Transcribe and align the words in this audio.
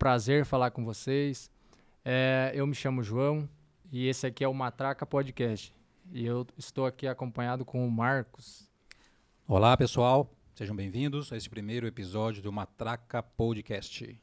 prazer 0.00 0.46
falar 0.46 0.70
com 0.70 0.82
vocês. 0.82 1.50
É, 2.02 2.52
eu 2.54 2.66
me 2.66 2.74
chamo 2.74 3.02
João 3.02 3.46
e 3.92 4.08
esse 4.08 4.26
aqui 4.26 4.42
é 4.42 4.48
o 4.48 4.54
Matraca 4.54 5.04
Podcast. 5.04 5.74
E 6.10 6.24
eu 6.24 6.46
estou 6.56 6.86
aqui 6.86 7.06
acompanhado 7.06 7.66
com 7.66 7.86
o 7.86 7.90
Marcos. 7.90 8.66
Olá, 9.46 9.76
pessoal. 9.76 10.34
Sejam 10.54 10.74
bem-vindos 10.74 11.30
a 11.30 11.36
esse 11.36 11.50
primeiro 11.50 11.86
episódio 11.86 12.42
do 12.42 12.50
Matraca 12.50 13.22
Podcast. 13.22 14.18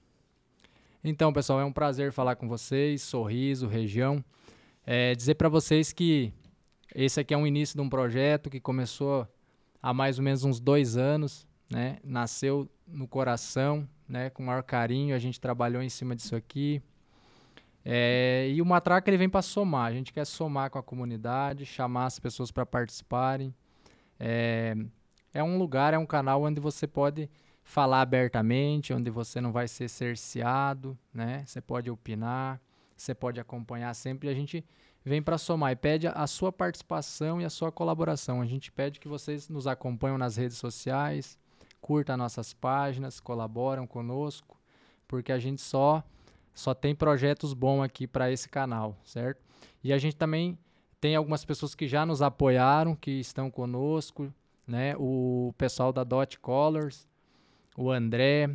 Então, 1.03 1.31
pessoal, 1.31 1.61
é 1.61 1.65
um 1.65 1.71
prazer 1.71 2.11
falar 2.11 2.37
com 2.37 2.49
vocês, 2.49 3.03
Sorriso, 3.03 3.67
região. 3.67 4.25
É, 4.83 5.13
dizer 5.13 5.35
para 5.35 5.47
vocês 5.47 5.93
que 5.93 6.33
esse 6.95 7.19
aqui 7.19 7.35
é 7.35 7.37
um 7.37 7.45
início 7.45 7.75
de 7.75 7.81
um 7.83 7.89
projeto 7.89 8.49
que 8.49 8.59
começou 8.59 9.27
há 9.79 9.93
mais 9.93 10.17
ou 10.17 10.23
menos 10.23 10.43
uns 10.43 10.59
dois 10.59 10.97
anos, 10.97 11.45
né? 11.69 11.99
Nasceu 12.03 12.67
no 12.87 13.07
coração, 13.07 13.87
né? 14.07 14.29
Com 14.29 14.43
o 14.43 14.45
maior 14.45 14.63
carinho, 14.63 15.15
a 15.15 15.19
gente 15.19 15.39
trabalhou 15.39 15.81
em 15.81 15.89
cima 15.89 16.15
disso 16.15 16.35
aqui. 16.35 16.81
É, 17.83 18.49
e 18.49 18.61
o 18.61 18.65
Matraca 18.65 19.09
ele 19.09 19.17
vem 19.17 19.29
para 19.29 19.41
somar. 19.41 19.89
A 19.89 19.93
gente 19.93 20.11
quer 20.11 20.25
somar 20.25 20.69
com 20.69 20.77
a 20.77 20.83
comunidade, 20.83 21.65
chamar 21.65 22.05
as 22.05 22.19
pessoas 22.19 22.51
para 22.51 22.65
participarem. 22.65 23.53
É, 24.19 24.75
é 25.33 25.43
um 25.43 25.57
lugar, 25.57 25.93
é 25.93 25.97
um 25.97 26.05
canal 26.05 26.43
onde 26.43 26.59
você 26.59 26.87
pode 26.87 27.29
falar 27.63 28.01
abertamente, 28.01 28.93
onde 28.93 29.09
você 29.09 29.39
não 29.41 29.51
vai 29.51 29.67
ser 29.67 29.89
cerceado, 29.89 30.97
né? 31.13 31.43
Você 31.45 31.61
pode 31.61 31.89
opinar, 31.89 32.61
você 32.95 33.13
pode 33.13 33.39
acompanhar 33.39 33.93
sempre. 33.93 34.29
A 34.29 34.33
gente 34.33 34.65
vem 35.03 35.21
para 35.21 35.37
somar 35.37 35.71
e 35.71 35.75
pede 35.75 36.07
a 36.07 36.27
sua 36.27 36.51
participação 36.51 37.39
e 37.41 37.45
a 37.45 37.49
sua 37.49 37.71
colaboração. 37.71 38.41
A 38.41 38.45
gente 38.45 38.71
pede 38.71 38.99
que 38.99 39.07
vocês 39.07 39.47
nos 39.47 39.67
acompanhem 39.67 40.17
nas 40.17 40.35
redes 40.35 40.57
sociais, 40.57 41.37
curtam 41.81 42.17
nossas 42.17 42.53
páginas, 42.53 43.19
colaboram 43.19 43.87
conosco, 43.87 44.57
porque 45.07 45.31
a 45.31 45.39
gente 45.39 45.61
só 45.61 46.03
só 46.53 46.73
tem 46.73 46.95
projetos 46.95 47.53
bons 47.53 47.83
aqui 47.83 48.07
para 48.07 48.31
esse 48.31 48.49
canal, 48.49 48.97
certo? 49.03 49.43
E 49.83 49.93
a 49.93 49.97
gente 49.99 50.15
também 50.15 50.57
tem 50.99 51.15
algumas 51.15 51.45
pessoas 51.45 51.75
que 51.75 51.87
já 51.87 52.03
nos 52.03 52.21
apoiaram, 52.21 52.95
que 52.95 53.11
estão 53.11 53.51
conosco, 53.51 54.33
né? 54.65 54.95
O 54.97 55.53
pessoal 55.55 55.93
da 55.93 56.03
Dot 56.03 56.39
Colors, 56.39 57.07
o 57.77 57.91
André, 57.91 58.49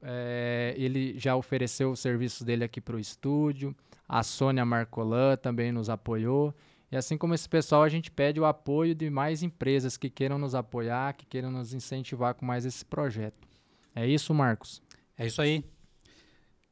é, 0.00 0.74
ele 0.78 1.18
já 1.18 1.36
ofereceu 1.36 1.92
os 1.92 2.00
serviços 2.00 2.42
dele 2.42 2.64
aqui 2.64 2.80
para 2.80 2.96
o 2.96 3.00
estúdio. 3.00 3.76
A 4.08 4.22
Sônia 4.22 4.64
Marcolan 4.64 5.36
também 5.36 5.70
nos 5.70 5.90
apoiou. 5.90 6.54
E 6.92 6.96
assim 6.96 7.16
como 7.16 7.32
esse 7.32 7.48
pessoal, 7.48 7.82
a 7.82 7.88
gente 7.88 8.10
pede 8.10 8.38
o 8.38 8.44
apoio 8.44 8.94
de 8.94 9.08
mais 9.08 9.42
empresas 9.42 9.96
que 9.96 10.10
queiram 10.10 10.36
nos 10.36 10.54
apoiar, 10.54 11.14
que 11.14 11.24
queiram 11.24 11.50
nos 11.50 11.72
incentivar 11.72 12.34
com 12.34 12.44
mais 12.44 12.66
esse 12.66 12.84
projeto. 12.84 13.48
É 13.94 14.06
isso, 14.06 14.34
Marcos? 14.34 14.82
É 15.16 15.26
isso 15.26 15.40
aí. 15.40 15.64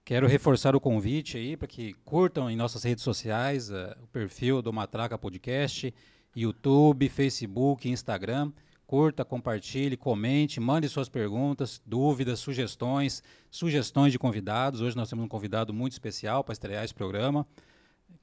Quero 0.04 0.26
reforçar 0.26 0.76
o 0.76 0.80
convite 0.80 1.38
aí 1.38 1.56
para 1.56 1.66
que 1.66 1.94
curtam 2.04 2.50
em 2.50 2.56
nossas 2.56 2.82
redes 2.82 3.02
sociais 3.02 3.70
uh, 3.70 3.96
o 4.02 4.06
perfil 4.08 4.60
do 4.60 4.70
Matraca 4.70 5.16
Podcast, 5.16 5.94
YouTube, 6.36 7.08
Facebook, 7.08 7.88
Instagram. 7.88 8.52
Curta, 8.86 9.24
compartilhe, 9.24 9.96
comente, 9.96 10.60
mande 10.60 10.86
suas 10.90 11.08
perguntas, 11.08 11.80
dúvidas, 11.86 12.40
sugestões, 12.40 13.22
sugestões 13.50 14.12
de 14.12 14.18
convidados. 14.18 14.82
Hoje 14.82 14.96
nós 14.96 15.08
temos 15.08 15.24
um 15.24 15.28
convidado 15.28 15.72
muito 15.72 15.92
especial 15.92 16.44
para 16.44 16.52
estrear 16.52 16.84
esse 16.84 16.92
programa. 16.92 17.46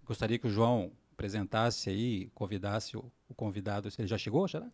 Gostaria 0.06 0.38
que 0.38 0.46
o 0.46 0.52
João 0.52 0.92
apresentasse 1.18 1.90
aí, 1.90 2.30
convidasse 2.36 2.96
o, 2.96 3.12
o 3.28 3.34
convidado. 3.34 3.90
Ele 3.98 4.08
já 4.08 4.18
chegou, 4.18 4.48
será? 4.48 4.68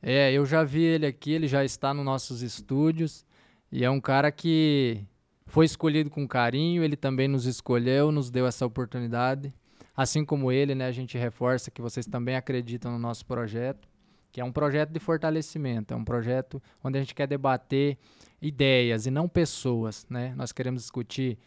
É, 0.00 0.32
eu 0.32 0.46
já 0.46 0.62
vi 0.62 0.84
ele 0.84 1.06
aqui, 1.06 1.32
ele 1.32 1.48
já 1.48 1.64
está 1.64 1.92
nos 1.92 2.04
nossos 2.04 2.40
estúdios 2.40 3.26
e 3.72 3.84
é 3.84 3.90
um 3.90 4.00
cara 4.00 4.30
que 4.30 5.04
foi 5.46 5.66
escolhido 5.66 6.08
com 6.08 6.28
carinho, 6.28 6.84
ele 6.84 6.96
também 6.96 7.26
nos 7.26 7.46
escolheu, 7.46 8.12
nos 8.12 8.30
deu 8.30 8.46
essa 8.46 8.64
oportunidade. 8.64 9.52
Assim 9.96 10.24
como 10.24 10.52
ele, 10.52 10.74
né, 10.74 10.86
a 10.86 10.92
gente 10.92 11.18
reforça 11.18 11.70
que 11.70 11.82
vocês 11.82 12.06
também 12.06 12.36
acreditam 12.36 12.92
no 12.92 12.98
nosso 12.98 13.26
projeto 13.26 13.88
que 14.34 14.40
é 14.40 14.44
um 14.44 14.50
projeto 14.50 14.90
de 14.90 14.98
fortalecimento, 14.98 15.94
é 15.94 15.96
um 15.96 16.04
projeto 16.04 16.60
onde 16.82 16.98
a 16.98 17.00
gente 17.00 17.14
quer 17.14 17.28
debater 17.28 17.96
ideias 18.42 19.06
e 19.06 19.10
não 19.10 19.28
pessoas, 19.28 20.04
né? 20.10 20.34
Nós 20.36 20.50
queremos 20.50 20.82
discutir 20.82 21.38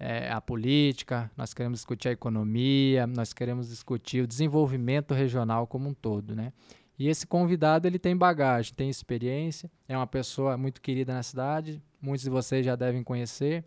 é, 0.00 0.30
a 0.30 0.40
política, 0.40 1.30
nós 1.36 1.52
queremos 1.52 1.80
discutir 1.80 2.08
a 2.08 2.12
economia, 2.12 3.06
nós 3.06 3.34
queremos 3.34 3.68
discutir 3.68 4.22
o 4.22 4.26
desenvolvimento 4.26 5.12
regional 5.12 5.66
como 5.66 5.90
um 5.90 5.94
todo, 5.94 6.34
né? 6.34 6.54
E 6.98 7.06
esse 7.06 7.26
convidado 7.26 7.86
ele 7.86 7.98
tem 7.98 8.16
bagagem, 8.16 8.74
tem 8.74 8.88
experiência, 8.88 9.70
é 9.86 9.94
uma 9.94 10.06
pessoa 10.06 10.56
muito 10.56 10.80
querida 10.80 11.12
na 11.12 11.22
cidade, 11.22 11.82
muitos 12.00 12.24
de 12.24 12.30
vocês 12.30 12.64
já 12.64 12.74
devem 12.74 13.04
conhecer. 13.04 13.62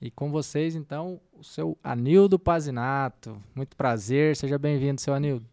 E 0.00 0.10
com 0.10 0.30
vocês, 0.30 0.76
então, 0.76 1.20
o 1.32 1.42
seu 1.42 1.76
Anildo 1.82 2.38
Pazinato. 2.38 3.42
Muito 3.54 3.76
prazer, 3.76 4.36
seja 4.36 4.56
bem-vindo, 4.56 5.00
seu 5.00 5.12
Anildo. 5.12 5.44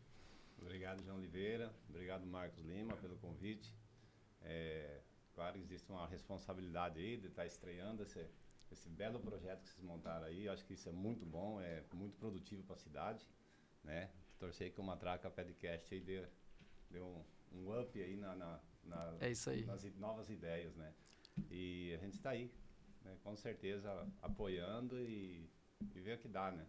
responsabilidade 6.36 7.00
aí 7.00 7.18
de 7.18 7.28
estar 7.28 7.44
tá 7.44 7.48
estreando 7.48 8.04
esse, 8.04 8.26
esse 8.86 8.90
belo 8.90 9.20
projeto 9.20 9.64
que 9.64 9.70
vocês 9.70 9.84
montaram 9.84 10.26
aí. 10.26 10.46
Eu 10.46 10.54
acho 10.54 10.64
que 10.64 10.74
isso 10.74 10.88
é 10.88 10.92
muito 10.92 11.26
bom, 11.26 11.60
é 11.60 11.84
muito 11.94 12.16
produtivo 12.18 12.64
para 12.64 12.76
a 12.76 12.80
cidade, 12.80 13.28
né? 13.84 14.10
Torcer 14.38 14.72
que 14.72 14.80
o 14.80 14.84
Matraca 14.84 15.30
Podcast 15.30 15.94
aí 15.94 16.00
dê, 16.00 16.24
dê 16.92 17.00
um, 17.00 17.24
um 17.52 17.80
up 17.80 18.00
aí, 18.00 18.16
na, 18.16 18.36
na, 18.36 18.60
na 18.84 19.18
é 19.20 19.32
isso 19.32 19.50
aí. 19.50 19.66
nas 19.66 19.84
novas 19.96 20.30
ideias, 20.30 20.76
né? 20.76 20.94
E 21.50 21.94
a 21.96 21.98
gente 21.98 22.14
está 22.14 22.30
aí, 22.30 22.52
né? 23.04 23.18
com 23.24 23.36
certeza 23.36 24.08
apoiando 24.22 25.00
e, 25.00 25.50
e 25.96 26.00
ver 26.00 26.18
o 26.18 26.20
que 26.20 26.28
dá, 26.28 26.52
né? 26.52 26.66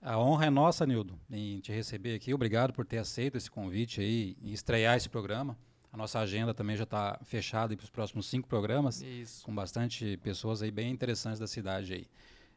A 0.00 0.18
honra 0.18 0.46
é 0.46 0.50
nossa, 0.50 0.86
Nildo, 0.86 1.20
em 1.28 1.60
te 1.60 1.72
receber 1.72 2.14
aqui. 2.14 2.32
Obrigado 2.32 2.72
por 2.72 2.86
ter 2.86 2.98
aceito 2.98 3.36
esse 3.36 3.50
convite 3.50 4.00
aí 4.00 4.34
e 4.40 4.52
estrear 4.52 4.96
esse 4.96 5.10
programa. 5.10 5.58
A 5.92 5.96
nossa 5.96 6.20
agenda 6.20 6.54
também 6.54 6.76
já 6.76 6.84
está 6.84 7.18
fechada 7.24 7.76
para 7.76 7.84
os 7.84 7.90
próximos 7.90 8.26
cinco 8.26 8.46
programas, 8.46 9.02
Isso. 9.02 9.44
com 9.44 9.54
bastante 9.54 10.16
pessoas 10.18 10.62
aí 10.62 10.70
bem 10.70 10.90
interessantes 10.90 11.40
da 11.40 11.46
cidade 11.46 11.92
aí. 11.92 12.06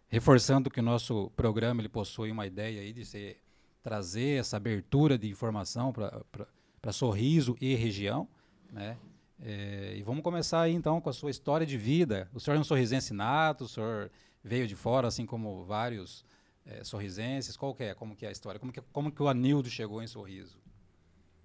Reforçando 0.07 0.69
que 0.69 0.79
o 0.79 0.83
nosso 0.83 1.31
programa 1.35 1.81
ele 1.81 1.89
possui 1.89 2.29
uma 2.29 2.45
ideia 2.45 2.81
aí 2.81 2.93
de 2.93 3.03
ser, 3.03 3.41
trazer 3.81 4.39
essa 4.39 4.57
abertura 4.57 5.17
de 5.17 5.27
informação 5.27 5.91
para 5.91 6.91
Sorriso 6.91 7.57
e 7.59 7.73
região, 7.73 8.27
né? 8.71 8.97
É, 9.41 9.95
e 9.97 10.03
vamos 10.03 10.23
começar 10.23 10.61
aí 10.61 10.73
então 10.73 11.01
com 11.01 11.09
a 11.09 11.13
sua 11.13 11.31
história 11.31 11.65
de 11.65 11.77
vida. 11.77 12.29
O 12.33 12.39
senhor 12.39 12.55
é 12.55 12.59
um 12.59 12.63
sorrisense 12.63 13.13
nato, 13.13 13.65
o 13.65 13.67
senhor 13.67 14.11
veio 14.43 14.67
de 14.67 14.75
fora, 14.75 15.07
assim 15.07 15.25
como 15.25 15.63
vários 15.65 16.23
é, 16.65 16.83
sorrisenses. 16.83 17.57
Qual 17.57 17.73
que 17.73 17.83
é? 17.83 17.93
Como 17.93 18.15
que 18.15 18.25
é 18.25 18.29
a 18.29 18.31
história? 18.31 18.59
Como 18.59 18.71
que, 18.71 18.81
como 18.93 19.11
que 19.11 19.21
o 19.21 19.27
Anildo 19.27 19.69
chegou 19.69 20.01
em 20.01 20.07
Sorriso? 20.07 20.57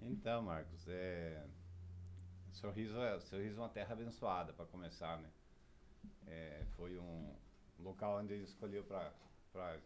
Então, 0.01 0.43
Marcos, 0.43 0.87
é, 0.87 1.43
Sorriso 2.59 3.01
é, 3.01 3.21
Sorriso 3.21 3.61
é 3.61 3.63
uma 3.63 3.69
terra 3.69 3.93
abençoada, 3.93 4.53
para 4.53 4.67
começar, 4.67 5.17
né? 5.21 5.31
É, 6.27 6.65
foi 6.77 6.99
um 6.99 7.33
local 7.79 8.19
onde 8.19 8.35
ele 8.35 8.43
escolheu 8.43 8.83
para 8.83 9.81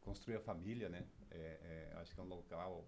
construir 0.00 0.36
a 0.36 0.40
família, 0.40 0.90
né? 0.90 1.06
É, 1.30 1.90
é, 1.94 1.96
acho 1.96 2.14
que 2.14 2.20
é 2.20 2.22
um 2.22 2.28
local 2.28 2.86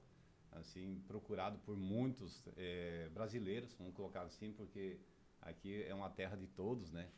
assim 0.53 1.03
procurado 1.07 1.59
por 1.61 1.75
muitos 1.75 2.47
é, 2.59 3.09
brasileiros, 3.09 3.73
vamos 3.75 3.95
colocar 3.95 4.23
assim, 4.23 4.53
porque 4.53 5.01
aqui 5.41 5.83
é 5.85 5.95
uma 5.95 6.11
terra 6.11 6.37
de 6.37 6.47
todos, 6.47 6.93
né? 6.93 7.11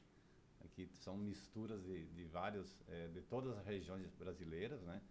Aqui 0.64 0.88
são 0.94 1.16
misturas 1.16 1.82
de, 1.82 2.06
de 2.06 2.30
é, 2.86 3.08
de 3.08 3.20
todas 3.22 3.58
as 3.58 3.66
regiões 3.66 4.14
brasileiras, 4.14 4.80
né? 4.82 5.02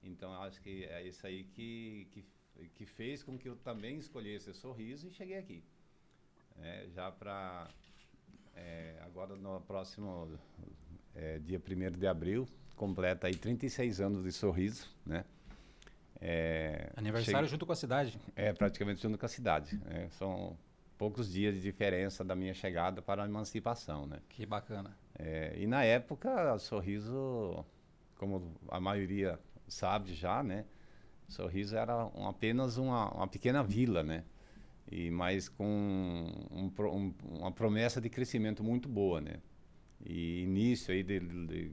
Então 0.00 0.32
acho 0.40 0.62
que 0.62 0.84
é 0.84 1.02
isso 1.02 1.26
aí 1.26 1.42
que, 1.42 2.06
que, 2.12 2.68
que 2.76 2.86
fez 2.86 3.24
com 3.24 3.36
que 3.36 3.48
eu 3.48 3.56
também 3.56 3.98
escolhesse 3.98 4.54
Sorriso 4.54 5.08
e 5.08 5.10
cheguei 5.10 5.36
aqui 5.36 5.64
é, 6.62 6.86
já 6.94 7.10
para 7.10 7.68
é, 8.54 8.96
agora 9.02 9.36
no 9.36 9.60
próximo 9.60 10.38
é, 11.14 11.38
dia 11.38 11.60
1 11.60 11.98
de 11.98 12.06
abril, 12.06 12.48
completa 12.76 13.26
aí 13.26 13.34
36 13.34 14.00
anos 14.00 14.24
de 14.24 14.32
sorriso, 14.32 14.88
né? 15.04 15.24
É, 16.20 16.90
Aniversário 16.96 17.40
cheguei, 17.40 17.50
junto 17.50 17.66
com 17.66 17.72
a 17.72 17.76
cidade. 17.76 18.18
É, 18.34 18.52
praticamente 18.52 19.02
junto 19.02 19.16
com 19.16 19.26
a 19.26 19.28
cidade. 19.28 19.80
É, 19.86 20.08
são 20.10 20.56
poucos 20.96 21.32
dias 21.32 21.54
de 21.54 21.60
diferença 21.60 22.24
da 22.24 22.34
minha 22.34 22.52
chegada 22.52 23.00
para 23.00 23.22
a 23.22 23.26
emancipação, 23.26 24.06
né? 24.06 24.18
Que 24.28 24.44
bacana. 24.44 24.96
É, 25.16 25.54
e 25.56 25.66
na 25.66 25.84
época, 25.84 26.58
Sorriso, 26.58 27.64
como 28.16 28.52
a 28.68 28.80
maioria 28.80 29.38
sabe 29.68 30.14
já, 30.14 30.42
né? 30.42 30.64
Sorriso 31.28 31.76
era 31.76 32.06
um, 32.06 32.26
apenas 32.26 32.78
uma, 32.78 33.12
uma 33.12 33.28
pequena 33.28 33.62
vila, 33.62 34.02
né? 34.02 34.24
E 34.90 35.10
mas 35.10 35.48
com 35.48 35.64
um, 35.64 36.70
um, 36.80 37.14
uma 37.38 37.52
promessa 37.52 38.00
de 38.00 38.08
crescimento 38.08 38.62
muito 38.64 38.88
boa, 38.88 39.20
né? 39.20 39.36
E 40.04 40.42
início 40.42 40.92
aí 40.92 41.02
de, 41.02 41.20
de 41.20 41.72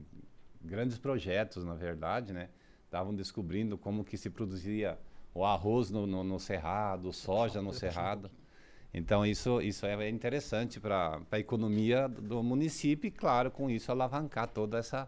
grandes 0.62 0.98
projetos, 0.98 1.64
na 1.64 1.74
verdade, 1.74 2.32
né? 2.32 2.48
Estavam 2.84 3.14
descobrindo 3.14 3.78
como 3.78 4.04
que 4.04 4.16
se 4.16 4.30
produzia 4.30 4.98
o 5.34 5.44
arroz 5.44 5.90
no, 5.90 6.06
no, 6.06 6.24
no 6.24 6.38
cerrado, 6.38 7.12
soja 7.12 7.60
no 7.60 7.72
cerrado. 7.72 8.30
Então, 8.92 9.26
isso, 9.26 9.60
isso 9.60 9.84
é 9.84 10.08
interessante 10.08 10.80
para 10.80 11.20
a 11.30 11.38
economia 11.38 12.08
do 12.08 12.42
município 12.42 13.08
e, 13.08 13.10
claro, 13.10 13.50
com 13.50 13.68
isso 13.68 13.92
alavancar 13.92 14.48
toda 14.48 14.78
essa, 14.78 15.06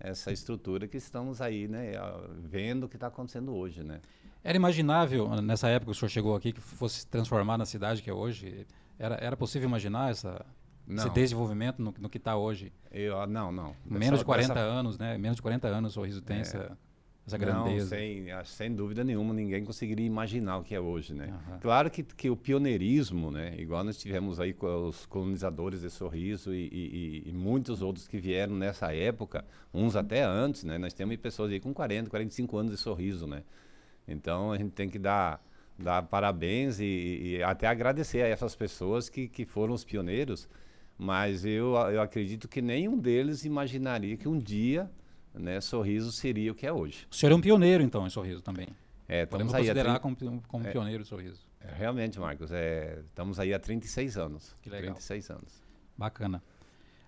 essa 0.00 0.32
estrutura 0.32 0.88
que 0.88 0.96
estamos 0.96 1.42
aí, 1.42 1.68
né, 1.68 1.92
vendo 2.38 2.84
o 2.84 2.88
que 2.88 2.96
está 2.96 3.08
acontecendo 3.08 3.54
hoje, 3.54 3.82
né. 3.84 4.00
Era 4.46 4.56
imaginável, 4.56 5.28
nessa 5.42 5.68
época 5.68 5.90
que 5.90 5.96
o 5.96 5.98
senhor 5.98 6.08
chegou 6.08 6.36
aqui, 6.36 6.52
que 6.52 6.60
fosse 6.60 7.00
se 7.00 7.06
transformar 7.08 7.58
na 7.58 7.66
cidade 7.66 8.00
que 8.00 8.08
é 8.08 8.12
hoje? 8.12 8.64
Era, 8.96 9.16
era 9.16 9.36
possível 9.36 9.68
imaginar 9.68 10.12
essa, 10.12 10.46
esse 10.88 11.10
desenvolvimento 11.10 11.82
no, 11.82 11.92
no 11.98 12.08
que 12.08 12.16
está 12.16 12.36
hoje? 12.36 12.72
Eu, 12.92 13.26
não, 13.26 13.50
não. 13.50 13.74
Menos 13.84 14.20
de 14.20 14.24
40 14.24 14.54
dessa... 14.54 14.64
anos, 14.64 14.98
né? 14.98 15.18
Menos 15.18 15.34
de 15.34 15.42
40 15.42 15.66
anos 15.66 15.90
o 15.90 15.94
Sorriso 15.94 16.22
tem 16.22 16.36
é. 16.36 16.40
essa 16.42 16.78
essa 17.26 17.36
grandeza. 17.36 17.96
Não, 17.96 18.00
sem, 18.00 18.26
sem 18.44 18.72
dúvida 18.72 19.02
nenhuma, 19.02 19.34
ninguém 19.34 19.64
conseguiria 19.64 20.06
imaginar 20.06 20.58
o 20.58 20.62
que 20.62 20.76
é 20.76 20.80
hoje, 20.80 21.12
né? 21.12 21.26
Uhum. 21.26 21.58
Claro 21.58 21.90
que, 21.90 22.04
que 22.04 22.30
o 22.30 22.36
pioneirismo, 22.36 23.32
né? 23.32 23.52
Igual 23.58 23.82
nós 23.82 23.98
tivemos 23.98 24.38
aí 24.38 24.52
com 24.52 24.86
os 24.86 25.06
colonizadores 25.06 25.80
de 25.80 25.90
Sorriso 25.90 26.54
e, 26.54 26.68
e, 26.68 27.22
e, 27.26 27.32
muitos 27.32 27.82
outros 27.82 28.06
que 28.06 28.18
vieram 28.18 28.54
nessa 28.54 28.94
época, 28.94 29.44
uns 29.74 29.96
até 29.96 30.22
antes, 30.22 30.62
né? 30.62 30.78
Nós 30.78 30.92
temos 30.92 31.16
pessoas 31.16 31.50
aí 31.50 31.58
com 31.58 31.74
40, 31.74 32.08
45 32.08 32.56
anos 32.56 32.70
de 32.70 32.78
Sorriso, 32.78 33.26
né? 33.26 33.42
Então 34.06 34.52
a 34.52 34.58
gente 34.58 34.72
tem 34.72 34.88
que 34.88 34.98
dar, 34.98 35.42
dar 35.78 36.02
parabéns 36.02 36.78
e, 36.80 36.84
e 36.84 37.42
até 37.42 37.66
agradecer 37.66 38.22
a 38.22 38.28
essas 38.28 38.54
pessoas 38.54 39.08
que, 39.08 39.28
que 39.28 39.44
foram 39.44 39.74
os 39.74 39.84
pioneiros, 39.84 40.48
mas 40.98 41.44
eu, 41.44 41.74
eu 41.90 42.00
acredito 42.00 42.48
que 42.48 42.62
nenhum 42.62 42.98
deles 42.98 43.44
imaginaria 43.44 44.16
que 44.16 44.28
um 44.28 44.38
dia 44.38 44.90
né, 45.34 45.60
Sorriso 45.60 46.10
seria 46.12 46.52
o 46.52 46.54
que 46.54 46.66
é 46.66 46.72
hoje. 46.72 47.06
O 47.10 47.14
senhor 47.14 47.32
é 47.32 47.34
um 47.34 47.40
pioneiro, 47.40 47.82
então, 47.82 48.06
em 48.06 48.10
Sorriso 48.10 48.42
também. 48.42 48.68
É, 49.08 49.26
Podemos 49.26 49.52
considerar 49.52 50.00
como, 50.00 50.16
como 50.48 50.66
é, 50.66 50.70
pioneiro 50.72 51.02
de 51.02 51.08
Sorriso. 51.08 51.46
É, 51.60 51.72
realmente, 51.72 52.18
Marcos, 52.18 52.50
é, 52.50 53.00
estamos 53.06 53.38
aí 53.38 53.52
há 53.52 53.58
36 53.58 54.16
anos. 54.16 54.56
Que 54.62 54.70
legal. 54.70 54.94
36 54.94 55.30
anos. 55.30 55.62
Bacana. 55.96 56.42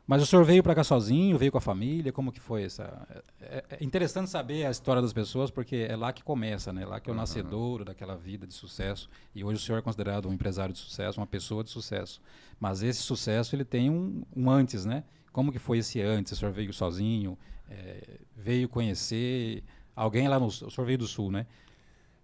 Mas 0.08 0.22
o 0.22 0.26
senhor 0.26 0.44
veio 0.44 0.62
para 0.62 0.74
cá 0.74 0.82
sozinho, 0.82 1.38
veio 1.38 1.52
com 1.52 1.58
a 1.58 1.60
família, 1.60 2.12
como 2.12 2.32
que 2.32 2.40
foi 2.40 2.64
essa? 2.64 3.06
É, 3.40 3.64
é, 3.70 3.84
interessante 3.84 4.28
saber 4.28 4.66
a 4.66 4.70
história 4.70 5.00
das 5.00 5.12
pessoas, 5.12 5.50
porque 5.50 5.86
é 5.88 5.94
lá 5.94 6.12
que 6.12 6.24
começa, 6.24 6.72
né? 6.72 6.84
Lá 6.84 6.98
que 6.98 7.08
é 7.08 7.12
o 7.12 7.14
uhum. 7.14 7.20
nascedouro 7.20 7.84
daquela 7.84 8.16
vida 8.16 8.46
de 8.46 8.54
sucesso. 8.54 9.08
E 9.34 9.44
hoje 9.44 9.62
o 9.62 9.64
senhor 9.64 9.78
é 9.78 9.82
considerado 9.82 10.28
um 10.28 10.32
empresário 10.32 10.72
de 10.72 10.80
sucesso, 10.80 11.20
uma 11.20 11.26
pessoa 11.26 11.62
de 11.62 11.70
sucesso. 11.70 12.20
Mas 12.58 12.82
esse 12.82 13.02
sucesso 13.02 13.54
ele 13.54 13.64
tem 13.64 13.90
um, 13.90 14.24
um 14.34 14.50
antes, 14.50 14.84
né? 14.84 15.04
Como 15.30 15.52
que 15.52 15.58
foi 15.58 15.78
esse 15.78 16.00
antes? 16.00 16.32
O 16.32 16.36
senhor 16.36 16.52
veio 16.52 16.72
sozinho? 16.72 17.38
é, 17.68 18.02
veio 18.36 18.68
conhecer 18.68 19.62
alguém 19.94 20.28
lá 20.28 20.38
no. 20.38 20.46
O 20.46 20.50
senhor 20.50 20.86
veio 20.86 20.98
do 20.98 21.06
Sul, 21.06 21.30
né? 21.30 21.46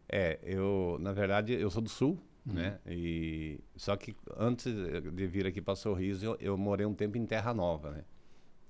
É, 0.09 0.39
eu, 0.43 0.97
na 1.01 1.13
verdade, 1.13 1.53
eu 1.53 1.71
sou 1.71 1.83
do 1.83 1.89
Sul, 1.89 2.19
uhum. 2.47 2.55
né? 2.55 2.79
E, 2.87 3.61
só 3.77 3.97
que 3.97 4.15
antes 4.37 4.73
de 4.73 5.27
vir 5.27 5.47
aqui 5.47 5.61
para 5.61 5.75
Sorriso, 5.75 6.25
eu, 6.25 6.37
eu, 6.41 6.57
morei 6.57 6.87
um 6.87 6.95
tempo 6.95 7.17
em 7.19 7.27
Terra 7.27 7.53
Nova, 7.53 7.91
né? 7.91 8.05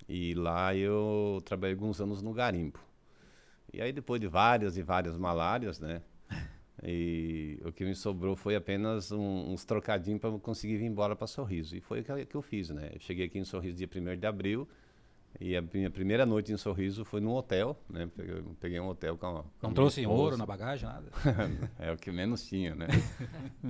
E 0.08 0.34
lá 0.34 0.74
eu 0.74 1.40
trabalhei 1.44 1.74
alguns 1.74 2.00
anos 2.00 2.20
no 2.22 2.32
garimpo. 2.32 2.84
E 3.72 3.80
aí, 3.80 3.92
depois 3.92 4.20
de 4.20 4.28
várias 4.28 4.76
e 4.76 4.82
várias 4.82 5.16
malárias, 5.16 5.80
né? 5.80 6.02
E 6.86 7.60
o 7.64 7.72
que 7.72 7.84
me 7.84 7.94
sobrou 7.94 8.34
foi 8.36 8.56
apenas 8.56 9.10
um, 9.10 9.52
uns 9.52 9.64
trocadinhos 9.64 10.20
para 10.20 10.36
conseguir 10.38 10.76
vir 10.76 10.86
embora 10.86 11.14
para 11.16 11.26
Sorriso. 11.26 11.74
E 11.76 11.80
foi 11.80 12.00
o 12.00 12.04
que, 12.04 12.26
que, 12.26 12.34
eu 12.34 12.42
fiz, 12.42 12.68
né? 12.70 12.90
Eu 12.92 13.00
cheguei 13.00 13.26
aqui 13.26 13.38
em 13.38 13.44
Sorriso 13.44 13.76
dia 13.76 13.88
1 13.88 14.18
de 14.18 14.26
abril 14.26 14.68
e 15.40 15.56
a 15.56 15.62
minha 15.62 15.90
primeira 15.90 16.24
noite 16.24 16.52
em 16.52 16.56
Sorriso 16.56 17.04
foi 17.04 17.20
num 17.20 17.32
hotel, 17.32 17.76
né? 17.88 18.08
Peguei, 18.16 18.42
peguei 18.60 18.80
um 18.80 18.88
hotel 18.88 19.16
com, 19.16 19.42
com 19.60 19.66
Não 19.66 19.72
trouxe 19.72 20.06
ouro 20.06 20.36
na 20.36 20.46
bagagem, 20.46 20.88
nada? 20.88 21.08
é 21.78 21.92
o 21.92 21.96
que 21.96 22.10
menos 22.12 22.46
tinha, 22.46 22.74
né? 22.74 22.86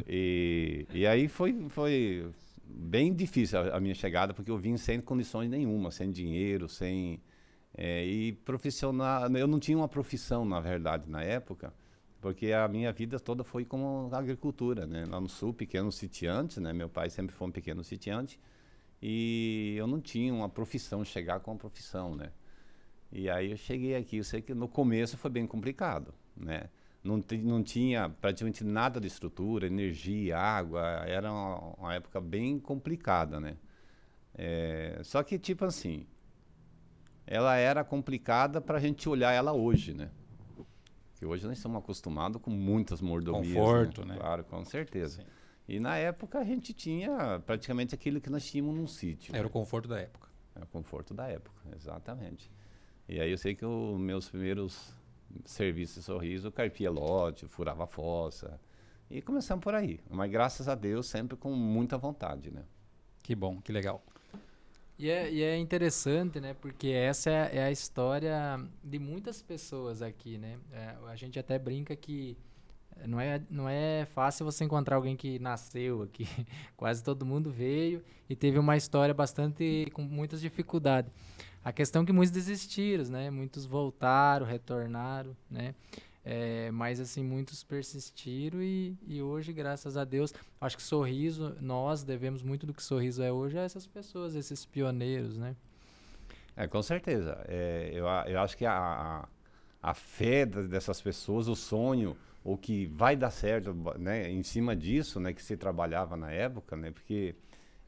e, 0.06 0.86
e 0.92 1.06
aí 1.06 1.26
foi, 1.26 1.68
foi 1.70 2.30
bem 2.66 3.14
difícil 3.14 3.58
a, 3.58 3.76
a, 3.76 3.80
minha 3.80 3.94
chegada, 3.94 4.34
porque 4.34 4.50
eu 4.50 4.58
vim 4.58 4.76
sem 4.76 5.00
condições 5.00 5.48
nenhuma, 5.48 5.90
sem 5.90 6.10
dinheiro, 6.10 6.68
sem... 6.68 7.20
É, 7.76 8.04
e 8.04 8.32
profissional... 8.32 9.28
Eu 9.34 9.46
não 9.46 9.58
tinha 9.58 9.76
uma 9.76 9.88
profissão, 9.88 10.44
na 10.44 10.60
verdade, 10.60 11.08
na 11.08 11.22
época, 11.22 11.72
porque 12.20 12.52
a 12.52 12.68
minha 12.68 12.92
vida 12.92 13.18
toda 13.18 13.42
foi 13.42 13.64
como 13.64 14.08
agricultura, 14.12 14.86
né? 14.86 15.04
Lá 15.08 15.20
no 15.20 15.28
Sul, 15.28 15.52
pequeno 15.52 15.90
sitiante, 15.90 16.60
né? 16.60 16.72
Meu 16.72 16.88
pai 16.88 17.10
sempre 17.10 17.34
foi 17.34 17.48
um 17.48 17.50
pequeno 17.50 17.82
sitiante, 17.82 18.38
e 19.06 19.74
eu 19.76 19.86
não 19.86 20.00
tinha 20.00 20.32
uma 20.32 20.48
profissão, 20.48 21.04
chegar 21.04 21.38
com 21.40 21.50
uma 21.50 21.58
profissão, 21.58 22.16
né? 22.16 22.32
E 23.12 23.28
aí 23.28 23.50
eu 23.50 23.56
cheguei 23.58 23.94
aqui, 23.94 24.16
eu 24.16 24.24
sei 24.24 24.40
que 24.40 24.54
no 24.54 24.66
começo 24.66 25.18
foi 25.18 25.30
bem 25.30 25.46
complicado, 25.46 26.14
né? 26.34 26.70
Não, 27.02 27.22
não 27.42 27.62
tinha 27.62 28.08
praticamente 28.08 28.64
nada 28.64 28.98
de 28.98 29.06
estrutura, 29.06 29.66
energia, 29.66 30.38
água, 30.38 30.80
era 31.06 31.30
uma, 31.30 31.58
uma 31.76 31.94
época 31.94 32.18
bem 32.18 32.58
complicada, 32.58 33.38
né? 33.38 33.58
É, 34.34 34.98
só 35.04 35.22
que, 35.22 35.38
tipo 35.38 35.66
assim, 35.66 36.06
ela 37.26 37.56
era 37.56 37.84
complicada 37.84 38.58
para 38.58 38.78
a 38.78 38.80
gente 38.80 39.06
olhar 39.06 39.32
ela 39.32 39.52
hoje, 39.52 39.92
né? 39.92 40.08
Que 41.16 41.26
hoje 41.26 41.46
nós 41.46 41.58
estamos 41.58 41.76
acostumados 41.76 42.40
com 42.40 42.50
muitas 42.50 43.02
mordomias. 43.02 43.48
Né? 43.48 43.54
Conforto, 43.54 44.00
né? 44.00 44.14
né? 44.14 44.18
Claro, 44.18 44.44
com 44.44 44.64
certeza. 44.64 45.20
Sim. 45.20 45.28
E 45.66 45.80
na 45.80 45.96
época 45.96 46.38
a 46.38 46.44
gente 46.44 46.72
tinha 46.72 47.42
praticamente 47.46 47.94
aquilo 47.94 48.20
que 48.20 48.28
nós 48.28 48.44
tínhamos 48.44 48.74
num 48.74 48.86
sítio. 48.86 49.34
Era 49.34 49.46
o 49.46 49.50
conforto 49.50 49.88
da 49.88 49.98
época. 49.98 50.28
Era 50.54 50.64
o 50.64 50.68
conforto 50.68 51.14
da 51.14 51.26
época, 51.26 51.62
exatamente. 51.74 52.50
E 53.08 53.20
aí 53.20 53.30
eu 53.30 53.38
sei 53.38 53.54
que 53.54 53.64
os 53.64 53.98
meus 53.98 54.28
primeiros 54.28 54.94
serviços 55.44 55.96
de 55.96 56.02
sorriso, 56.02 56.48
eu 56.48 56.52
carpia 56.52 56.90
lote, 56.90 57.46
furava 57.46 57.86
fossa. 57.86 58.60
E 59.10 59.20
começamos 59.20 59.62
por 59.62 59.74
aí. 59.74 60.00
Mas 60.10 60.30
graças 60.30 60.68
a 60.68 60.74
Deus, 60.74 61.06
sempre 61.06 61.36
com 61.36 61.52
muita 61.52 61.98
vontade, 61.98 62.50
né? 62.50 62.64
Que 63.22 63.34
bom, 63.34 63.60
que 63.60 63.72
legal. 63.72 64.04
E 64.98 65.10
é, 65.10 65.30
e 65.30 65.42
é 65.42 65.56
interessante, 65.56 66.40
né? 66.40 66.54
Porque 66.54 66.88
essa 66.88 67.30
é, 67.30 67.56
é, 67.56 67.64
a 67.64 67.70
história 67.70 68.60
de 68.82 68.98
muitas 68.98 69.42
pessoas 69.42 70.02
aqui, 70.02 70.38
né? 70.38 70.58
É, 70.72 70.94
a 71.06 71.16
gente 71.16 71.38
até 71.38 71.58
brinca 71.58 71.96
que 71.96 72.36
não 73.06 73.20
é, 73.20 73.42
não 73.50 73.68
é 73.68 74.06
fácil 74.14 74.44
você 74.44 74.64
encontrar 74.64 74.96
alguém 74.96 75.16
que 75.16 75.38
nasceu 75.38 76.02
aqui. 76.02 76.26
Quase 76.76 77.02
todo 77.02 77.26
mundo 77.26 77.50
veio 77.50 78.02
e 78.28 78.34
teve 78.36 78.58
uma 78.58 78.76
história 78.76 79.14
bastante 79.14 79.88
com 79.92 80.02
muitas 80.02 80.40
dificuldades. 80.40 81.12
A 81.64 81.72
questão 81.72 82.02
é 82.02 82.06
que 82.06 82.12
muitos 82.12 82.30
desistiram, 82.30 83.04
né? 83.04 83.30
Muitos 83.30 83.64
voltaram, 83.64 84.44
retornaram, 84.44 85.36
né? 85.50 85.74
É, 86.26 86.70
mas 86.70 87.00
assim 87.00 87.22
muitos 87.22 87.62
persistiram 87.62 88.62
e, 88.62 88.96
e 89.06 89.20
hoje 89.20 89.52
graças 89.52 89.94
a 89.94 90.04
Deus 90.04 90.32
acho 90.58 90.74
que 90.74 90.82
sorriso 90.82 91.54
nós 91.60 92.02
devemos 92.02 92.42
muito 92.42 92.64
do 92.64 92.72
que 92.72 92.82
sorriso 92.82 93.22
é 93.22 93.30
hoje 93.30 93.58
a 93.58 93.62
essas 93.62 93.86
pessoas 93.86 94.34
esses 94.34 94.64
pioneiros 94.64 95.36
né 95.36 95.54
é 96.56 96.66
com 96.66 96.80
certeza 96.80 97.44
é, 97.46 97.90
eu, 97.92 98.06
eu 98.06 98.40
acho 98.40 98.56
que 98.56 98.64
a, 98.64 99.28
a 99.82 99.92
fé 99.92 100.46
dessas 100.46 101.02
pessoas 101.02 101.46
o 101.46 101.54
sonho 101.54 102.16
ou 102.44 102.58
que 102.58 102.86
vai 102.86 103.16
dar 103.16 103.30
certo, 103.30 103.74
né, 103.98 104.30
em 104.30 104.42
cima 104.42 104.76
disso, 104.76 105.18
né, 105.18 105.32
que 105.32 105.42
se 105.42 105.56
trabalhava 105.56 106.14
na 106.14 106.30
época, 106.30 106.76
né, 106.76 106.90
porque 106.90 107.34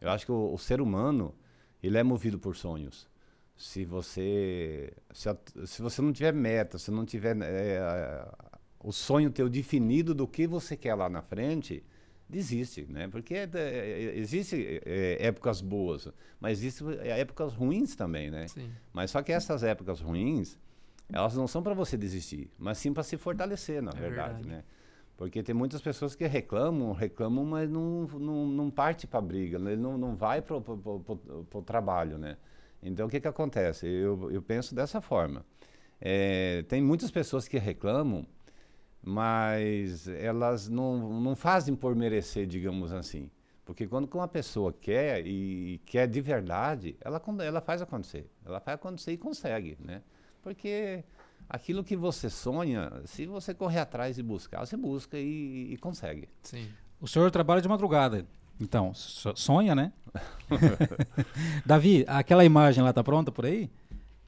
eu 0.01 0.11
acho 0.11 0.25
que 0.25 0.33
o, 0.33 0.55
o 0.55 0.59
ser 0.59 0.81
humano 0.81 1.35
ele 1.83 1.99
é 1.99 2.03
movido 2.03 2.39
por 2.39 2.57
sonhos. 2.57 3.07
Se 3.55 3.85
você 3.85 4.93
se, 5.13 5.29
se 5.67 5.83
você 5.83 6.03
não 6.03 6.13
tiver 6.13 6.33
meta, 6.33 6.79
se 6.79 6.91
não 6.91 7.05
tiver 7.05 7.37
é, 7.43 8.27
o 8.81 8.93
sonho 8.93 9.31
teu 9.31 9.49
definido 9.49 10.15
do 10.15 10.27
que 10.27 10.47
você 10.47 10.77
quer 10.77 10.95
lá 10.95 11.09
na 11.09 11.23
frente, 11.23 11.83
desiste, 12.29 12.87
né? 12.89 13.09
Porque 13.09 13.35
é, 13.35 13.51
é, 13.55 14.19
existe 14.19 14.81
é, 14.85 15.27
épocas 15.27 15.61
boas, 15.61 16.09
mas 16.41 16.59
existem 16.59 16.89
épocas 17.03 17.55
ruins 17.55 17.95
também, 17.97 18.31
né? 18.31 18.49
Sim. 18.49 18.71
Mas 18.93 19.11
só 19.11 19.23
que 19.23 19.33
essas 19.33 19.63
épocas 19.63 20.01
ruins 20.01 20.59
elas 21.13 21.35
não 21.37 21.47
são 21.47 21.63
para 21.63 21.75
você 21.75 21.97
desistir, 21.97 22.51
mas 22.59 22.79
sim 22.79 22.93
para 22.93 23.03
se 23.03 23.17
fortalecer, 23.17 23.83
na 23.83 23.91
é 23.91 23.95
verdade, 23.95 24.35
verdade, 24.35 24.49
né? 24.49 24.65
Porque 25.17 25.43
tem 25.43 25.55
muitas 25.55 25.81
pessoas 25.81 26.15
que 26.15 26.27
reclamam, 26.27 26.93
reclamam, 26.93 27.45
mas 27.45 27.71
não, 27.71 28.07
não, 28.07 28.47
não 28.47 28.71
parte 28.71 29.07
para 29.07 29.19
a 29.19 29.23
briga, 29.23 29.59
né? 29.59 29.73
ele 29.73 29.81
não, 29.81 29.97
não 29.97 30.15
vai 30.15 30.43
para 30.43 30.57
o 30.57 31.63
trabalho, 31.65 32.19
né? 32.19 32.37
Então, 32.83 33.07
o 33.07 33.11
que, 33.11 33.19
que 33.19 33.27
acontece? 33.27 33.87
Eu, 33.87 34.31
eu 34.31 34.43
penso 34.43 34.75
dessa 34.75 35.01
forma. 35.01 35.45
É, 35.99 36.63
tem 36.69 36.83
muitas 36.83 37.11
pessoas 37.11 37.49
que 37.49 37.57
reclamam, 37.57 38.27
mas 39.03 40.07
elas 40.07 40.69
não, 40.69 41.21
não 41.21 41.35
fazem 41.35 41.75
por 41.75 41.97
merecer, 41.97 42.47
digamos 42.47 42.93
assim. 42.93 43.31
Porque 43.65 43.87
quando 43.87 44.13
uma 44.13 44.29
pessoa 44.29 44.73
quer 44.73 45.27
e 45.27 45.81
quer 45.87 46.07
de 46.07 46.21
verdade, 46.21 46.97
ela, 47.01 47.21
ela 47.43 47.61
faz 47.63 47.81
acontecer. 47.81 48.31
Ela 48.45 48.61
faz 48.61 48.75
acontecer 48.75 49.13
e 49.13 49.17
consegue, 49.17 49.79
né? 49.81 50.03
Porque 50.47 51.03
aquilo 51.49 51.83
que 51.83 51.97
você 51.97 52.31
sonha, 52.31 53.03
se 53.05 53.26
você 53.26 53.53
correr 53.53 53.81
atrás 53.81 54.17
e 54.17 54.23
buscar, 54.23 54.65
você 54.65 54.76
busca 54.76 55.19
e, 55.19 55.73
e 55.73 55.76
consegue. 55.79 56.29
Sim. 56.41 56.69
O 57.00 57.09
senhor 57.09 57.33
trabalha 57.33 57.61
de 57.61 57.69
madrugada, 57.69 58.25
então, 58.61 58.95
sonha, 58.95 59.75
né? 59.75 59.93
Davi, 61.67 62.05
aquela 62.07 62.45
imagem 62.45 62.85
lá 62.85 62.93
tá 62.93 63.03
pronta 63.03 63.33
por 63.33 63.45
aí? 63.45 63.69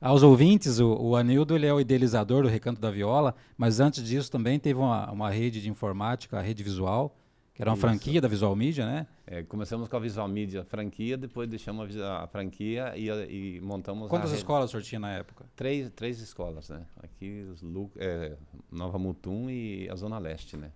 Aos 0.00 0.24
ouvintes, 0.24 0.80
o, 0.80 0.92
o 0.92 1.14
Anildo 1.14 1.54
ele 1.54 1.66
é 1.66 1.72
o 1.72 1.78
idealizador 1.78 2.42
do 2.42 2.48
Recanto 2.48 2.80
da 2.80 2.90
Viola, 2.90 3.36
mas 3.56 3.78
antes 3.78 4.02
disso 4.02 4.28
também 4.28 4.58
teve 4.58 4.80
uma, 4.80 5.08
uma 5.12 5.30
rede 5.30 5.62
de 5.62 5.70
informática, 5.70 6.36
a 6.36 6.42
rede 6.42 6.64
visual, 6.64 7.16
Que 7.58 7.62
era 7.62 7.72
uma 7.72 7.76
Isso. 7.76 7.80
franquia 7.80 8.20
da 8.20 8.28
Visual 8.28 8.54
Media, 8.54 8.86
né? 8.86 9.04
É, 9.26 9.42
começamos 9.42 9.88
com 9.88 9.96
a 9.96 9.98
Visual 9.98 10.28
Media 10.28 10.62
franquia, 10.62 11.16
depois 11.16 11.48
deixamos 11.48 11.96
a, 11.96 12.24
franquia 12.28 12.92
e, 12.96 13.08
e 13.08 13.60
montamos 13.60 14.08
Quantas 14.08 14.30
escolas 14.30 14.72
o 14.72 14.80
tinha 14.80 15.00
na 15.00 15.10
época? 15.10 15.44
Três, 15.56 15.90
três 15.90 16.20
escolas, 16.20 16.68
né? 16.68 16.86
Aqui, 17.02 17.48
os 17.52 17.60
Lu- 17.60 17.90
é, 17.96 18.36
Nova 18.70 18.96
Mutum 18.96 19.50
e 19.50 19.88
a 19.90 19.96
Zona 19.96 20.20
Leste, 20.20 20.56
né? 20.56 20.70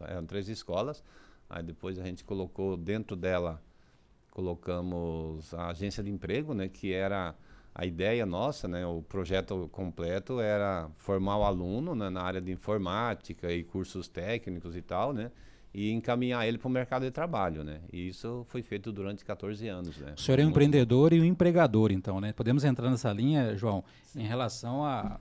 Eram 0.00 0.26
três 0.26 0.50
escolas. 0.50 1.02
Aí 1.48 1.62
depois 1.62 1.98
a 1.98 2.04
gente 2.04 2.22
colocou 2.22 2.76
dentro 2.76 3.16
dela, 3.16 3.62
colocamos 4.30 5.54
a 5.54 5.68
agência 5.68 6.02
de 6.02 6.10
emprego, 6.10 6.52
né? 6.52 6.68
Que 6.68 6.92
era 6.92 7.34
a 7.74 7.86
ideia 7.86 8.26
nossa, 8.26 8.68
né? 8.68 8.86
O 8.86 9.00
projeto 9.00 9.66
completo 9.72 10.40
era 10.40 10.90
formar 10.96 11.38
o 11.38 11.44
aluno 11.44 11.94
né, 11.94 12.10
na 12.10 12.20
área 12.20 12.40
de 12.42 12.52
informática 12.52 13.50
e 13.50 13.64
cursos 13.64 14.08
técnicos 14.08 14.76
e 14.76 14.82
tal, 14.82 15.14
né? 15.14 15.30
E 15.72 15.90
encaminhar 15.92 16.46
ele 16.48 16.56
para 16.58 16.66
o 16.66 16.70
mercado 16.70 17.04
de 17.04 17.10
trabalho, 17.10 17.62
né? 17.62 17.80
E 17.92 18.08
isso 18.08 18.44
foi 18.48 18.62
feito 18.62 18.90
durante 18.90 19.24
14 19.24 19.68
anos, 19.68 19.96
né? 19.98 20.14
O 20.16 20.20
senhor 20.20 20.38
é 20.40 20.44
um 20.44 20.48
empreendedor 20.48 21.12
e 21.12 21.20
um 21.20 21.24
empregador, 21.24 21.92
então, 21.92 22.20
né? 22.20 22.32
Podemos 22.32 22.64
entrar 22.64 22.90
nessa 22.90 23.12
linha, 23.12 23.54
João, 23.54 23.84
em 24.16 24.24
relação 24.26 24.84
à, 24.84 25.20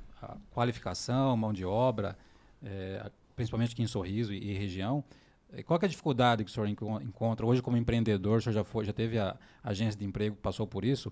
qualificação, 0.51 1.35
mão 1.37 1.53
de 1.53 1.65
obra, 1.65 2.17
a- 3.03 3.11
principalmente 3.35 3.73
aqui 3.73 3.83
em 3.83 3.87
Sorriso 3.87 4.33
e, 4.33 4.51
e 4.51 4.53
região. 4.53 5.03
Eh, 5.53 5.61
Qual 5.63 5.79
é 5.81 5.85
a 5.85 5.89
dificuldade 5.89 6.43
que 6.43 6.49
o 6.49 6.53
senhor 6.53 6.67
enco- 6.67 7.01
encontra 7.01 7.45
hoje 7.45 7.61
como 7.61 7.77
empreendedor? 7.77 8.39
O 8.39 8.41
senhor 8.41 8.53
já, 8.53 8.63
foi, 8.63 8.83
já 8.85 8.93
teve 8.93 9.19
a 9.19 9.35
agência 9.63 9.99
de 9.99 10.05
emprego, 10.05 10.35
passou 10.37 10.65
por 10.65 10.83
isso. 10.83 11.11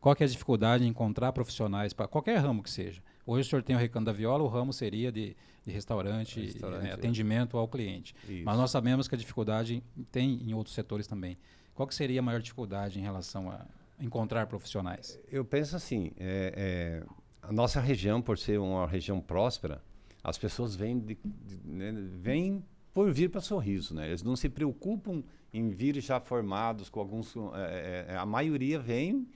Qual 0.00 0.14
é 0.18 0.24
a 0.24 0.26
dificuldade 0.26 0.84
em 0.84 0.88
encontrar 0.88 1.32
profissionais 1.32 1.92
para 1.92 2.06
qualquer 2.06 2.36
ramo 2.38 2.62
que 2.62 2.70
seja? 2.70 3.02
Hoje 3.26 3.46
o 3.46 3.50
senhor 3.50 3.62
tem 3.62 3.74
o 3.74 3.78
Recanto 3.78 4.06
da 4.06 4.12
Viola, 4.12 4.42
o 4.42 4.46
ramo 4.48 4.72
seria 4.72 5.10
de, 5.10 5.34
de 5.64 5.72
restaurante, 5.72 6.40
Restaurante, 6.40 6.82
né, 6.82 6.90
é. 6.90 6.92
atendimento 6.92 7.56
ao 7.56 7.66
cliente. 7.66 8.14
Isso. 8.28 8.42
Mas 8.44 8.56
nós 8.58 8.70
sabemos 8.70 9.08
que 9.08 9.14
a 9.14 9.18
dificuldade 9.18 9.82
tem 10.12 10.40
em 10.42 10.52
outros 10.54 10.74
setores 10.74 11.06
também. 11.06 11.38
Qual 11.74 11.86
que 11.88 11.94
seria 11.94 12.20
a 12.20 12.22
maior 12.22 12.40
dificuldade 12.40 12.98
em 12.98 13.02
relação 13.02 13.50
a 13.50 13.64
encontrar 13.98 14.46
profissionais? 14.46 15.18
Eu 15.30 15.44
penso 15.44 15.74
assim, 15.74 16.12
é, 16.18 17.02
é, 17.02 17.06
a 17.42 17.52
nossa 17.52 17.80
região, 17.80 18.20
por 18.20 18.36
ser 18.38 18.58
uma 18.60 18.86
região 18.86 19.20
próspera, 19.20 19.82
as 20.22 20.36
pessoas 20.38 20.74
vêm, 20.76 20.98
de, 21.00 21.14
de- 21.24 21.60
né, 21.64 21.92
vêm 22.20 22.64
por 22.92 23.10
vir 23.12 23.28
para 23.30 23.40
Sorriso, 23.40 23.94
né? 23.94 24.06
Eles 24.06 24.22
não 24.22 24.36
se 24.36 24.48
preocupam 24.48 25.22
em 25.52 25.68
vir 25.70 26.00
já 26.00 26.20
formados 26.20 26.88
com 26.88 27.00
alguns, 27.00 27.34
é, 27.54 28.06
é, 28.10 28.16
a 28.16 28.24
maioria 28.26 28.78
vem 28.78 29.26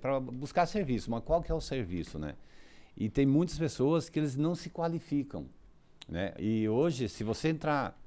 para 0.00 0.18
buscar 0.18 0.66
serviço, 0.66 1.08
mas 1.08 1.22
qual 1.22 1.40
que 1.40 1.52
é 1.52 1.54
o 1.54 1.60
serviço, 1.60 2.18
né? 2.18 2.34
E 2.96 3.08
tem 3.08 3.26
muitas 3.26 3.58
pessoas 3.58 4.08
que 4.08 4.18
eles 4.18 4.36
não 4.36 4.54
se 4.54 4.70
qualificam, 4.70 5.46
né? 6.08 6.34
E 6.38 6.68
hoje, 6.68 7.08
se 7.08 7.24
você 7.24 7.48
entrar 7.48 7.98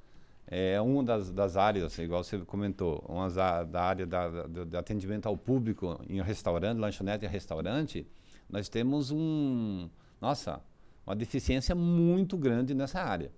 é 0.47 0.79
uma 0.79 1.03
das, 1.03 1.31
das 1.31 1.57
áreas, 1.57 1.97
igual 1.97 2.23
você 2.23 2.37
comentou, 2.39 3.03
uma 3.09 3.27
da 3.29 3.81
área 3.81 4.05
da, 4.05 4.29
da- 4.45 4.63
do 4.63 4.77
atendimento 4.77 5.25
ao 5.27 5.35
público 5.35 5.99
em 6.07 6.21
restaurante, 6.21 6.77
lanchonete 6.77 7.25
e 7.25 7.27
restaurante, 7.27 8.05
nós 8.47 8.69
temos 8.69 9.09
um, 9.09 9.89
nossa, 10.21 10.61
uma 11.05 11.15
deficiência 11.15 11.73
muito 11.73 12.37
grande 12.37 12.75
nessa 12.75 13.01
área. 13.01 13.31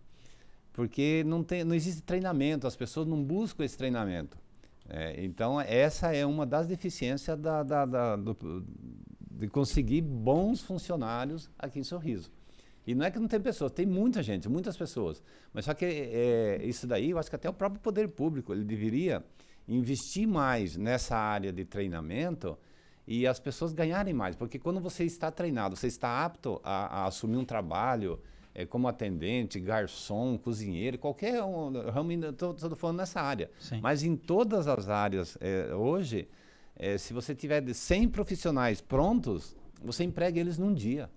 Porque 0.74 1.24
não, 1.26 1.44
tem, 1.44 1.64
não 1.64 1.74
existe 1.74 2.02
treinamento, 2.02 2.68
as 2.68 2.76
pessoas 2.76 3.08
não 3.08 3.24
buscam 3.24 3.64
esse 3.64 3.78
treinamento. 3.78 4.38
É, 4.90 5.24
então, 5.24 5.60
essa 5.62 6.14
é 6.14 6.26
uma 6.26 6.46
das 6.46 6.68
deficiências 6.68 7.40
da, 7.40 7.64
da- 7.64 7.86
da- 7.86 8.16
do- 8.18 8.64
de 9.38 9.48
conseguir 9.48 10.02
bons 10.02 10.62
funcionários 10.62 11.50
aqui 11.58 11.80
em 11.80 11.84
Sorriso. 11.84 12.32
E 12.86 12.96
não 12.96 13.06
é 13.06 13.12
que 13.12 13.20
não 13.20 13.28
tem 13.28 13.40
pessoas, 13.40 13.72
tem 13.72 13.86
muita 13.86 14.24
gente, 14.24 14.48
muitas 14.48 14.78
pessoas. 14.78 15.22
Mas 15.54 15.66
só 15.66 15.74
que 15.74 15.86
é, 15.86 16.62
isso 16.64 16.88
daí, 16.88 17.12
eu 17.12 17.20
acho 17.20 17.30
que 17.30 17.36
até 17.36 17.50
o 17.50 17.54
próprio 17.54 17.82
poder 17.82 18.08
público, 18.08 18.54
ele 18.54 18.64
deveria 18.64 19.24
investir 19.68 20.26
mais 20.26 20.78
nessa 20.78 21.18
área 21.18 21.52
de 21.52 21.66
treinamento 21.66 22.58
e 23.06 23.28
as 23.28 23.40
pessoas 23.40 23.74
ganharem 23.74 24.14
mais. 24.14 24.36
Porque 24.36 24.58
quando 24.58 24.80
você 24.80 25.04
está 25.04 25.30
treinado, 25.30 25.76
você 25.76 25.88
está 25.88 26.24
apto 26.26 26.62
a, 26.64 27.02
a 27.02 27.06
assumir 27.08 27.38
um 27.38 27.46
trabalho 27.46 28.20
é, 28.56 28.66
como 28.66 28.88
atendente, 28.88 29.60
garçom, 29.60 30.38
cozinheiro, 30.38 30.98
qualquer 30.98 31.44
um, 31.44 31.72
ramo, 31.92 32.12
estou 32.12 32.56
falando 32.76 32.98
nessa 32.98 33.22
área. 33.22 33.52
Sim. 33.60 33.82
Mas 33.82 34.02
em 34.02 34.16
todas 34.16 34.66
as 34.66 34.90
áreas, 34.90 35.38
é, 35.42 35.76
hoje, 35.76 36.28
é, 36.78 36.98
se 36.98 37.14
você 37.14 37.34
tiver 37.36 37.62
de 37.62 37.74
100 37.74 38.10
profissionais 38.10 38.82
prontos, 38.82 39.56
você 39.84 40.04
emprega 40.04 40.40
eles 40.40 40.58
num 40.58 40.74
dia. 40.74 41.10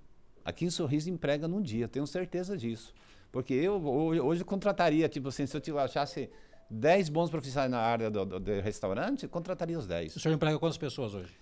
Aqui 0.44 0.64
em 0.64 0.70
Sorriso 0.70 1.10
emprega 1.10 1.46
num 1.46 1.60
dia, 1.62 1.86
tenho 1.86 2.06
certeza 2.06 2.56
disso. 2.56 2.94
Porque 3.30 3.54
eu 3.54 3.74
hoje, 3.86 4.20
hoje 4.20 4.44
contrataria, 4.44 5.08
tipo 5.08 5.28
assim, 5.28 5.46
se 5.46 5.60
eu 5.70 5.78
achasse 5.78 6.28
10 6.68 7.08
bons 7.08 7.30
profissionais 7.30 7.70
na 7.70 7.78
área 7.78 8.10
do, 8.10 8.24
do- 8.24 8.40
do 8.40 8.60
restaurante, 8.60 9.28
contrataria 9.28 9.78
os 9.78 9.86
10. 9.86 10.16
O 10.16 10.20
senhor 10.20 10.34
emprega 10.34 10.58
quantas 10.58 10.78
pessoas 10.78 11.14
hoje? 11.14 11.32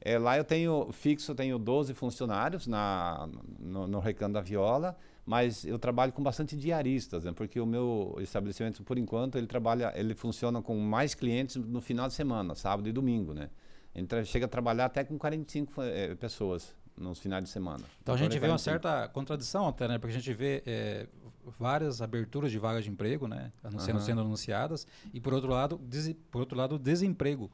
É, 0.00 0.18
lá 0.18 0.36
eu 0.36 0.44
tenho 0.44 0.90
fixo, 0.92 1.32
eu 1.32 1.34
tenho 1.34 1.58
12 1.58 1.94
funcionários 1.94 2.66
na, 2.66 3.28
no, 3.58 3.86
no 3.86 3.98
Recanto 3.98 4.34
da 4.34 4.40
Viola, 4.40 4.96
mas 5.24 5.64
eu 5.64 5.78
trabalho 5.78 6.12
com 6.12 6.22
bastante 6.22 6.54
diaristas, 6.56 7.24
né? 7.24 7.32
porque 7.32 7.58
o 7.58 7.64
meu 7.66 8.14
estabelecimento, 8.20 8.82
por 8.82 8.98
enquanto, 8.98 9.36
ele 9.38 9.46
trabalha, 9.46 9.92
ele 9.96 10.14
funciona 10.14 10.60
com 10.60 10.76
mais 10.78 11.14
clientes 11.14 11.56
no 11.56 11.80
final 11.80 12.06
de 12.06 12.12
semana, 12.14 12.54
sábado 12.54 12.86
e 12.88 12.92
domingo, 12.92 13.32
né? 13.32 13.48
Ele 13.94 14.24
chega 14.24 14.46
a 14.46 14.48
trabalhar 14.48 14.86
até 14.86 15.04
com 15.04 15.16
45 15.18 15.82
eh, 15.82 16.14
pessoas 16.16 16.74
nos 16.96 17.18
finais 17.18 17.44
de 17.44 17.50
semana. 17.50 17.84
Então 18.02 18.14
a 18.14 18.18
gente 18.18 18.32
vê 18.38 18.46
uma 18.46 18.58
45. 18.58 18.64
certa 18.64 19.08
contradição 19.08 19.68
até, 19.68 19.86
né? 19.88 19.98
Porque 19.98 20.14
a 20.14 20.18
gente 20.18 20.32
vê 20.34 20.62
eh, 20.66 21.06
várias 21.58 22.00
aberturas 22.02 22.50
de 22.50 22.58
vagas 22.58 22.84
de 22.84 22.90
emprego, 22.90 23.26
né? 23.28 23.52
anu- 23.62 23.78
Sendo, 23.80 23.96
Aham. 23.98 24.04
sendo 24.06 24.20
anunciadas, 24.22 24.86
e 25.12 25.20
por 25.20 25.32
outro 25.34 25.50
lado, 25.50 25.80
por 26.30 26.40
outro 26.40 26.56
lado, 26.56 26.78
desemprego. 26.78 27.50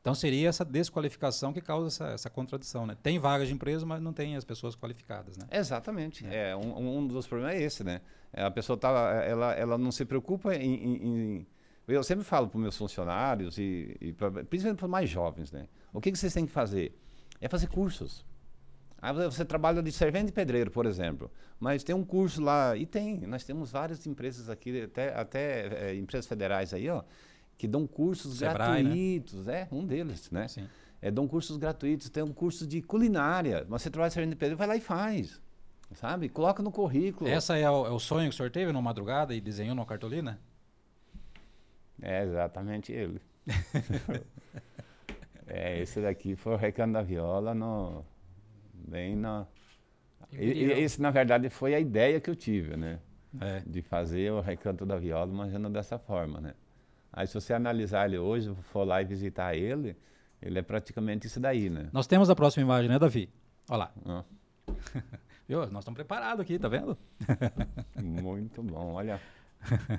Então 0.00 0.14
seria 0.14 0.48
essa 0.48 0.64
desqualificação 0.64 1.52
que 1.52 1.60
causa 1.60 1.88
essa, 1.88 2.06
essa 2.14 2.30
contradição, 2.30 2.86
né? 2.86 2.96
Tem 3.02 3.18
vagas 3.18 3.48
de 3.48 3.54
emprego, 3.54 3.84
mas 3.84 4.00
não 4.00 4.12
tem 4.12 4.36
as 4.36 4.44
pessoas 4.44 4.74
qualificadas, 4.76 5.36
né? 5.36 5.44
Exatamente. 5.50 6.24
É, 6.26 6.54
um, 6.56 6.98
um 6.98 7.06
dos 7.06 7.26
problemas 7.26 7.56
é 7.56 7.62
esse, 7.62 7.82
né? 7.84 8.00
É, 8.32 8.42
A 8.44 8.50
pessoa 8.50 8.76
tá, 8.78 8.88
ela, 9.24 9.52
ela 9.54 9.76
não 9.76 9.90
se 9.92 10.04
preocupa 10.04 10.54
em, 10.54 10.74
em- 10.74 11.06
em- 11.38 11.46
Eu 11.86 12.02
sempre 12.04 12.24
falo 12.24 12.48
para 12.48 12.58
meus 12.60 12.76
funcionários 12.76 13.58
e, 13.58 13.96
e 14.00 14.12
pra- 14.12 14.30
principalmente 14.30 14.78
para 14.78 14.86
os 14.86 14.90
mais 14.90 15.10
jovens, 15.10 15.50
né? 15.52 15.66
O 15.92 16.00
que, 16.00 16.12
que 16.12 16.18
vocês 16.18 16.32
têm 16.32 16.46
que 16.46 16.52
fazer? 16.52 16.96
É 17.40 17.48
fazer 17.48 17.68
cursos. 17.68 18.24
Aí 19.00 19.12
você- 19.12 19.44
trabalha 19.44 19.82
de 19.82 19.92
servente 19.92 20.32
pedreiro, 20.32 20.70
por 20.70 20.84
exemplo, 20.84 21.30
mas 21.60 21.84
tem 21.84 21.94
um 21.94 22.04
curso 22.04 22.42
lá 22.42 22.76
e 22.76 22.84
tem. 22.84 23.18
Nós 23.26 23.44
temos 23.44 23.70
várias 23.70 24.06
empresas 24.06 24.50
aqui, 24.50 24.82
até, 24.82 25.14
até 25.14 25.90
é, 25.90 25.94
empresas 25.94 26.26
federais 26.26 26.74
aí, 26.74 26.88
ó, 26.88 27.04
que 27.56 27.68
dão 27.68 27.86
cursos 27.86 28.38
Sebrae, 28.38 28.82
né? 28.82 28.90
gratuitos. 28.90 29.46
É 29.48 29.68
um 29.70 29.86
deles, 29.86 30.30
né? 30.30 30.48
Sim. 30.48 30.68
É, 31.00 31.12
dão 31.12 31.28
cursos 31.28 31.56
gratuitos, 31.56 32.08
tem 32.10 32.24
um 32.24 32.32
curso 32.32 32.66
de 32.66 32.82
culinária. 32.82 33.64
Mas 33.68 33.82
você 33.82 33.90
trabalha 33.90 34.10
servente 34.10 34.30
de 34.30 34.36
pedreiro, 34.36 34.56
vai 34.58 34.66
lá 34.66 34.76
e 34.76 34.80
faz. 34.80 35.40
Sabe? 35.94 36.28
Coloca 36.28 36.62
no 36.62 36.70
currículo. 36.72 37.30
Essa 37.30 37.56
é 37.56 37.70
o, 37.70 37.86
é 37.86 37.90
o 37.90 37.98
sonho 38.00 38.28
que 38.28 38.34
o 38.34 38.36
senhor 38.36 38.50
teve 38.50 38.72
numa 38.72 38.82
madrugada 38.82 39.34
e 39.34 39.40
desenhou 39.40 39.74
numa 39.74 39.86
cartolina? 39.86 40.40
É 42.02 42.24
exatamente 42.24 42.92
ele. 42.92 43.20
é, 45.48 45.80
esse 45.80 46.00
daqui 46.00 46.36
foi 46.36 46.54
o 46.54 46.56
Recanto 46.56 46.92
da 46.92 47.02
Viola 47.02 47.54
no, 47.54 48.04
bem 48.74 49.16
na. 49.16 49.46
E, 50.32 50.64
esse, 50.64 51.00
na 51.00 51.10
verdade, 51.10 51.48
foi 51.48 51.74
a 51.74 51.80
ideia 51.80 52.20
que 52.20 52.28
eu 52.28 52.36
tive, 52.36 52.76
né? 52.76 53.00
É. 53.40 53.62
De 53.66 53.82
fazer 53.82 54.30
o 54.32 54.40
Recanto 54.40 54.84
da 54.84 54.96
Viola 54.96 55.30
imaginando 55.30 55.70
dessa 55.70 55.98
forma, 55.98 56.40
né? 56.40 56.54
Aí 57.12 57.26
se 57.26 57.34
você 57.34 57.54
analisar 57.54 58.06
ele 58.06 58.18
hoje, 58.18 58.54
for 58.70 58.84
lá 58.84 59.00
e 59.00 59.04
visitar 59.04 59.54
ele, 59.54 59.96
ele 60.40 60.58
é 60.58 60.62
praticamente 60.62 61.26
isso 61.26 61.40
daí, 61.40 61.70
né? 61.70 61.88
Nós 61.92 62.06
temos 62.06 62.28
a 62.28 62.36
próxima 62.36 62.62
imagem, 62.62 62.90
né, 62.90 62.98
Davi? 62.98 63.30
Olha 63.70 63.90
lá. 64.04 64.24
Viu? 65.48 65.60
Nós 65.60 65.78
estamos 65.78 65.96
preparados 65.96 66.40
aqui, 66.40 66.58
tá 66.58 66.68
vendo? 66.68 66.96
muito 68.02 68.62
bom, 68.62 68.92
olha. 68.92 69.20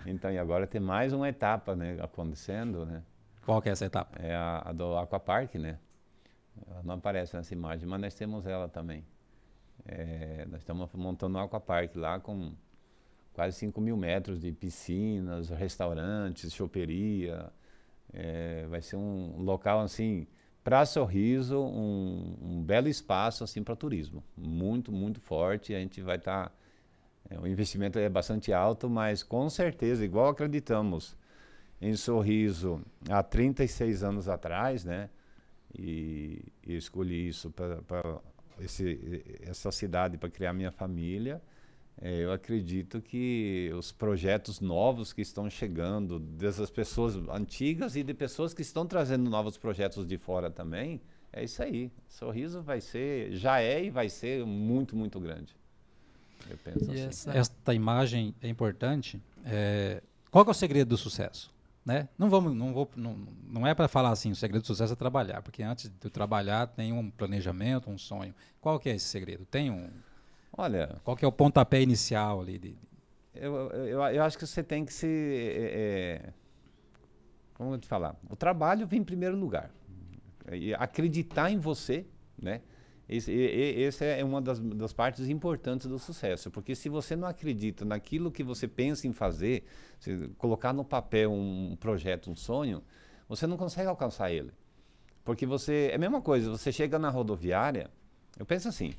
Então, 0.06 0.32
e 0.32 0.38
agora 0.38 0.68
tem 0.68 0.80
mais 0.80 1.12
uma 1.12 1.28
etapa, 1.28 1.76
né, 1.76 1.98
acontecendo, 2.00 2.86
né? 2.86 3.04
Qual 3.46 3.62
que 3.62 3.70
é 3.70 3.72
essa 3.72 3.86
etapa? 3.86 4.18
É 4.22 4.36
a, 4.36 4.64
a 4.66 4.74
do 4.74 4.98
Aquapark, 4.98 5.56
né? 5.56 5.80
Ela 6.68 6.84
não 6.84 6.96
aparece 6.96 7.36
nessa 7.36 7.54
imagem, 7.54 7.88
mas 7.88 8.02
nós 8.02 8.14
temos 8.14 8.46
ela 8.46 8.68
também. 8.68 9.06
É, 9.86 10.46
nós 10.50 10.62
estamos 10.62 10.90
montando 10.94 11.38
um 11.38 11.42
Aquapark 11.42 11.96
lá 11.96 12.20
com 12.20 12.54
quase 13.34 13.58
5 13.58 13.80
mil 13.80 13.96
metros 13.96 14.40
de 14.40 14.52
piscinas, 14.52 15.50
restaurantes, 15.50 16.54
choperia. 16.54 17.52
É, 18.14 18.66
vai 18.68 18.82
ser 18.82 18.98
um 18.98 19.42
local 19.42 19.82
assim, 19.82 20.28
para 20.64 20.86
Sorriso, 20.86 21.60
um, 21.60 22.38
um 22.42 22.64
belo 22.64 22.88
espaço 22.88 23.44
assim 23.44 23.64
para 23.64 23.76
turismo. 23.76 24.24
Muito, 24.36 24.92
muito 24.92 25.20
forte. 25.22 25.74
A 25.74 25.80
gente 25.80 26.02
vai 26.02 26.18
estar. 26.18 26.52
o 27.42 27.48
investimento 27.48 27.98
é 27.98 28.10
bastante 28.10 28.52
alto, 28.52 28.90
mas 28.90 29.24
com 29.24 29.50
certeza, 29.50 30.04
igual 30.04 30.30
acreditamos 30.30 31.18
em 31.82 31.96
Sorriso 31.96 32.82
há 33.10 33.24
36 33.24 34.04
anos 34.04 34.28
atrás, 34.28 34.84
né? 34.84 35.10
E, 35.78 36.42
e 36.66 36.76
escolhi 36.76 37.28
isso 37.28 37.52
para 37.52 38.22
essa 39.42 39.72
cidade 39.72 40.18
para 40.18 40.30
criar 40.30 40.54
minha 40.54 40.72
família. 40.72 41.42
É, 42.02 42.24
eu 42.24 42.32
acredito 42.32 43.02
que 43.02 43.72
os 43.78 43.92
projetos 43.92 44.62
novos 44.62 45.12
que 45.12 45.22
estão 45.22 45.50
chegando, 45.50 46.18
dessas 46.18 46.70
pessoas 46.70 47.16
antigas 47.30 47.96
e 47.96 48.04
de 48.04 48.14
pessoas 48.14 48.54
que 48.54 48.62
estão 48.62 48.86
trazendo 48.86 49.30
novos 49.30 49.58
projetos 49.58 50.08
de 50.08 50.18
fora 50.18 50.50
também, 50.50 51.02
é 51.32 51.44
isso 51.44 51.62
aí. 51.62 51.92
Sorriso 52.08 52.62
vai 52.62 52.80
ser, 52.80 53.34
já 53.34 53.62
é 53.62 53.84
e 53.84 53.90
vai 53.90 54.10
ser 54.10 54.46
muito, 54.46 54.96
muito 54.96 55.20
grande. 55.20 55.56
Eu 56.50 56.58
penso 56.58 56.86
e 56.86 56.94
assim. 56.94 57.08
Essa, 57.08 57.32
esta 57.32 57.74
imagem 57.74 58.34
é 58.42 58.48
importante. 58.48 59.22
É, 59.46 60.02
qual 60.32 60.46
é 60.46 60.50
o 60.50 60.54
segredo 60.54 60.90
do 60.90 60.98
sucesso? 60.98 61.52
Né? 61.86 62.08
Não, 62.18 62.30
vamos, 62.30 62.54
não, 62.54 62.74
vou, 62.74 62.90
não, 62.96 63.18
não 63.48 63.66
é 63.66 63.74
para 63.74 63.88
falar 63.88 64.12
assim, 64.12 64.32
o 64.32 64.36
segredo 64.36 64.62
do 64.62 64.68
sucesso 64.68 64.94
é 64.94 64.96
trabalhar, 64.96 65.42
porque 65.42 65.64
antes 65.64 65.90
de 65.90 66.10
trabalhar 66.10 66.68
tem 66.68 66.92
um 66.94 67.10
planejamento, 67.10 67.90
um 67.90 67.98
sonho. 67.98 68.36
Qual 68.62 68.80
que 68.80 68.90
é 68.90 68.96
esse 68.96 69.06
segredo? 69.06 69.46
Tem 69.46 69.72
um, 69.72 69.90
Olha. 70.58 70.98
Qual 71.04 71.16
que 71.16 71.24
é 71.24 71.28
o 71.28 71.32
pontapé 71.32 71.82
inicial 71.82 72.42
ali? 72.42 72.58
De... 72.58 72.76
Eu, 73.34 73.56
eu, 73.72 74.02
eu 74.02 74.24
acho 74.24 74.38
que 74.38 74.46
você 74.46 74.64
tem 74.64 74.84
que 74.84 74.94
se. 74.94 75.08
É, 75.08 76.26
é, 76.28 76.34
como 77.54 77.74
eu 77.74 77.78
te 77.78 77.88
falar? 77.88 78.16
O 78.30 78.36
trabalho 78.36 78.86
vem 78.88 79.00
em 79.00 79.04
primeiro 79.04 79.38
lugar. 79.38 79.72
E 80.52 80.74
acreditar 80.74 81.52
em 81.52 81.58
você, 81.58 82.06
né? 82.42 82.62
Esse, 83.10 83.32
esse 83.34 84.06
é 84.06 84.24
uma 84.24 84.40
das, 84.40 84.60
das, 84.60 84.94
partes 84.94 85.28
importantes 85.28 85.88
do 85.88 85.98
sucesso, 85.98 86.52
porque 86.52 86.76
se 86.76 86.90
você 86.90 87.16
não 87.16 87.28
acredita 87.28 87.84
naquilo 87.84 88.32
que 88.32 88.44
você 88.44 88.68
pensa 88.68 89.08
em 89.08 89.14
fazer, 89.14 89.66
colocar 90.38 90.74
no 90.74 90.86
papel 90.86 91.32
um 91.32 91.76
projeto, 91.80 92.30
um 92.30 92.36
sonho, 92.36 92.84
você 93.28 93.48
não 93.48 93.58
consegue 93.58 93.90
alcançar 93.90 94.32
ele. 94.32 94.52
Porque 95.26 95.46
você. 95.46 95.90
É 95.92 95.96
a 95.96 95.98
mesma 95.98 96.22
coisa, 96.22 96.52
você 96.52 96.72
chega 96.72 97.00
na 97.00 97.10
rodoviária, 97.10 97.90
eu 98.38 98.46
penso 98.46 98.70
assim, 98.70 98.94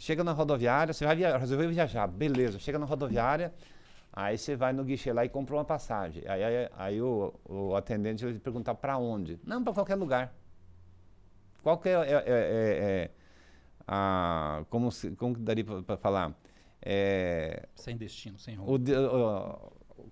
Chega 0.00 0.24
na 0.24 0.32
rodoviária, 0.32 0.94
você 0.94 1.04
vai 1.04 1.14
resolver 1.38 1.68
viajar, 1.68 2.06
beleza. 2.06 2.58
Chega 2.58 2.78
na 2.78 2.86
rodoviária, 2.86 3.52
aí 4.10 4.38
você 4.38 4.56
vai 4.56 4.72
no 4.72 4.82
guichê 4.82 5.12
lá 5.12 5.26
e 5.26 5.28
compra 5.28 5.56
uma 5.56 5.64
passagem. 5.64 6.22
Aí, 6.26 6.42
aí, 6.42 6.70
aí 6.74 7.02
o, 7.02 7.34
o, 7.44 7.76
atendente 7.76 8.24
vai 8.24 8.32
perguntar 8.32 8.74
para 8.76 8.96
onde? 8.96 9.38
Não, 9.44 9.62
para 9.62 9.74
qualquer 9.74 9.96
lugar. 9.96 10.34
Qual 11.62 11.78
é, 11.84 11.90
é, 11.90 11.92
é, 11.92 12.00
é, 12.00 13.04
é 13.04 13.10
a, 13.92 14.64
como, 14.70 14.88
como 15.16 15.36
daria 15.36 15.64
para 15.64 15.96
falar? 15.96 16.32
É, 16.80 17.66
sem 17.74 17.96
destino, 17.96 18.38
sem 18.38 18.54
rumo. 18.54 18.78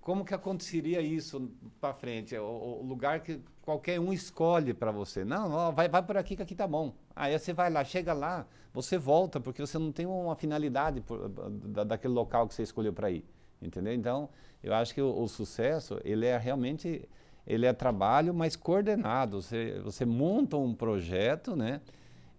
Como 0.01 0.25
que 0.25 0.33
aconteceria 0.33 1.01
isso 1.01 1.49
para 1.79 1.93
frente? 1.93 2.37
O, 2.37 2.81
o, 2.81 2.85
lugar 2.85 3.21
que 3.21 3.39
qualquer 3.61 3.97
um 3.97 4.11
escolhe 4.11 4.73
para 4.73 4.91
você. 4.91 5.23
Não, 5.23 5.51
ó, 5.51 5.71
vai, 5.71 5.87
vai 5.87 6.03
por 6.03 6.17
aqui 6.17 6.35
que 6.35 6.41
aqui 6.41 6.53
tá 6.53 6.67
bom. 6.67 6.93
Aí 7.15 7.37
você 7.39 7.53
vai 7.53 7.71
lá, 7.71 7.83
chega 7.85 8.11
lá, 8.11 8.45
você 8.73 8.97
volta, 8.97 9.39
porque 9.39 9.65
você 9.65 9.79
não 9.79 9.93
tem 9.93 10.05
uma 10.05 10.35
finalidade 10.35 10.99
por, 10.99 11.29
da, 11.29 11.85
daquele 11.85 12.13
local 12.13 12.49
que 12.49 12.53
você 12.53 12.63
escolheu 12.63 12.91
para 12.91 13.09
ir. 13.09 13.25
Entendeu? 13.61 13.93
Então, 13.93 14.29
eu 14.61 14.73
acho 14.73 14.93
que 14.93 15.01
o, 15.01 15.21
o, 15.21 15.27
sucesso, 15.27 15.99
ele 16.03 16.25
é 16.25 16.37
realmente, 16.37 17.07
ele 17.47 17.65
é 17.65 17.71
trabalho, 17.71 18.33
mas 18.33 18.57
coordenado. 18.57 19.41
Você, 19.41 19.79
você 19.79 20.05
monta 20.05 20.57
um 20.57 20.75
projeto, 20.75 21.55
né? 21.55 21.79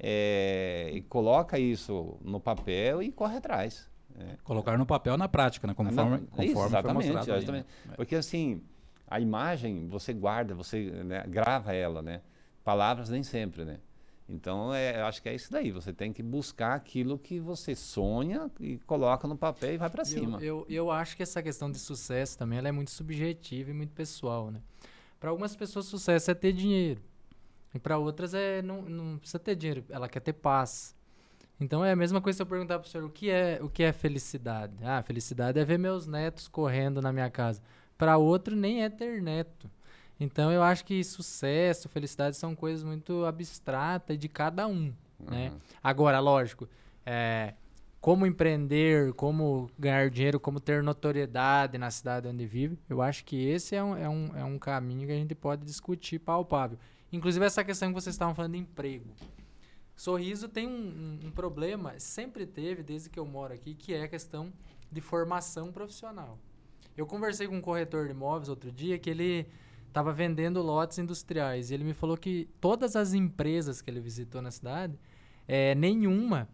É, 0.02 0.90
e 0.94 1.02
coloca 1.02 1.58
isso 1.58 2.16
no 2.22 2.40
papel 2.40 3.02
e 3.02 3.12
corre 3.12 3.36
atrás. 3.36 3.88
É. 4.18 4.36
Colocar 4.42 4.78
no 4.78 4.86
papel 4.86 5.16
na 5.18 5.28
prática, 5.28 5.66
né? 5.66 5.74
Conforme, 5.74 6.10
na, 6.10 6.18
conforme 6.18 6.46
isso, 6.46 6.64
exatamente, 6.64 7.06
foi 7.06 7.14
mostrado 7.14 7.38
exatamente. 7.38 7.66
Aí, 7.84 7.88
né? 7.90 7.94
Porque 7.96 8.16
assim, 8.16 8.62
a 9.06 9.20
imagem 9.20 9.86
você 9.88 10.12
guarda, 10.12 10.54
você 10.54 10.90
né, 11.04 11.24
grava 11.28 11.74
ela, 11.74 12.00
né? 12.00 12.22
Palavras 12.64 13.10
nem 13.10 13.22
sempre, 13.22 13.64
né? 13.64 13.78
Então, 14.28 14.72
é, 14.72 15.00
eu 15.00 15.06
acho 15.06 15.20
que 15.20 15.28
é 15.28 15.34
isso 15.34 15.50
daí. 15.50 15.72
Você 15.72 15.92
tem 15.92 16.12
que 16.12 16.22
buscar 16.22 16.74
aquilo 16.74 17.18
que 17.18 17.40
você 17.40 17.74
sonha 17.74 18.48
e 18.60 18.78
coloca 18.86 19.26
no 19.26 19.36
papel 19.36 19.74
e 19.74 19.76
vai 19.76 19.90
para 19.90 20.04
cima. 20.04 20.38
Eu, 20.38 20.60
eu, 20.60 20.66
eu, 20.68 20.90
acho 20.90 21.16
que 21.16 21.22
essa 21.22 21.42
questão 21.42 21.70
de 21.70 21.78
sucesso 21.78 22.38
também 22.38 22.58
ela 22.58 22.68
é 22.68 22.72
muito 22.72 22.92
subjetiva 22.92 23.70
e 23.70 23.74
muito 23.74 23.92
pessoal, 23.92 24.50
né? 24.50 24.60
Para 25.18 25.30
algumas 25.30 25.56
pessoas, 25.56 25.86
sucesso 25.86 26.30
é 26.30 26.34
ter 26.34 26.52
dinheiro. 26.52 27.02
E 27.74 27.78
para 27.78 27.98
outras, 27.98 28.34
é 28.34 28.62
não, 28.62 28.82
não 28.82 29.18
precisa 29.18 29.38
ter 29.38 29.54
dinheiro. 29.54 29.84
Ela 29.88 30.08
quer 30.08 30.20
ter 30.20 30.32
paz. 30.32 30.94
Então 31.60 31.84
é 31.84 31.92
a 31.92 31.96
mesma 31.96 32.20
coisa 32.20 32.38
se 32.38 32.42
eu 32.42 32.46
perguntar 32.46 32.78
para 32.78 32.86
o 32.86 32.90
senhor 32.90 33.04
o 33.04 33.10
que 33.10 33.28
é 33.30 33.58
o 33.62 33.68
que 33.68 33.82
é 33.82 33.92
felicidade. 33.92 34.72
Ah, 34.82 35.02
felicidade 35.02 35.58
é 35.58 35.64
ver 35.64 35.78
meus 35.78 36.06
netos 36.06 36.48
correndo 36.48 37.02
na 37.02 37.12
minha 37.12 37.30
casa. 37.30 37.60
Para 37.98 38.16
outro 38.16 38.56
nem 38.56 38.82
é 38.82 38.88
ter 38.88 39.20
neto. 39.20 39.70
Então 40.18 40.50
eu 40.50 40.62
acho 40.62 40.84
que 40.84 41.02
sucesso, 41.04 41.88
felicidade 41.88 42.36
são 42.36 42.54
coisas 42.54 42.82
muito 42.82 43.24
abstratas 43.24 44.18
de 44.18 44.28
cada 44.28 44.66
um, 44.66 44.84
né? 44.84 44.94
uhum. 45.18 45.30
né? 45.30 45.52
Agora, 45.82 46.18
lógico, 46.18 46.68
é, 47.06 47.54
como 48.00 48.26
empreender, 48.26 49.12
como 49.14 49.70
ganhar 49.78 50.10
dinheiro, 50.10 50.40
como 50.40 50.60
ter 50.60 50.82
notoriedade 50.82 51.76
na 51.76 51.90
cidade 51.90 52.28
onde 52.28 52.46
vive, 52.46 52.78
eu 52.88 53.02
acho 53.02 53.24
que 53.24 53.48
esse 53.48 53.74
é 53.74 53.82
um, 53.82 53.96
é 53.96 54.08
um, 54.08 54.36
é 54.36 54.44
um 54.44 54.58
caminho 54.58 55.06
que 55.06 55.12
a 55.12 55.16
gente 55.16 55.34
pode 55.34 55.64
discutir 55.64 56.18
palpável. 56.18 56.78
Inclusive 57.12 57.44
essa 57.44 57.64
questão 57.64 57.88
que 57.88 57.94
vocês 57.94 58.14
estavam 58.14 58.34
falando 58.34 58.52
de 58.52 58.58
emprego. 58.58 59.10
Sorriso 59.96 60.48
tem 60.48 60.66
um, 60.66 60.70
um, 60.70 61.26
um, 61.26 61.30
problema, 61.30 61.98
sempre 61.98 62.46
teve 62.46 62.82
desde 62.82 63.10
que 63.10 63.18
eu 63.18 63.26
moro 63.26 63.52
aqui, 63.52 63.74
que 63.74 63.92
é 63.92 64.04
a 64.04 64.08
questão 64.08 64.52
de 64.90 65.00
formação 65.00 65.70
profissional. 65.70 66.38
Eu 66.96 67.06
conversei 67.06 67.46
com 67.46 67.56
um 67.56 67.60
corretor 67.60 68.06
de 68.06 68.12
imóveis 68.12 68.48
outro 68.48 68.72
dia 68.72 68.98
que 68.98 69.10
ele 69.10 69.46
estava 69.86 70.12
vendendo 70.12 70.62
lotes 70.62 70.98
industriais 70.98 71.70
e 71.70 71.74
ele 71.74 71.84
me 71.84 71.92
falou 71.92 72.16
que 72.16 72.48
todas 72.60 72.96
as 72.96 73.12
empresas 73.12 73.82
que 73.82 73.90
ele 73.90 74.00
visitou 74.00 74.40
na 74.40 74.50
cidade, 74.50 74.98
é, 75.46 75.74
nenhuma 75.74 76.48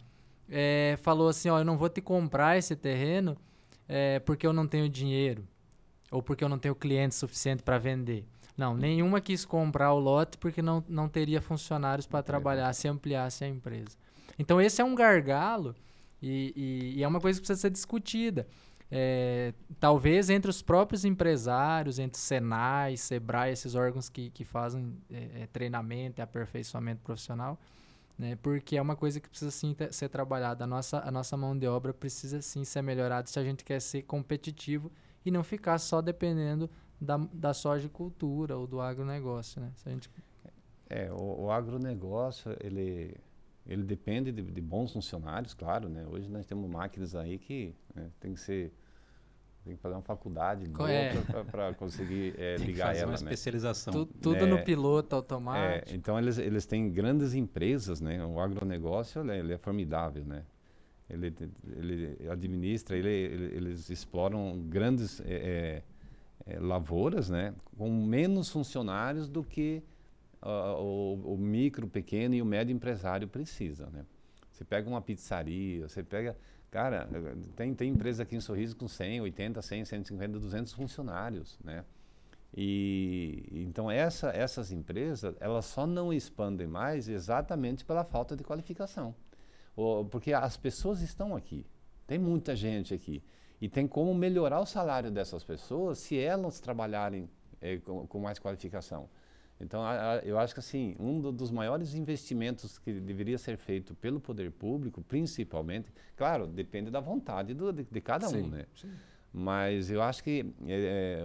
é, 0.49 0.99
falou 1.03 1.29
assim, 1.29 1.49
ó, 1.49 1.59
eu 1.59 1.64
não 1.64 1.77
vou 1.77 1.88
te 1.88 2.01
comprar 2.01 2.57
esse 2.57 2.75
terreno 2.75 3.37
é, 3.88 4.19
porque 4.21 4.47
eu 4.47 4.53
não 4.53 4.66
tenho 4.66 4.88
dinheiro 4.88 5.47
ou 6.11 6.23
porque 6.23 6.42
eu 6.42 6.49
não 6.49 6.59
tenho 6.59 6.75
cliente 6.75 7.14
suficiente 7.14 7.62
para 7.62 7.79
vender. 7.79 8.25
Não, 8.57 8.75
nenhuma 8.75 9.21
quis 9.21 9.45
comprar 9.45 9.92
o 9.92 9.99
lote 9.99 10.38
porque 10.38 10.62
não, 10.62 10.83
não 10.88 11.09
teria 11.09 11.42
funcionários 11.42 12.07
para 12.07 12.23
trabalhar 12.23 12.73
se 12.73 12.88
ampliasse 12.88 13.45
a 13.45 13.49
empresa. 13.49 13.97
Então, 14.38 14.61
esse 14.61 14.81
é 14.81 14.85
um 14.85 14.95
gargalo 14.95 15.75
e, 16.23 16.53
e, 16.57 16.99
e 16.99 17.03
é 17.03 17.09
uma 17.09 17.21
coisa 17.21 17.38
que 17.38 17.47
precisa 17.47 17.61
ser 17.61 17.71
discutida. 17.71 18.47
É, 18.90 19.53
talvez 19.81 20.31
entre 20.31 20.49
os 20.49 20.62
próprios 20.62 21.05
empresários, 21.05 21.99
entre 21.99 22.19
Senai, 22.21 22.97
Sebrae, 22.97 23.53
esses 23.53 23.75
órgãos 23.75 24.09
que, 24.09 24.31
que 24.31 24.45
fazem 24.45 24.97
é, 25.11 25.42
é, 25.42 25.47
treinamento 25.53 26.21
e 26.21 26.23
aperfeiçoamento 26.23 27.03
profissional, 27.03 27.59
né? 28.16 28.37
porque 28.37 28.77
é 28.77 28.83
uma 28.83 28.95
coisa 28.95 29.21
que 29.21 29.29
precisa 29.29 29.51
sim 29.51 29.77
ser 29.90 30.09
trabalhada. 30.09 30.64
A 30.64 30.66
nossa, 30.66 31.01
a 31.01 31.11
nossa 31.11 31.37
mão 31.37 31.59
de 31.59 31.66
obra 31.66 31.92
precisa 31.92 32.40
sim 32.40 32.64
ser 32.64 32.81
melhorada 32.81 33.27
se 33.27 33.38
a 33.38 33.45
gente 33.45 33.64
quer 33.64 33.81
ser 33.81 34.03
competitivo 34.03 34.90
e 35.25 35.31
não 35.31 35.42
ficar 35.42 35.79
só 35.79 36.01
dependendo 36.01 36.71
da, 37.01 37.17
da 37.33 37.55
sojicultura 37.55 38.57
ou 38.57 38.67
do 38.67 38.81
agronegócio, 38.81 39.61
né? 39.61 39.73
Se 39.77 39.89
a 39.89 39.93
gente... 39.93 40.11
É, 40.89 41.11
o, 41.13 41.45
o 41.45 41.51
agronegócio, 41.51 42.57
ele, 42.61 43.17
ele 43.67 43.83
depende 43.83 44.31
de, 44.31 44.43
de, 44.43 44.61
bons 44.61 44.93
funcionários, 44.93 45.53
claro, 45.53 45.89
né? 45.89 46.07
Hoje 46.09 46.29
nós 46.29 46.47
temos 46.47 46.71
máquinas 46.71 47.15
aí 47.15 47.39
que 47.39 47.75
né, 47.95 48.09
tem 48.21 48.35
que 48.35 48.41
ser 48.41 48.73
tem 49.67 49.75
que 49.75 49.83
fazer 49.83 49.97
uma 49.97 50.03
faculdade 50.03 50.65
é? 50.89 51.43
para 51.51 51.75
conseguir 51.75 52.35
é, 52.39 52.55
ligar 52.57 52.95
ela, 52.95 53.07
uma 53.07 53.11
né? 53.11 53.15
especialização. 53.17 53.93
Tu, 53.93 54.07
tudo 54.07 54.37
é, 54.37 54.47
no 54.47 54.63
piloto 54.63 55.17
automático. 55.17 55.91
É, 55.91 55.97
então 55.97 56.17
eles, 56.17 56.39
eles 56.39 56.67
têm 56.67 56.89
grandes 56.89 57.35
empresas, 57.35 58.01
né? 58.01 58.25
O 58.25 58.39
agronegócio 58.39 59.29
ele 59.29 59.53
é 59.53 59.59
formidável, 59.59 60.25
né? 60.25 60.45
Ele, 61.11 61.35
ele 61.77 62.29
administra, 62.31 62.97
ele, 62.97 63.09
ele 63.09 63.57
eles 63.57 63.91
exploram 63.91 64.59
grandes 64.69 65.21
é, 65.25 65.83
é, 66.47 66.59
lavouras, 66.59 67.29
né, 67.29 67.55
com 67.77 67.91
menos 67.91 68.49
funcionários 68.49 69.29
do 69.29 69.43
que 69.43 69.83
uh, 70.43 70.81
o, 70.81 71.35
o, 71.35 71.37
micro, 71.37 71.89
pequeno 71.89 72.35
e 72.35 72.41
o 72.41 72.47
médio 72.47 72.73
empresário 72.73 73.27
precisa, 73.27 73.87
né. 73.91 74.07
Você 74.51 74.65
pega 74.65 74.89
uma 74.89 75.03
pizzaria, 75.03 75.87
você 75.87 76.03
pega... 76.03 76.37
Cara, 76.71 77.09
tem, 77.55 77.75
tem 77.75 77.91
empresa 77.91 78.23
aqui 78.23 78.37
em 78.37 78.41
Sorriso 78.41 78.77
com 78.77 78.89
100, 78.89 79.21
80, 79.23 79.63
100, 79.63 79.85
150, 79.85 80.39
200 80.39 80.73
funcionários, 80.73 81.59
né. 81.63 81.85
E 82.57 83.47
então 83.53 83.91
essa, 83.91 84.31
essas 84.31 84.73
empresas, 84.73 85.35
elas 85.41 85.67
só 85.67 85.87
não 85.87 86.11
expandem 86.13 86.67
mais 86.67 87.07
exatamente 87.09 87.85
pela 87.85 88.03
falta 88.03 88.35
de 88.35 88.43
qualificação. 88.43 89.15
Ou, 89.77 90.07
porque 90.07 90.33
as 90.33 90.57
pessoas 90.57 91.03
estão 91.03 91.37
aqui. 91.37 91.67
Tem 92.07 92.19
muita 92.19 92.57
gente 92.57 92.95
aqui. 92.95 93.23
E 93.61 93.69
tem 93.69 93.87
como 93.87 94.14
melhorar 94.14 94.61
o 94.61 94.66
salário 94.66 95.11
dessas 95.11 95.42
pessoas 95.42 95.99
se 95.99 96.19
elas 96.19 96.61
trabalharem 96.61 97.29
é, 97.61 97.79
com, 97.79 98.07
com, 98.07 98.19
mais 98.21 98.38
qualificação. 98.38 99.09
Então, 99.59 99.83
a, 99.83 100.12
a, 100.12 100.16
eu 100.19 100.38
acho 100.38 100.53
que 100.53 100.61
assim, 100.61 100.95
um 100.99 101.21
do, 101.21 101.33
dos 101.33 101.51
maiores 101.51 101.95
investimentos 101.95 102.79
que 102.79 102.92
deveria 102.92 103.38
ser 103.38 103.57
feito 103.57 103.95
pelo 103.95 104.21
poder 104.21 104.51
público, 104.51 105.03
principalmente, 105.03 105.90
claro, 106.14 106.47
depende 106.47 106.90
da 106.90 107.01
vontade 107.01 107.55
do, 107.55 107.73
de, 107.73 107.85
de, 107.85 108.01
cada 108.01 108.29
sim, 108.29 108.42
um, 108.42 108.49
né? 108.49 108.66
Sim. 108.75 108.90
Mas 109.33 109.90
eu 109.90 110.03
acho 110.03 110.23
que 110.23 110.55
é, 110.66 111.23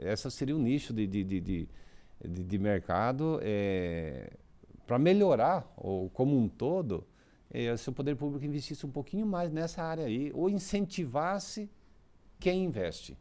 é, 0.00 0.10
essa 0.10 0.30
seria 0.30 0.54
um 0.54 0.60
nicho 0.60 0.92
de, 0.92 1.06
de, 1.06 1.24
de, 1.24 1.68
de 2.26 2.58
mercado 2.58 3.38
é, 3.42 4.30
para 4.86 4.98
melhorar, 4.98 5.72
ou 5.76 6.10
como 6.10 6.36
um 6.36 6.48
todo, 6.48 7.06
é, 7.50 7.76
se 7.76 7.88
o 7.88 7.92
poder 7.92 8.16
público 8.16 8.44
investisse 8.44 8.86
um 8.86 8.90
pouquinho 8.90 9.26
mais 9.26 9.50
nessa 9.50 9.82
área 9.82 10.06
aí, 10.06 10.30
ou 10.34 10.48
incentivasse 10.48 11.70
quem 12.38 12.64
investe. 12.64 13.16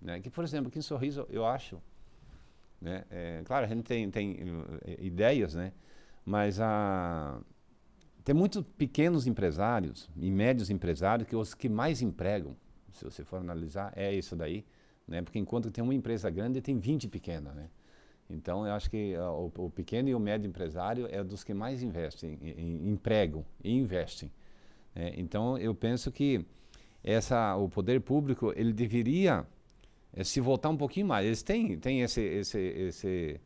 Né? 0.00 0.20
Que, 0.20 0.30
por 0.30 0.44
exemplo, 0.44 0.68
aqui 0.68 0.78
em 0.78 0.82
Sorriso, 0.82 1.26
eu 1.30 1.44
acho, 1.46 1.80
né? 2.80 3.04
É, 3.10 3.42
claro, 3.44 3.66
a 3.66 3.68
gente 3.68 3.82
tem, 3.82 4.10
tem 4.10 4.38
é, 4.84 5.04
ideias, 5.04 5.54
né? 5.54 5.72
mas 6.24 6.60
a, 6.60 7.40
tem 8.24 8.34
muitos 8.34 8.64
pequenos 8.76 9.26
empresários 9.26 10.08
e 10.16 10.30
médios 10.30 10.70
empresários 10.70 11.28
que 11.28 11.34
os 11.34 11.54
que 11.54 11.68
mais 11.68 12.02
empregam, 12.02 12.56
se 12.92 13.04
você 13.04 13.24
for 13.24 13.38
analisar, 13.38 13.92
é 13.96 14.14
isso 14.14 14.36
daí. 14.36 14.64
Né? 15.06 15.22
Porque 15.22 15.38
enquanto 15.38 15.70
tem 15.70 15.82
uma 15.82 15.94
empresa 15.94 16.30
grande, 16.30 16.60
tem 16.60 16.78
20 16.78 17.08
pequenas. 17.08 17.54
Né? 17.54 17.68
Então, 18.30 18.66
eu 18.66 18.72
acho 18.72 18.88
que 18.88 19.14
o, 19.16 19.52
o, 19.56 19.70
pequeno 19.70 20.08
e 20.08 20.14
o 20.14 20.20
médio 20.20 20.48
empresário 20.48 21.08
é 21.10 21.22
dos 21.22 21.42
que 21.42 21.52
mais 21.52 21.82
investem, 21.82 22.38
em, 22.40 22.50
em, 22.50 22.88
empregam 22.90 23.44
e 23.62 23.76
investem. 23.76 24.30
É, 24.94 25.14
então, 25.20 25.58
eu 25.58 25.74
penso 25.74 26.10
que 26.12 26.44
essa, 27.02 27.56
o 27.56 27.68
poder 27.68 28.00
público 28.00 28.52
ele 28.56 28.72
deveria 28.72 29.46
é, 30.12 30.22
se 30.22 30.40
voltar 30.40 30.68
um 30.68 30.76
pouquinho 30.76 31.06
mais. 31.06 31.26
Eles 31.26 31.42
têm, 31.42 31.78
têm 31.78 32.02
esse, 32.02 32.20
esse, 32.20 32.58
esse, 32.58 33.40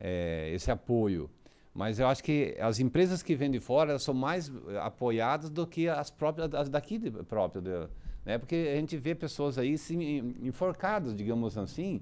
é, 0.00 0.50
esse 0.52 0.70
apoio, 0.70 1.28
mas 1.74 1.98
eu 1.98 2.06
acho 2.06 2.24
que 2.24 2.56
as 2.58 2.80
empresas 2.80 3.22
que 3.22 3.34
vêm 3.34 3.50
de 3.50 3.60
fora 3.60 3.98
são 3.98 4.14
mais 4.14 4.50
apoiadas 4.80 5.50
do 5.50 5.66
que 5.66 5.88
as 5.88 6.10
próprias 6.10 6.54
as 6.54 6.70
daqui 6.70 6.96
de, 6.96 7.10
próprio, 7.10 7.60
de, 7.60 7.70
né? 8.24 8.38
Porque 8.38 8.70
a 8.72 8.76
gente 8.76 8.96
vê 8.96 9.14
pessoas 9.14 9.58
aí 9.58 9.76
se 9.76 9.94
enforcadas, 10.42 11.14
digamos 11.14 11.58
assim, 11.58 12.00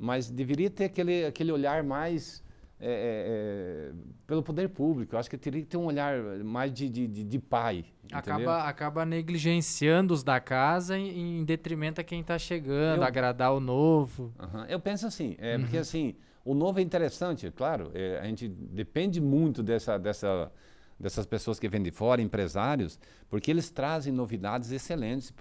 mas 0.00 0.30
deveria 0.30 0.70
ter 0.70 0.86
aquele, 0.86 1.26
aquele 1.26 1.52
olhar 1.52 1.84
mais 1.84 2.42
é, 2.80 2.86
é, 2.88 2.88
é, 2.88 3.92
pelo 4.26 4.42
poder 4.42 4.70
público. 4.70 5.14
Eu 5.14 5.18
acho 5.18 5.28
que 5.28 5.36
teria 5.36 5.60
que 5.60 5.66
ter 5.66 5.76
um 5.76 5.84
olhar 5.84 6.18
mais 6.42 6.72
de, 6.72 6.88
de, 6.88 7.06
de, 7.06 7.22
de 7.22 7.38
pai. 7.38 7.84
Acaba, 8.10 8.64
acaba 8.64 9.04
negligenciando 9.04 10.14
os 10.14 10.22
da 10.22 10.40
casa 10.40 10.96
em, 10.96 11.40
em 11.40 11.44
detrimento 11.44 12.00
a 12.00 12.04
quem 12.04 12.22
está 12.22 12.38
chegando, 12.38 13.02
Eu, 13.02 13.04
agradar 13.04 13.52
o 13.52 13.60
novo. 13.60 14.32
Eu 14.66 14.80
penso 14.80 15.06
assim, 15.06 15.36
é, 15.38 15.56
uhum. 15.56 15.62
porque 15.62 15.76
assim, 15.76 16.14
o 16.42 16.54
novo 16.54 16.78
é 16.78 16.82
interessante, 16.82 17.50
claro, 17.50 17.90
é, 17.92 18.18
a 18.18 18.24
gente 18.24 18.48
depende 18.48 19.20
muito 19.20 19.62
dessa, 19.62 19.98
dessa, 19.98 20.50
dessas 20.98 21.26
pessoas 21.26 21.60
que 21.60 21.68
vêm 21.68 21.82
de 21.82 21.90
fora, 21.90 22.22
empresários, 22.22 22.98
porque 23.28 23.50
eles 23.50 23.70
trazem 23.70 24.10
novidades 24.10 24.72
excelentes. 24.72 25.34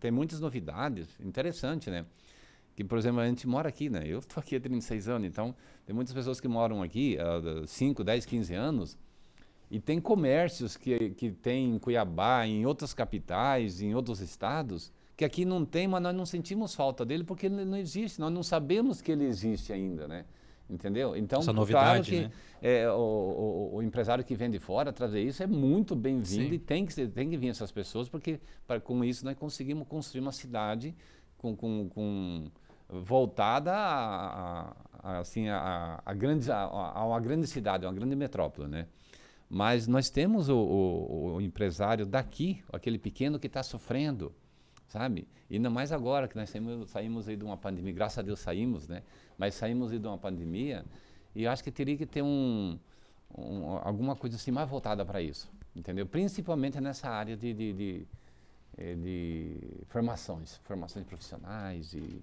Tem 0.00 0.10
muitas 0.10 0.40
novidades, 0.40 1.08
interessante, 1.20 1.88
né? 1.88 2.04
Que, 2.74 2.82
por 2.84 2.98
exemplo, 2.98 3.20
a 3.20 3.26
gente 3.26 3.46
mora 3.46 3.68
aqui, 3.68 3.90
né? 3.90 4.02
Eu 4.06 4.20
estou 4.20 4.40
aqui 4.40 4.56
há 4.56 4.60
36 4.60 5.08
anos, 5.08 5.28
então 5.28 5.54
tem 5.84 5.94
muitas 5.94 6.14
pessoas 6.14 6.40
que 6.40 6.48
moram 6.48 6.82
aqui 6.82 7.18
há 7.18 7.66
5, 7.66 8.02
10, 8.02 8.26
15 8.26 8.54
anos 8.54 8.98
e 9.72 9.80
tem 9.80 9.98
comércios 9.98 10.76
que, 10.76 11.10
que 11.10 11.30
tem 11.30 11.74
em 11.74 11.78
Cuiabá, 11.78 12.46
em 12.46 12.66
outras 12.66 12.92
capitais, 12.92 13.80
em 13.80 13.94
outros 13.94 14.20
estados, 14.20 14.92
que 15.16 15.24
aqui 15.24 15.46
não 15.46 15.64
tem, 15.64 15.88
mas 15.88 16.02
nós 16.02 16.14
não 16.14 16.26
sentimos 16.26 16.74
falta 16.74 17.06
dele 17.06 17.24
porque 17.24 17.46
ele 17.46 17.64
não 17.64 17.78
existe, 17.78 18.20
nós 18.20 18.30
não 18.30 18.42
sabemos 18.42 19.00
que 19.00 19.10
ele 19.10 19.24
existe 19.24 19.72
ainda, 19.72 20.06
né? 20.06 20.26
Entendeu? 20.68 21.16
Então, 21.16 21.40
Essa 21.40 21.54
novidade, 21.54 21.84
claro 21.84 22.04
que 22.04 22.20
né? 22.20 22.32
é, 22.60 22.90
o, 22.90 22.94
o, 22.94 23.76
o, 23.76 23.82
empresário 23.82 24.22
que 24.22 24.34
vem 24.34 24.50
de 24.50 24.58
fora 24.58 24.92
trazer 24.92 25.22
isso 25.22 25.42
é 25.42 25.46
muito 25.46 25.96
bem-vindo 25.96 26.54
e 26.54 26.58
tem 26.58 26.84
que, 26.84 27.08
tem 27.08 27.30
que 27.30 27.36
vir 27.38 27.48
essas 27.48 27.72
pessoas, 27.72 28.10
porque 28.10 28.40
para, 28.66 28.78
com 28.78 29.02
isso 29.02 29.24
nós 29.24 29.36
conseguimos 29.36 29.88
construir 29.88 30.20
uma 30.20 30.32
cidade 30.32 30.94
com, 31.38 31.56
com, 31.56 31.88
com 31.88 32.50
voltada 33.00 33.72
a, 33.72 34.76
a, 35.02 35.18
assim, 35.18 35.48
a, 35.48 36.00
a, 36.04 36.14
grande, 36.14 36.50
a, 36.50 36.60
a, 36.60 37.06
uma 37.06 37.20
grande 37.20 37.46
cidade, 37.46 37.86
uma 37.86 37.92
grande 37.92 38.14
metrópole, 38.14 38.68
né? 38.68 38.86
Mas 39.48 39.86
nós 39.86 40.08
temos 40.10 40.48
o, 40.48 40.56
o, 40.56 41.34
o 41.34 41.40
empresário 41.40 42.06
daqui, 42.06 42.62
aquele 42.72 42.98
pequeno 42.98 43.38
que 43.38 43.46
está 43.46 43.62
sofrendo, 43.62 44.34
sabe? 44.88 45.26
E 45.48 45.56
ainda 45.56 45.68
mais 45.68 45.92
agora 45.92 46.28
que 46.28 46.36
nós 46.36 46.50
saímos, 46.50 46.90
saímos 46.90 47.28
aí 47.28 47.36
de 47.36 47.44
uma 47.44 47.56
pandemia, 47.56 47.92
graças 47.92 48.18
a 48.18 48.22
Deus 48.22 48.40
saímos, 48.40 48.88
né? 48.88 49.02
Mas 49.36 49.54
saímos 49.54 49.92
aí 49.92 49.98
de 49.98 50.06
uma 50.06 50.18
pandemia 50.18 50.84
e 51.34 51.44
eu 51.44 51.50
acho 51.50 51.64
que 51.64 51.70
teria 51.70 51.96
que 51.96 52.06
ter 52.06 52.22
um, 52.22 52.78
um 53.36 53.78
alguma 53.82 54.14
coisa 54.14 54.36
assim 54.36 54.50
mais 54.50 54.68
voltada 54.68 55.04
para 55.04 55.20
isso, 55.20 55.50
entendeu? 55.74 56.06
Principalmente 56.06 56.80
nessa 56.80 57.08
área 57.08 57.36
de, 57.36 57.52
de, 57.54 57.72
de, 57.72 58.06
eh, 58.76 58.94
de 58.94 59.84
formações, 59.88 60.60
formações 60.64 61.04
profissionais 61.06 61.92
e. 61.94 62.22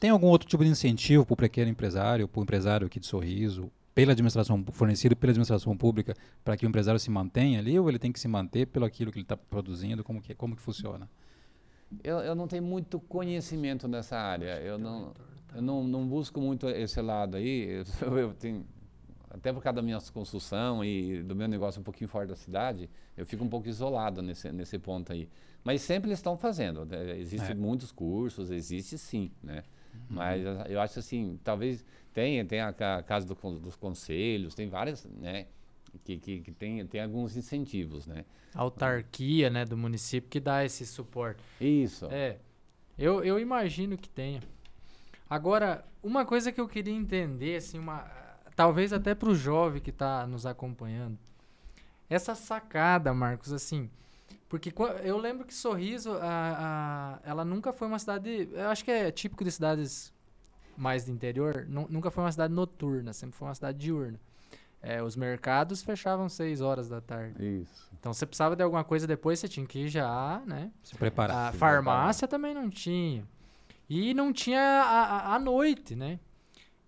Tem 0.00 0.10
algum 0.10 0.26
outro 0.26 0.48
tipo 0.48 0.64
de 0.64 0.70
incentivo 0.70 1.24
para 1.24 1.34
o 1.34 1.36
pequeno 1.36 1.70
empresário, 1.70 2.28
para 2.28 2.40
o 2.40 2.42
empresário 2.42 2.86
aqui 2.86 2.98
de 3.00 3.06
Sorriso, 3.06 3.70
pela 3.94 4.12
administração 4.12 4.64
fornecido 4.70 5.16
pela 5.16 5.32
administração 5.32 5.76
pública, 5.76 6.14
para 6.44 6.56
que 6.56 6.64
o 6.64 6.68
empresário 6.68 7.00
se 7.00 7.10
mantenha 7.10 7.58
ali, 7.58 7.78
ou 7.78 7.88
ele 7.88 7.98
tem 7.98 8.12
que 8.12 8.20
se 8.20 8.28
manter 8.28 8.66
pelo 8.66 8.84
aquilo 8.84 9.10
que 9.10 9.18
ele 9.18 9.24
está 9.24 9.36
produzindo? 9.36 10.04
Como 10.04 10.20
que, 10.22 10.34
como 10.34 10.54
que 10.54 10.62
funciona? 10.62 11.10
Eu, 12.04 12.18
eu 12.18 12.34
não 12.34 12.46
tenho 12.46 12.62
muito 12.62 13.00
conhecimento 13.00 13.88
nessa 13.88 14.16
área. 14.16 14.60
Eu 14.60 14.78
não, 14.78 15.12
eu 15.54 15.62
não, 15.62 15.82
não 15.82 16.06
busco 16.06 16.40
muito 16.40 16.68
esse 16.68 17.00
lado 17.00 17.36
aí. 17.36 17.84
Eu, 18.02 18.14
eu 18.18 18.34
tenho, 18.34 18.64
até 19.30 19.52
por 19.52 19.62
causa 19.62 19.76
da 19.76 19.82
minha 19.82 19.98
construção 20.12 20.84
e 20.84 21.22
do 21.22 21.34
meu 21.34 21.48
negócio 21.48 21.80
um 21.80 21.84
pouquinho 21.84 22.08
fora 22.08 22.26
da 22.26 22.36
cidade, 22.36 22.88
eu 23.16 23.26
fico 23.26 23.44
um 23.44 23.48
pouco 23.48 23.68
isolado 23.68 24.22
nesse, 24.22 24.52
nesse 24.52 24.78
ponto 24.78 25.12
aí. 25.12 25.28
Mas 25.64 25.82
sempre 25.82 26.08
eles 26.08 26.18
estão 26.18 26.36
fazendo. 26.36 26.84
Né? 26.84 27.18
Existem 27.18 27.50
é. 27.50 27.54
muitos 27.54 27.92
cursos, 27.92 28.50
existe 28.50 28.96
sim, 28.96 29.30
né? 29.42 29.64
Uhum. 29.92 30.00
Mas 30.10 30.42
eu 30.68 30.80
acho 30.80 30.98
assim, 30.98 31.38
talvez 31.42 31.84
tenha, 32.12 32.44
tem 32.44 32.60
a, 32.60 32.68
a 32.68 33.02
casa 33.02 33.26
do, 33.26 33.34
dos 33.58 33.76
conselhos, 33.76 34.54
tem 34.54 34.68
várias, 34.68 35.04
né? 35.04 35.46
Que, 36.04 36.18
que, 36.18 36.40
que, 36.40 36.52
tem, 36.52 36.86
tem 36.86 37.02
alguns 37.02 37.36
incentivos, 37.36 38.06
né? 38.06 38.24
autarquia, 38.54 39.50
né, 39.50 39.64
do 39.64 39.76
município 39.76 40.28
que 40.28 40.40
dá 40.40 40.64
esse 40.64 40.86
suporte. 40.86 41.42
Isso. 41.60 42.06
É. 42.10 42.38
Eu, 42.98 43.22
eu 43.22 43.38
imagino 43.38 43.96
que 43.96 44.08
tenha. 44.08 44.40
Agora, 45.28 45.84
uma 46.02 46.24
coisa 46.24 46.50
que 46.50 46.60
eu 46.60 46.68
queria 46.68 46.92
entender, 46.94 47.56
assim, 47.56 47.78
uma, 47.78 48.10
talvez 48.56 48.92
até 48.92 49.14
para 49.14 49.28
o 49.28 49.34
jovem 49.34 49.80
que 49.80 49.90
está 49.90 50.26
nos 50.26 50.46
acompanhando, 50.46 51.18
essa 52.08 52.34
sacada, 52.34 53.12
Marcos, 53.12 53.52
assim, 53.52 53.90
porque 54.48 54.72
eu 55.02 55.18
lembro 55.18 55.44
que 55.44 55.54
Sorriso, 55.54 56.12
a, 56.12 57.18
a, 57.22 57.28
ela 57.28 57.44
nunca 57.44 57.72
foi 57.72 57.86
uma 57.86 57.98
cidade. 57.98 58.48
Eu 58.52 58.68
acho 58.68 58.84
que 58.84 58.90
é 58.90 59.10
típico 59.10 59.44
de 59.44 59.52
cidades 59.52 60.12
mais 60.76 61.04
do 61.04 61.12
interior. 61.12 61.66
Nunca 61.68 62.10
foi 62.10 62.24
uma 62.24 62.32
cidade 62.32 62.54
noturna, 62.54 63.12
sempre 63.12 63.36
foi 63.36 63.48
uma 63.48 63.54
cidade 63.54 63.78
diurna. 63.78 64.18
É, 64.80 65.02
os 65.02 65.16
mercados 65.16 65.82
fechavam 65.82 66.28
6 66.28 66.60
horas 66.60 66.88
da 66.88 67.00
tarde. 67.00 67.62
Isso. 67.62 67.90
Então 67.98 68.14
você 68.14 68.24
precisava 68.24 68.54
de 68.54 68.62
alguma 68.62 68.84
coisa 68.84 69.06
depois, 69.06 69.40
você 69.40 69.48
tinha 69.48 69.66
que 69.66 69.80
ir 69.80 69.88
já, 69.88 70.40
né? 70.46 70.70
Se 70.82 70.94
preparar. 70.94 71.48
A 71.48 71.52
se 71.52 71.58
farmácia 71.58 72.28
preparar. 72.28 72.52
também 72.52 72.62
não 72.62 72.70
tinha. 72.70 73.26
E 73.88 74.14
não 74.14 74.32
tinha 74.32 74.62
a, 75.26 75.38
noite, 75.38 75.96
né? 75.96 76.20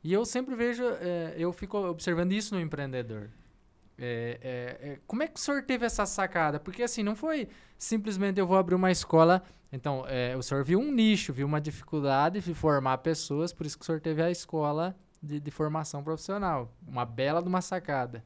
E 0.05 0.12
eu 0.12 0.25
sempre 0.25 0.55
vejo, 0.55 0.85
é, 0.85 1.35
eu 1.37 1.53
fico 1.53 1.79
observando 1.79 2.33
isso 2.33 2.55
no 2.55 2.61
empreendedor. 2.61 3.29
É, 4.02 4.38
é, 4.40 4.88
é, 4.88 4.98
como 5.06 5.22
é 5.22 5.26
que 5.26 5.38
o 5.38 5.42
senhor 5.42 5.62
teve 5.62 5.84
essa 5.84 6.06
sacada? 6.06 6.58
Porque 6.58 6.82
assim, 6.82 7.02
não 7.02 7.14
foi 7.14 7.48
simplesmente 7.76 8.40
eu 8.40 8.46
vou 8.46 8.56
abrir 8.56 8.74
uma 8.74 8.90
escola. 8.90 9.42
Então, 9.70 10.04
é, 10.08 10.34
o 10.36 10.42
senhor 10.42 10.64
viu 10.64 10.80
um 10.80 10.90
nicho, 10.90 11.32
viu 11.32 11.46
uma 11.46 11.60
dificuldade 11.60 12.40
de 12.40 12.54
formar 12.54 12.98
pessoas, 12.98 13.52
por 13.52 13.66
isso 13.66 13.78
que 13.78 13.82
o 13.82 13.86
senhor 13.86 14.00
teve 14.00 14.22
a 14.22 14.30
escola 14.30 14.96
de, 15.22 15.38
de 15.38 15.50
formação 15.50 16.02
profissional. 16.02 16.74
Uma 16.88 17.04
bela 17.04 17.42
de 17.42 17.48
uma 17.48 17.60
sacada. 17.60 18.24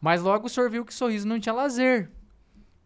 Mas 0.00 0.22
logo 0.22 0.46
o 0.46 0.48
senhor 0.48 0.70
viu 0.70 0.84
que 0.84 0.94
sorriso 0.94 1.28
não 1.28 1.38
tinha 1.38 1.52
lazer. 1.52 2.10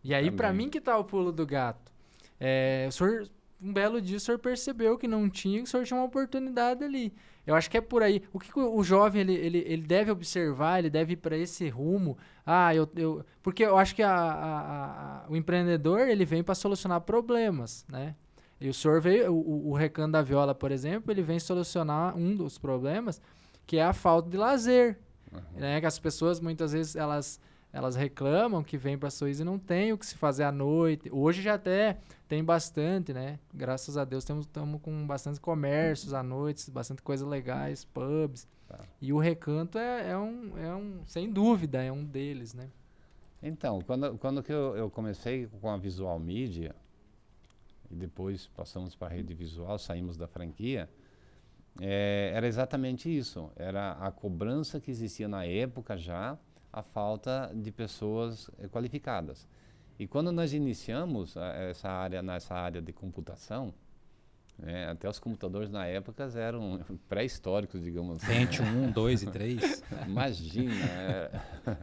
E 0.02 0.12
aí, 0.12 0.30
para 0.30 0.52
mim 0.52 0.68
que 0.68 0.80
tá 0.80 0.98
o 0.98 1.04
pulo 1.04 1.30
do 1.30 1.46
gato. 1.46 1.92
É, 2.38 2.86
o 2.88 2.92
senhor, 2.92 3.28
um 3.62 3.72
belo 3.72 4.00
dia 4.00 4.16
o 4.16 4.20
senhor 4.20 4.38
percebeu 4.38 4.98
que 4.98 5.06
não 5.06 5.28
tinha, 5.28 5.58
que 5.58 5.64
o 5.64 5.66
senhor 5.66 5.84
tinha 5.84 5.98
uma 5.98 6.06
oportunidade 6.06 6.82
ali. 6.82 7.14
Eu 7.50 7.56
acho 7.56 7.68
que 7.68 7.76
é 7.76 7.80
por 7.80 8.00
aí. 8.00 8.22
O 8.32 8.38
que 8.38 8.56
o 8.56 8.80
jovem 8.84 9.22
ele, 9.22 9.34
ele, 9.34 9.58
ele 9.66 9.82
deve 9.82 10.12
observar, 10.12 10.78
ele 10.78 10.88
deve 10.88 11.14
ir 11.14 11.16
para 11.16 11.36
esse 11.36 11.68
rumo. 11.68 12.16
Ah, 12.46 12.72
eu, 12.72 12.88
eu. 12.94 13.24
Porque 13.42 13.64
eu 13.64 13.76
acho 13.76 13.92
que 13.92 14.04
a, 14.04 14.14
a, 14.14 15.24
a, 15.24 15.28
o 15.28 15.34
empreendedor 15.34 16.08
ele 16.08 16.24
vem 16.24 16.44
para 16.44 16.54
solucionar 16.54 17.00
problemas, 17.00 17.84
né? 17.88 18.14
E 18.60 18.68
o 18.68 18.74
senhor 18.74 19.00
veio, 19.00 19.32
o, 19.32 19.70
o 19.70 19.74
Recanto 19.74 20.12
da 20.12 20.22
Viola, 20.22 20.54
por 20.54 20.70
exemplo, 20.70 21.10
ele 21.10 21.22
vem 21.22 21.40
solucionar 21.40 22.16
um 22.16 22.36
dos 22.36 22.56
problemas, 22.56 23.20
que 23.66 23.78
é 23.78 23.82
a 23.82 23.92
falta 23.92 24.30
de 24.30 24.36
lazer. 24.36 25.00
Uhum. 25.32 25.40
Né? 25.56 25.80
Que 25.80 25.86
as 25.86 25.98
pessoas 25.98 26.38
muitas 26.38 26.72
vezes 26.72 26.94
elas 26.94 27.40
elas 27.72 27.94
reclamam 27.94 28.62
que 28.62 28.76
vem 28.76 28.98
para 28.98 29.10
Sorriso 29.10 29.42
e 29.42 29.44
não 29.44 29.58
tem 29.58 29.92
o 29.92 29.98
que 29.98 30.04
se 30.04 30.16
fazer 30.16 30.42
à 30.42 30.52
noite. 30.52 31.08
Hoje 31.12 31.40
já 31.40 31.54
até 31.54 31.98
tem 32.28 32.44
bastante, 32.44 33.12
né? 33.12 33.38
Graças 33.54 33.96
a 33.96 34.04
Deus 34.04 34.24
estamos 34.24 34.48
com 34.82 35.06
bastante 35.06 35.40
comércios 35.40 36.12
à 36.12 36.22
noite, 36.22 36.70
bastante 36.70 37.02
coisas 37.02 37.26
legais, 37.26 37.84
pubs. 37.84 38.48
Tá. 38.68 38.78
E 39.00 39.12
o 39.12 39.18
Recanto 39.18 39.78
é, 39.78 40.10
é, 40.10 40.18
um, 40.18 40.58
é 40.58 40.74
um, 40.74 41.00
sem 41.06 41.30
dúvida, 41.30 41.82
é 41.82 41.90
um 41.90 42.04
deles, 42.04 42.54
né? 42.54 42.68
Então, 43.42 43.80
quando, 43.80 44.18
quando 44.18 44.42
que 44.42 44.52
eu, 44.52 44.76
eu 44.76 44.90
comecei 44.90 45.46
com 45.60 45.70
a 45.70 45.76
Visual 45.76 46.18
Media, 46.18 46.74
e 47.90 47.94
depois 47.94 48.46
passamos 48.48 48.94
para 48.94 49.08
a 49.08 49.10
rede 49.10 49.34
visual, 49.34 49.78
saímos 49.78 50.16
da 50.16 50.28
franquia, 50.28 50.88
é, 51.80 52.32
era 52.34 52.46
exatamente 52.46 53.14
isso. 53.14 53.50
Era 53.56 53.92
a 53.92 54.10
cobrança 54.10 54.80
que 54.80 54.90
existia 54.90 55.26
na 55.26 55.44
época 55.44 55.96
já 55.96 56.38
a 56.72 56.82
falta 56.82 57.50
de 57.54 57.70
pessoas 57.70 58.50
eh, 58.58 58.68
qualificadas. 58.68 59.46
E 59.98 60.06
quando 60.06 60.32
nós 60.32 60.52
iniciamos 60.52 61.36
a, 61.36 61.46
essa 61.54 61.88
área 61.88 62.22
nessa 62.22 62.54
área 62.54 62.80
de 62.80 62.92
computação, 62.92 63.74
né, 64.58 64.88
até 64.88 65.08
os 65.08 65.18
computadores 65.18 65.70
na 65.70 65.86
época 65.86 66.30
eram 66.36 66.80
pré-históricos, 67.08 67.82
digamos 67.82 68.22
assim. 68.22 68.32
Pentium 68.32 68.66
1, 68.88 68.92
2 68.92 69.22
e 69.22 69.26
3. 69.30 69.82
Imagina. 70.06 70.84
Era, 70.84 71.44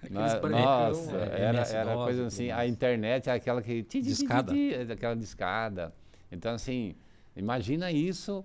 Aqueles 0.00 0.32
Na- 0.32 0.40
brancão, 0.40 0.88
nossa, 0.88 1.16
é, 1.16 1.40
era, 1.40 1.62
era 1.62 1.94
coisa 1.94 2.26
assim. 2.26 2.50
A 2.50 2.66
internet 2.66 3.28
é 3.28 3.32
aquela 3.32 3.60
que. 3.60 3.82
Discada. 3.82 4.56
é 4.56 4.82
aquela 4.92 5.16
discada. 5.16 5.92
Então, 6.30 6.54
assim, 6.54 6.94
imagina 7.34 7.90
isso, 7.90 8.44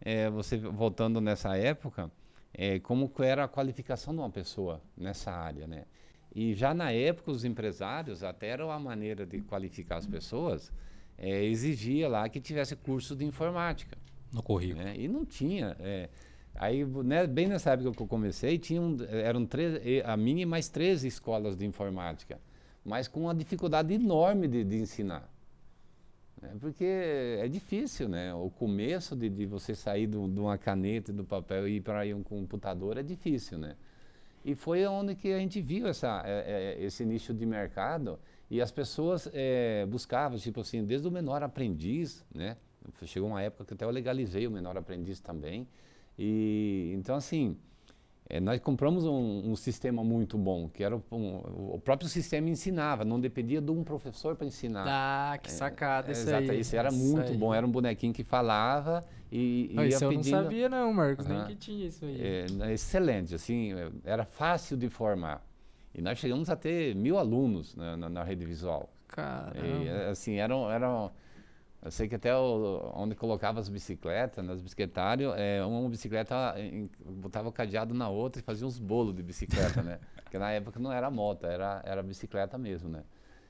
é, 0.00 0.30
você 0.30 0.56
voltando 0.58 1.20
nessa 1.20 1.56
época, 1.56 2.10
é, 2.54 2.78
como 2.78 3.10
era 3.18 3.44
a 3.44 3.48
qualificação 3.48 4.12
de 4.14 4.20
uma 4.20 4.30
pessoa 4.30 4.82
nessa 4.96 5.30
área, 5.32 5.66
né? 5.66 5.84
E 6.34 6.54
já 6.54 6.72
na 6.72 6.90
época, 6.90 7.30
os 7.30 7.44
empresários, 7.44 8.22
até 8.22 8.48
era 8.48 8.64
uma 8.64 8.78
maneira 8.78 9.26
de 9.26 9.40
qualificar 9.42 9.96
as 9.96 10.06
pessoas, 10.06 10.72
é, 11.18 11.44
exigia 11.44 12.08
lá 12.08 12.28
que 12.28 12.40
tivesse 12.40 12.74
curso 12.74 13.14
de 13.14 13.24
informática 13.24 13.98
No 14.32 14.42
currículo. 14.42 14.82
né? 14.82 14.94
E 14.96 15.08
não 15.08 15.24
tinha. 15.26 15.76
é. 15.80 16.08
aí, 16.54 16.84
né, 16.84 17.26
bem 17.26 17.48
nessa 17.48 17.70
época 17.72 17.92
que 17.92 18.02
eu 18.02 18.06
comecei, 18.06 18.58
tinham, 18.58 18.96
eram 19.08 19.44
três, 19.44 19.78
a 20.04 20.16
minha 20.16 20.42
e 20.42 20.46
mais 20.46 20.68
13 20.68 21.06
escolas 21.06 21.54
de 21.56 21.66
informática, 21.66 22.40
mas 22.84 23.08
com 23.08 23.22
uma 23.22 23.34
dificuldade 23.34 23.92
enorme 23.92 24.48
de, 24.48 24.64
de 24.64 24.76
ensinar. 24.76 25.30
Né? 26.42 26.56
Porque 26.60 26.84
é 26.84 27.48
difícil, 27.48 28.08
né? 28.08 28.34
O 28.34 28.50
começo 28.50 29.14
de, 29.14 29.28
de 29.28 29.46
você 29.46 29.74
sair 29.74 30.08
de 30.08 30.16
uma 30.16 30.58
caneta 30.58 31.12
do 31.12 31.24
papel 31.24 31.68
e 31.68 31.76
ir 31.76 31.80
para 31.80 32.04
um 32.14 32.22
computador 32.22 32.98
é 32.98 33.02
difícil, 33.02 33.56
né? 33.56 33.76
E 34.44 34.56
foi 34.56 34.84
onde 34.86 35.14
que 35.14 35.32
a 35.32 35.38
gente 35.38 35.60
viu 35.60 35.86
essa, 35.86 36.22
é, 36.26 36.76
é, 36.80 36.84
esse 36.84 37.04
nicho 37.04 37.32
de 37.32 37.46
mercado 37.46 38.18
e 38.50 38.60
as 38.60 38.72
pessoas 38.72 39.30
é, 39.32 39.86
buscavam, 39.86 40.36
tipo 40.36 40.60
assim, 40.60 40.84
desde 40.84 41.06
o 41.06 41.10
menor 41.10 41.42
aprendiz, 41.42 42.24
né? 42.34 42.56
Chegou 43.04 43.28
uma 43.28 43.40
época 43.40 43.64
que 43.64 43.74
até 43.74 43.84
eu 43.84 43.90
legalizei 43.90 44.44
o 44.46 44.50
menor 44.50 44.76
aprendiz 44.76 45.20
também. 45.20 45.68
E 46.18 46.92
então 46.96 47.14
assim, 47.14 47.56
é, 48.32 48.40
nós 48.40 48.58
compramos 48.60 49.04
um, 49.04 49.50
um 49.52 49.54
sistema 49.54 50.02
muito 50.02 50.38
bom, 50.38 50.68
que 50.68 50.82
era 50.82 50.96
um- 50.96 51.36
o 51.74 51.78
próprio 51.78 52.08
sistema 52.08 52.48
ensinava, 52.48 53.04
não 53.04 53.20
dependia 53.20 53.60
de 53.60 53.70
um 53.70 53.84
professor 53.84 54.34
para 54.34 54.46
ensinar. 54.46 54.86
Ah, 54.88 55.38
que 55.38 55.50
sacada 55.52 56.08
É, 56.08 56.12
isso 56.12 56.22
exato, 56.22 56.50
aí. 56.50 56.60
isso 56.60 56.74
era 56.74 56.88
Isso 56.88 56.98
muito 56.98 57.30
aí. 57.30 57.36
bom, 57.36 57.52
era 57.54 57.66
um 57.66 57.70
bonequinho 57.70 58.12
que 58.12 58.24
falava 58.24 59.04
e, 59.30 59.70
e 59.72 59.78
Ah, 59.78 59.82
ia 59.82 59.88
isso 59.88 60.04
eu 60.04 60.10
não 60.12 60.18
pedindo. 60.22 60.42
sabia 60.44 60.68
não, 60.68 60.92
Marcos, 60.94 61.26
nem 61.26 61.36
Aham. 61.38 61.46
que 61.48 61.54
tinha 61.56 61.86
isso 61.86 62.04
aí. 62.06 62.20
É, 62.20 62.46
é 62.62 62.72
excelente, 62.72 63.34
assim, 63.34 63.74
é, 63.74 63.90
era 64.04 64.24
fácil 64.24 64.76
de 64.78 64.88
formar. 64.88 65.46
E 65.94 66.00
nós 66.00 66.18
chegamos 66.18 66.48
a 66.48 66.56
ter 66.56 66.94
mil 66.96 67.18
alunos 67.18 67.76
na, 67.76 67.96
na- 67.98 68.08
na 68.08 68.22
rede 68.24 68.46
visual. 68.46 68.88
Caramba. 69.08 69.58
E, 69.66 69.86
é, 69.88 70.08
assim, 70.08 70.36
eram, 70.36 70.70
eram, 70.70 71.12
eu 71.84 71.90
sei 71.90 72.08
que 72.08 72.14
até 72.14 72.34
o, 72.36 72.92
onde 72.94 73.14
colocava 73.14 73.58
as 73.58 73.68
bicicletas, 73.68 74.44
nas 74.44 74.60
bicicletários, 74.60 75.34
é, 75.36 75.64
uma 75.64 75.88
bicicleta 75.88 76.54
em- 76.56 76.88
botava 77.04 77.48
o 77.48 77.52
cadeado 77.52 77.92
na 77.92 78.08
outra 78.08 78.40
e 78.40 78.44
fazia 78.44 78.66
uns 78.66 78.78
bolos 78.78 79.14
de 79.14 79.22
bicicleta, 79.22 79.82
né? 79.82 79.98
Porque 80.22 80.38
na 80.38 80.50
época 80.52 80.78
não 80.78 80.92
era 80.92 81.10
moto, 81.10 81.44
era, 81.44 81.82
era 81.84 82.02
bicicleta 82.02 82.56
mesmo, 82.56 82.88
né? 82.88 83.02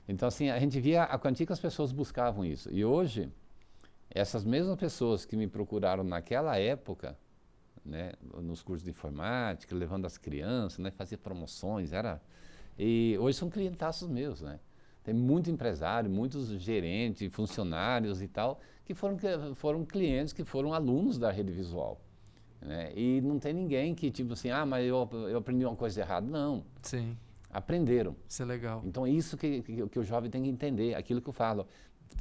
Então, 0.07 0.27
assim, 0.27 0.49
a 0.49 0.59
gente 0.59 0.79
via 0.79 1.03
a 1.03 1.17
quantia 1.17 1.45
que 1.45 1.53
as 1.53 1.59
pessoas 1.59 1.91
buscavam 1.91 2.43
isso. 2.43 2.69
E 2.73 2.83
hoje, 2.83 3.31
essas 4.09 4.43
mesmas 4.43 4.77
pessoas 4.77 5.25
que 5.25 5.37
me 5.37 5.47
procuraram 5.47 6.03
naquela 6.03 6.57
época, 6.57 7.15
né, 7.85 8.13
nos 8.41 8.61
cursos 8.63 8.83
de 8.83 8.89
informática, 8.89 9.75
levando 9.75 10.05
as 10.05 10.17
crianças, 10.17 10.79
né, 10.79 10.91
fazia 10.91 11.17
promoções, 11.17 11.93
era 11.93 12.21
e 12.77 13.15
hoje 13.19 13.37
são 13.37 13.49
clientaços 13.49 14.09
meus, 14.09 14.41
né? 14.41 14.59
Tem 15.03 15.13
muito 15.13 15.51
empresário, 15.51 16.09
muitos 16.09 16.47
gerentes, 16.61 17.31
funcionários 17.33 18.21
e 18.21 18.27
tal, 18.27 18.59
que 18.85 18.93
foram, 18.93 19.17
que 19.17 19.27
foram 19.55 19.85
clientes, 19.85 20.31
que 20.31 20.45
foram 20.45 20.73
alunos 20.73 21.17
da 21.17 21.29
rede 21.29 21.51
visual. 21.51 21.99
Né? 22.61 22.93
E 22.95 23.19
não 23.21 23.37
tem 23.37 23.53
ninguém 23.53 23.93
que, 23.93 24.09
tipo 24.09 24.33
assim, 24.33 24.49
ah, 24.49 24.65
mas 24.65 24.85
eu, 24.85 25.09
eu 25.29 25.37
aprendi 25.37 25.65
uma 25.65 25.75
coisa 25.75 25.99
errada. 25.99 26.25
Não, 26.25 26.63
Sim, 26.81 27.17
aprenderam. 27.49 28.15
isso 28.27 28.41
é 28.41 28.45
legal. 28.45 28.81
Então, 28.85 29.05
isso 29.05 29.35
que, 29.37 29.61
que, 29.61 29.87
que 29.87 29.99
o 29.99 30.03
jovem 30.03 30.29
tem 30.29 30.43
que 30.43 30.49
entender, 30.49 30.95
aquilo 30.95 31.21
que 31.21 31.29
eu 31.29 31.33
falo. 31.33 31.67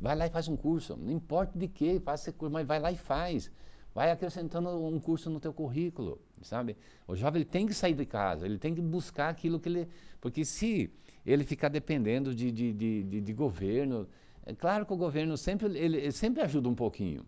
Vai 0.01 0.17
lá 0.17 0.27
e 0.27 0.31
faz 0.31 0.49
um 0.49 0.57
curso, 0.57 0.97
não 0.97 1.13
importa 1.13 1.57
de 1.57 1.69
que, 1.69 2.01
faz 2.01 2.23
esse 2.23 2.33
curso, 2.33 2.53
mas 2.53 2.67
vai 2.67 2.81
lá 2.81 2.91
e 2.91 2.97
faz. 2.97 3.53
Vai 3.95 4.11
acrescentando 4.11 4.71
um 4.71 4.99
curso 4.99 5.29
no 5.31 5.39
teu 5.39 5.53
currículo, 5.53 6.21
sabe? 6.41 6.77
O 7.07 7.15
jovem 7.15 7.43
ele 7.43 7.49
tem 7.49 7.67
que 7.67 7.75
sair 7.75 7.95
de 7.95 8.07
casa, 8.07 8.47
ele 8.47 8.59
tem 8.59 8.75
que 8.75 8.81
buscar 8.81 9.29
aquilo 9.29 9.61
que 9.61 9.69
ele... 9.69 9.89
Porque 10.19 10.45
se 10.45 10.91
ele 11.25 11.45
ficar 11.45 11.69
dependendo 11.69 12.35
de, 12.35 12.51
de, 12.51 12.73
de, 12.73 13.03
de, 13.05 13.21
de 13.21 13.33
governo, 13.33 14.09
é 14.45 14.53
claro 14.55 14.85
que 14.87 14.93
o 14.93 14.97
governo 14.97 15.37
sempre, 15.37 15.67
ele, 15.79 15.99
ele 15.99 16.13
sempre 16.13 16.43
ajuda 16.43 16.69
um 16.69 16.75
pouquinho. 16.75 17.25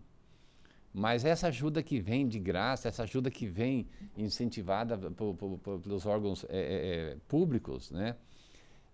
Mas 0.93 1.25
essa 1.25 1.47
ajuda 1.47 1.83
que 1.83 1.99
vem 1.99 2.25
de 2.27 2.39
graça, 2.39 2.87
essa 2.87 3.03
ajuda 3.03 3.29
que 3.29 3.45
vem 3.45 3.85
incentivada 4.17 4.97
po- 5.11 5.33
po- 5.33 5.57
po- 5.57 5.79
pelos 5.79 6.05
órgãos 6.05 6.45
eh, 6.45 6.47
eh, 6.51 7.11
eh, 7.13 7.17
públicos, 7.27 7.91
né? 7.91 8.15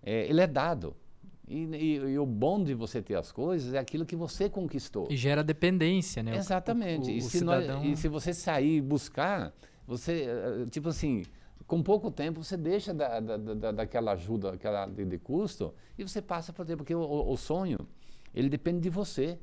É, 0.02 0.26
ele 0.28 0.42
é 0.42 0.48
dado. 0.48 0.96
E, 1.48 1.58
e- 1.64 1.96
e 2.14 2.18
o 2.18 2.26
bom 2.26 2.64
de 2.64 2.74
você 2.74 3.02
ter 3.04 3.16
as 3.16 3.32
coisas 3.32 3.74
é 3.76 3.78
aquilo 3.78 4.04
que 4.06 4.16
você 4.16 4.50
conquistou. 4.50 5.08
E 5.12 5.16
gera 5.18 5.44
dependência, 5.44 6.24
né? 6.24 6.32
O- 6.34 6.36
Exatamente. 6.38 7.10
o- 7.12 7.14
o 7.14 7.18
e, 7.18 7.22
se 7.22 7.44
nós- 7.44 7.64
cidadão- 7.66 7.86
e 7.86 7.96
se 7.96 8.08
você 8.08 8.34
sair 8.34 8.78
e 8.78 8.82
buscar, 8.82 9.54
você, 9.86 10.24
eh, 10.28 10.66
tipo 10.72 10.90
assim, 10.90 11.24
com 11.72 11.82
pouco 11.82 12.12
tempo 12.12 12.44
você 12.44 12.58
deixa 12.58 12.94
da, 12.94 13.20
da, 13.22 13.38
da- 13.38 13.72
daquela 13.72 14.12
ajuda 14.12 14.52
aquela 14.52 14.86
de, 14.88 15.06
de 15.06 15.18
custo 15.18 15.74
e 15.98 16.04
você 16.08 16.22
passa 16.22 16.52
por 16.52 16.66
ter, 16.66 16.76
porque 16.76 16.94
o, 16.94 17.02
o- 17.32 17.38
sonho, 17.38 17.80
ele 18.36 18.50
depende 18.50 18.82
de 18.82 18.90
você. 18.90 19.40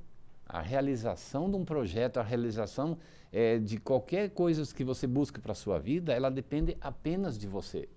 A 0.46 0.60
realização 0.60 1.50
de 1.50 1.56
um 1.56 1.64
projeto, 1.64 2.18
a 2.18 2.22
realização 2.22 2.98
eh, 3.32 3.58
de 3.58 3.76
qualquer 3.78 4.30
coisa 4.30 4.62
que 4.74 4.84
você 4.84 5.06
busque 5.06 5.38
para 5.40 5.52
a 5.52 5.54
sua 5.54 5.78
vida, 5.78 6.12
ela 6.12 6.30
depende 6.30 6.76
apenas 6.80 7.38
de 7.38 7.46
você 7.46 7.88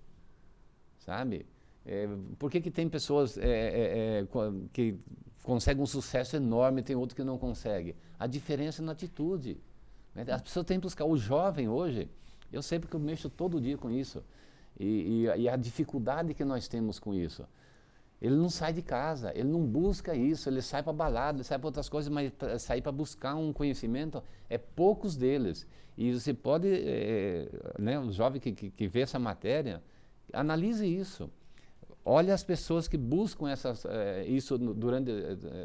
sabe? 0.98 1.46
É, 1.84 2.08
por 2.38 2.50
que, 2.50 2.60
que 2.60 2.70
tem 2.70 2.88
pessoas 2.88 3.36
é, 3.36 3.42
é, 3.42 4.18
é, 4.20 4.26
que 4.72 4.96
conseguem 5.42 5.82
um 5.82 5.86
sucesso 5.86 6.36
enorme 6.36 6.80
e 6.80 6.84
tem 6.84 6.96
outro 6.96 7.16
que 7.16 7.24
não 7.24 7.38
consegue? 7.38 7.96
A 8.18 8.26
diferença 8.26 8.82
é 8.82 8.84
na 8.84 8.92
atitude. 8.92 9.58
né? 10.14 10.24
As 10.28 10.42
pessoas 10.42 10.64
têm 10.64 10.78
que 10.78 10.82
buscar. 10.84 11.04
O 11.04 11.16
jovem 11.16 11.68
hoje, 11.68 12.08
eu 12.52 12.62
sei 12.62 12.78
porque 12.78 12.94
eu 12.94 13.00
mexo 13.00 13.30
todo 13.30 13.60
dia 13.60 13.78
com 13.78 13.90
isso. 13.90 14.22
E, 14.78 15.26
e, 15.36 15.42
e 15.42 15.48
a 15.48 15.56
dificuldade 15.56 16.34
que 16.34 16.44
nós 16.44 16.68
temos 16.68 16.98
com 16.98 17.14
isso. 17.14 17.44
Ele 18.20 18.36
não 18.36 18.48
sai 18.48 18.72
de 18.72 18.82
casa, 18.82 19.32
ele 19.34 19.48
não 19.48 19.66
busca 19.66 20.14
isso, 20.14 20.48
ele 20.48 20.62
sai 20.62 20.80
para 20.80 20.92
balada, 20.92 21.38
ele 21.38 21.44
sai 21.44 21.58
para 21.58 21.66
outras 21.66 21.88
coisas, 21.88 22.08
mas 22.12 22.30
pra 22.30 22.56
sair 22.56 22.80
para 22.80 22.92
buscar 22.92 23.34
um 23.34 23.52
conhecimento 23.52 24.22
é 24.48 24.56
poucos 24.56 25.16
deles. 25.16 25.66
E 25.98 26.12
você 26.12 26.32
pode, 26.32 26.68
eh, 26.68 27.48
né, 27.78 27.98
o 27.98 28.12
jovem 28.12 28.40
que, 28.40 28.52
que, 28.52 28.70
que 28.70 28.86
vê 28.86 29.00
essa 29.00 29.18
matéria, 29.18 29.82
analise 30.32 30.86
isso. 30.86 31.28
Olha 32.04 32.32
as 32.32 32.44
pessoas 32.44 32.86
que 32.86 32.96
buscam 32.96 33.50
essas, 33.50 33.84
eh, 33.84 34.24
isso 34.28 34.56
no, 34.56 34.72
durante, 34.72 35.10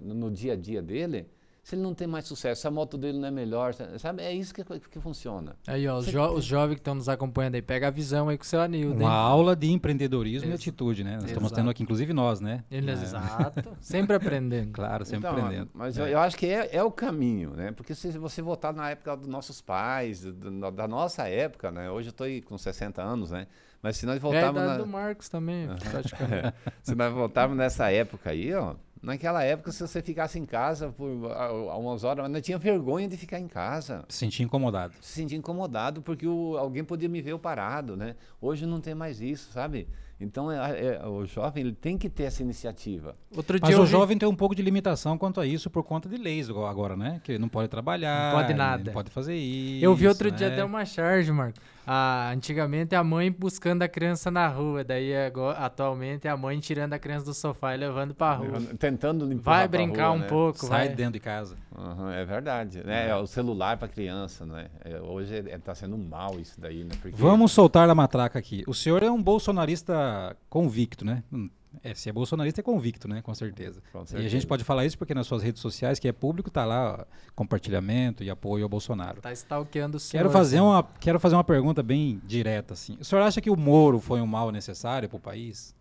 no 0.02 0.32
dia 0.32 0.54
a 0.54 0.56
dia 0.56 0.82
dele, 0.82 1.28
se 1.68 1.76
ele 1.76 1.82
não 1.82 1.94
tem 1.94 2.08
mais 2.08 2.24
sucesso, 2.26 2.62
se 2.62 2.68
a 2.68 2.72
moto 2.72 2.98
dele 2.98 3.20
não 3.20 3.28
é 3.28 3.32
melhor, 3.32 3.74
sabe? 4.00 4.22
É 4.24 4.32
isso 4.34 4.54
que, 4.54 4.64
que 4.64 5.02
funciona. 5.02 5.54
Aí, 5.68 5.86
ó, 5.86 5.98
os, 5.98 6.06
jo- 6.06 6.26
tem- 6.26 6.38
os 6.38 6.46
jovens 6.46 6.76
que 6.76 6.80
estão 6.80 6.96
nos 6.96 7.10
acompanhando 7.10 7.56
aí, 7.56 7.62
pega 7.62 7.90
a 7.90 7.92
visão 7.92 8.30
aí 8.30 8.38
com 8.38 8.44
o 8.46 8.48
seu 8.48 8.62
Anildo, 8.62 8.94
hein? 9.02 9.06
Uma 9.06 9.12
aula 9.12 9.54
de 9.54 9.70
empreendedorismo 9.70 10.48
e 10.48 10.52
Ex- 10.54 10.62
atitude, 10.62 11.04
né? 11.04 11.16
Nós 11.16 11.26
estamos 11.26 11.52
tendo 11.52 11.70
aqui, 11.70 11.84
inclusive 11.84 12.14
nós, 12.14 12.40
né? 12.40 12.64
Ele, 12.72 12.90
É, 12.90 12.94
Exato. 12.94 13.76
Sempre 13.82 14.16
aprendendo. 14.16 14.72
Claro, 14.72 15.04
sempre 15.04 15.28
Então, 15.30 15.38
aprendendo. 15.44 15.70
Mas 15.74 15.98
É. 15.98 16.04
eu, 16.04 16.08
eu 16.08 16.20
acho 16.20 16.38
que 16.38 16.46
é, 16.46 16.70
é 16.74 16.82
o 16.82 16.90
caminho, 16.90 17.50
né? 17.50 17.74
Porque 17.74 17.94
se 17.94 18.12
você 18.18 18.42
voltar 18.42 18.72
na 18.72 18.90
época 18.92 19.18
dos 19.18 19.28
nossos 19.28 19.60
pais, 19.60 20.22
do- 20.22 20.72
da 20.72 20.88
nossa 20.88 21.28
época, 21.28 21.70
né? 21.70 21.92
Hoje 21.92 22.08
eu 22.08 22.12
estou 22.12 22.28
com 22.46 22.58
60 22.58 23.02
anos, 23.04 23.32
né? 23.32 23.46
Mas 23.84 23.98
se 23.98 24.06
nós 24.06 24.16
É 24.16 24.18
a 24.20 24.22
voltarmos 24.22 24.62
idade 24.62 24.78
na- 24.78 24.84
do 24.86 24.88
Marcos 24.88 25.28
também, 25.28 25.68
praticamente. 25.68 26.54
se 26.82 26.96
nós 26.96 27.14
voltarmos 27.14 27.58
nessa 27.58 27.92
época 27.92 28.30
aí, 28.30 28.54
ó, 28.54 28.74
naquela 29.02 29.44
época, 29.44 29.72
se 29.72 29.86
você 29.86 30.02
ficasse 30.02 30.38
em 30.40 30.46
casa 30.46 30.90
por 30.90 31.32
ah, 31.32 31.46
ah, 31.48 31.78
umas 31.78 32.04
horas, 32.04 32.30
não 32.30 32.42
tinha 32.42 32.58
vergonha 32.58 33.08
de 33.08 33.18
ficar 33.18 33.40
em 33.40 33.48
casa. 33.48 34.04
Se 34.10 34.18
sentir 34.20 34.44
incomodado. 34.44 34.94
Se 35.02 35.14
sentia 35.14 35.38
incomodado 35.38 36.02
porque 36.02 36.28
o- 36.28 36.58
alguém 36.58 36.84
podia 36.84 37.10
me 37.10 37.22
ver 37.22 37.32
eu 37.32 37.40
parado, 37.40 37.96
né? 37.96 38.16
Hoje 38.42 38.66
não 38.66 38.80
tem 38.82 38.94
mais 38.96 39.22
isso, 39.22 39.52
sabe? 39.52 39.88
Então 40.20 40.52
é- 40.52 40.96
é- 40.96 41.06
o 41.08 41.26
jovem 41.28 41.64
ele 41.64 41.74
tem 41.74 41.96
que 41.96 42.10
ter 42.10 42.24
essa 42.24 42.42
iniciativa. 42.42 43.14
Outro 43.36 43.60
Mas 43.62 43.70
dia 43.70 43.78
eu 43.78 43.84
o 43.84 43.86
vi- 43.86 43.92
jovem 43.92 44.18
tem 44.18 44.28
um 44.28 44.36
pouco 44.36 44.56
de 44.56 44.64
limitação 44.64 45.16
quanto 45.16 45.40
a 45.40 45.46
isso 45.46 45.70
por 45.70 45.84
conta 45.84 46.10
de 46.10 46.18
leis 46.18 46.50
agora, 46.50 46.96
né? 46.98 47.22
Que 47.24 47.38
não 47.38 47.48
pode 47.48 47.68
trabalhar, 47.68 48.34
Não 48.34 48.42
pode 48.42 48.54
nada. 48.56 48.84
não 48.86 48.94
pode 48.94 49.12
fazer 49.12 49.36
isso. 49.36 49.86
Eu 49.86 49.94
vi 49.94 50.08
outro 50.08 50.32
dia 50.32 50.48
né? 50.48 50.54
até 50.56 50.64
uma 50.66 50.84
charge, 50.86 51.32
Marco. 51.32 51.60
Ah, 51.86 52.32
antigamente 52.34 52.96
a 52.96 53.04
mãe 53.04 53.32
buscando 53.32 53.82
a 53.84 53.88
criança 53.88 54.30
na 54.32 54.46
rua, 54.48 54.84
daí 54.84 55.16
agora, 55.16 55.58
atualmente 55.60 56.28
é 56.28 56.32
a 56.32 56.36
mãe 56.36 56.60
tirando 56.60 56.94
a 56.94 57.00
criança 57.00 57.24
do 57.26 57.34
sofá 57.34 57.76
e 57.76 57.78
levando 57.78 58.14
pra 58.16 58.34
rua. 58.34 58.60
Tem 58.78 58.87
tentando 58.92 59.26
limpar 59.26 59.52
Vai 59.52 59.68
brincar 59.68 60.12
um 60.12 60.20
né? 60.20 60.28
pouco, 60.28 60.60
Sai 60.60 60.70
vai. 60.70 60.90
de 60.90 60.96
dentro 60.96 61.14
de 61.14 61.20
casa. 61.20 61.56
Uhum, 61.78 62.10
é 62.10 62.24
verdade. 62.24 62.82
Né? 62.84 63.10
É. 63.10 63.16
O 63.16 63.28
celular 63.28 63.78
para 63.78 63.88
criança, 63.88 64.46
né? 64.46 64.68
É, 64.86 65.00
hoje 65.02 65.36
está 65.50 65.76
sendo 65.76 65.98
mal 65.98 66.40
isso 66.40 66.60
daí, 66.60 66.84
né? 66.84 66.92
Porque 67.02 67.16
Vamos 67.18 67.52
soltar 67.52 67.90
a 67.90 67.94
matraca 67.96 68.40
aqui. 68.40 68.64
O 68.68 68.74
senhor 68.74 69.04
é 69.04 69.12
um 69.12 69.22
bolsonarista 69.22 70.36
convicto, 70.50 71.04
né? 71.06 71.24
Hum, 71.32 71.50
É, 71.84 71.94
se 71.94 72.10
é 72.10 72.14
bolsonarista, 72.14 72.62
é 72.62 72.64
convicto, 72.64 73.08
né? 73.08 73.22
Com 73.22 73.36
certeza. 73.36 73.82
Com 73.92 74.00
E 74.00 74.02
a 74.02 74.06
certeza. 74.06 74.30
gente 74.30 74.48
pode 74.48 74.64
falar 74.64 74.86
isso 74.86 74.98
porque 74.98 75.14
nas 75.14 75.28
suas 75.28 75.44
redes 75.44 75.62
sociais, 75.62 76.00
que 76.00 76.08
é 76.08 76.12
público, 76.12 76.50
tá 76.50 76.66
lá 76.66 77.02
ó, 77.02 77.06
compartilhamento 77.36 78.24
e 78.24 78.30
apoio 78.32 78.64
ao 78.64 78.70
Bolsonaro. 78.70 79.22
Tá 79.22 79.32
stalkeando 79.32 79.98
o 79.98 80.00
senhor. 80.00 80.24
Quero 80.24 80.32
fazer, 80.32 80.58
assim. 80.58 80.66
uma, 80.66 80.84
quero 81.00 81.20
fazer 81.20 81.36
uma 81.36 81.44
pergunta 81.44 81.84
bem 81.84 82.20
direta, 82.26 82.74
assim. 82.74 82.98
O 83.00 83.06
senhor 83.06 83.22
acha 83.22 83.40
que 83.42 83.50
o 83.50 83.56
Moro 83.56 84.00
foi 84.00 84.22
um 84.22 84.26
mal 84.28 84.52
necessário 84.52 85.08
para 85.08 85.18
o 85.18 85.20
país? 85.20 85.76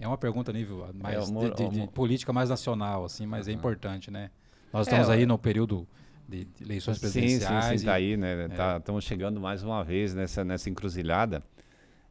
É 0.00 0.08
uma 0.08 0.16
pergunta 0.16 0.50
a 0.50 0.54
nível 0.54 0.88
mais 0.94 1.14
É, 1.16 1.20
o 1.20 1.26
de- 1.26 1.32
Moro- 1.32 1.54
de, 1.54 1.68
de 1.68 1.78
Moro- 1.80 1.92
política 1.92 2.32
mais 2.32 2.48
nacional, 2.48 3.04
assim, 3.04 3.26
mas 3.26 3.46
é 3.46 3.50
Aham. 3.52 3.58
importante, 3.58 4.10
né? 4.10 4.30
Nós 4.72 4.86
É, 4.86 4.90
estamos 4.90 5.10
aí 5.10 5.24
ó. 5.24 5.26
no 5.26 5.38
período 5.38 5.86
de, 6.26 6.46
de 6.46 6.64
eleições 6.64 6.98
Sim, 6.98 7.10
sim, 7.10 7.10
presidenciais. 7.12 7.80
sim, 7.80 7.84
e- 7.84 7.86
tá 7.86 7.94
aí, 7.94 8.16
né? 8.16 8.48
Tá, 8.48 8.78
Estamos 8.78 9.04
chegando 9.04 9.38
mais 9.38 9.62
uma 9.62 9.84
vez 9.84 10.14
nessa, 10.14 10.42
nessa 10.42 10.70
encruzilhada. 10.70 11.42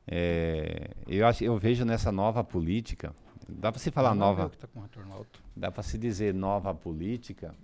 É, 0.07 0.91
eu, 1.07 1.25
acho, 1.25 1.43
eu 1.43 1.57
vejo 1.57 1.83
nessa 1.83 2.11
nova 2.11 2.43
política, 2.43 3.13
dá 3.47 3.71
para 3.71 3.79
se 3.79 3.91
falar 3.91 4.11
é 4.11 4.15
nova, 4.15 4.49
tá 4.49 4.67
dá 5.55 5.71
para 5.71 5.83
se 5.83 5.97
dizer 5.97 6.33
nova 6.33 6.73
política, 6.73 7.55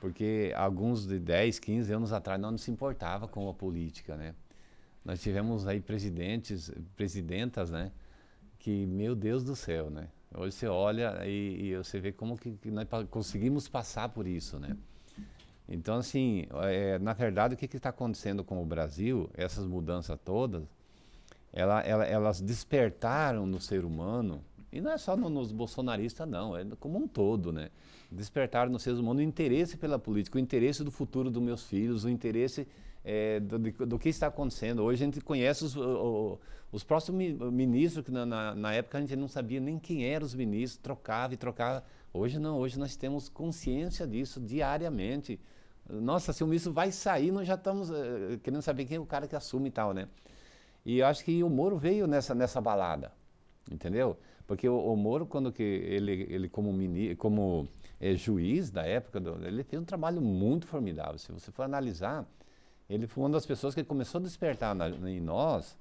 porque 0.00 0.52
alguns 0.56 1.06
de 1.06 1.18
10, 1.18 1.58
15 1.58 1.92
anos 1.92 2.12
atrás 2.12 2.40
não 2.40 2.56
se 2.58 2.70
importava 2.70 3.26
com 3.28 3.48
a 3.48 3.54
política, 3.54 4.16
né? 4.16 4.34
Nós 5.04 5.20
tivemos 5.20 5.66
aí 5.66 5.80
presidentes, 5.80 6.70
presidentas, 6.96 7.70
né? 7.70 7.90
Que, 8.64 8.86
meu 8.86 9.14
Deus 9.14 9.44
do 9.44 9.54
céu, 9.54 9.90
né? 9.90 10.08
Hoje 10.34 10.52
você 10.56 10.66
olha 10.66 11.20
e, 11.26 11.66
e 11.72 11.76
você 11.76 12.00
vê 12.00 12.12
como 12.12 12.34
que, 12.38 12.56
nós 12.70 12.88
conseguimos 13.10 13.68
passar 13.68 14.08
por 14.08 14.26
isso, 14.26 14.58
né? 14.58 14.74
Então, 15.68 15.96
assim, 15.96 16.46
é, 16.62 16.98
na 16.98 17.12
verdade, 17.12 17.52
o 17.52 17.58
que 17.58 17.66
está 17.76 17.90
acontecendo 17.90 18.42
com 18.42 18.62
o 18.62 18.64
Brasil, 18.64 19.28
essas 19.34 19.66
mudanças 19.66 20.18
todas, 20.24 20.62
ela, 21.52 21.82
ela- 21.82 22.06
elas 22.06 22.40
despertaram 22.40 23.44
no 23.46 23.60
ser 23.60 23.84
humano, 23.84 24.42
e 24.72 24.80
não 24.80 24.92
é 24.92 24.96
só 24.96 25.14
no- 25.14 25.28
nos 25.28 25.52
bolsonaristas, 25.52 26.26
não, 26.26 26.56
é 26.56 26.64
como 26.80 26.98
um 26.98 27.06
todo, 27.06 27.52
né? 27.52 27.68
Despertaram 28.10 28.72
no 28.72 28.78
ser 28.78 28.92
humano 28.94 29.20
o 29.20 29.22
interesse 29.22 29.76
pela 29.76 29.98
política, 29.98 30.38
o 30.38 30.40
interesse 30.40 30.82
do 30.82 30.90
futuro 30.90 31.30
dos 31.30 31.42
meus 31.42 31.64
filhos, 31.64 32.04
o 32.04 32.08
interesse 32.08 32.66
é, 33.04 33.40
do, 33.40 33.58
do 33.58 33.98
que 33.98 34.08
está 34.08 34.28
acontecendo. 34.28 34.82
Hoje 34.82 35.02
a 35.02 35.04
gente 35.04 35.20
conhece 35.20 35.64
os, 35.66 35.76
o- 35.76 36.40
os 36.74 36.82
próximos 36.82 37.18
mi- 37.18 37.32
ministros, 37.52 38.04
que 38.04 38.10
na, 38.10 38.26
na, 38.26 38.54
na 38.54 38.72
época 38.74 38.98
a 38.98 39.00
gente 39.00 39.14
não 39.14 39.28
sabia 39.28 39.60
nem 39.60 39.78
quem 39.78 40.04
eram 40.04 40.26
os 40.26 40.34
ministros, 40.34 40.76
trocava 40.82 41.32
e 41.32 41.36
trocava. 41.36 41.84
Hoje 42.12 42.38
não, 42.38 42.58
hoje 42.58 42.76
nós 42.78 42.96
temos 42.96 43.28
consciência 43.28 44.06
disso 44.06 44.40
diariamente. 44.40 45.38
Nossa, 45.88 46.32
se 46.32 46.42
o 46.42 46.46
ministro 46.48 46.72
vai 46.72 46.90
sair, 46.90 47.30
nós 47.30 47.46
já 47.46 47.54
estamos 47.54 47.90
eh, 47.90 48.38
querendo 48.42 48.60
saber 48.62 48.86
quem 48.86 48.96
é 48.96 49.00
o 49.00 49.06
cara 49.06 49.28
que 49.28 49.36
assume 49.36 49.68
e 49.68 49.70
tal, 49.70 49.94
né? 49.94 50.08
E 50.84 50.98
eu 50.98 51.06
acho 51.06 51.24
que 51.24 51.42
o 51.44 51.48
Moro 51.48 51.78
veio 51.78 52.06
nessa, 52.08 52.34
nessa 52.34 52.60
balada, 52.60 53.12
entendeu? 53.70 54.16
Porque 54.46 54.68
o, 54.68 54.76
o 54.76 54.96
Moro, 54.96 55.26
quando 55.26 55.52
que 55.52 55.62
ele, 55.62 56.26
ele 56.28 56.48
como, 56.48 56.72
mini, 56.72 57.14
como 57.14 57.68
eh, 58.00 58.16
juiz 58.16 58.70
da 58.70 58.82
época, 58.84 59.20
do- 59.20 59.46
ele 59.46 59.62
fez 59.62 59.80
um 59.80 59.84
trabalho 59.84 60.20
muito 60.20 60.66
formidável. 60.66 61.18
Se 61.18 61.30
você 61.30 61.52
for 61.52 61.62
analisar, 61.62 62.26
ele 62.90 63.06
foi 63.06 63.22
uma 63.22 63.30
das 63.30 63.46
pessoas 63.46 63.74
que 63.76 63.84
começou 63.84 64.18
a 64.18 64.22
despertar 64.24 64.74
na- 64.74 64.88
em 64.88 65.20
nós 65.20 65.76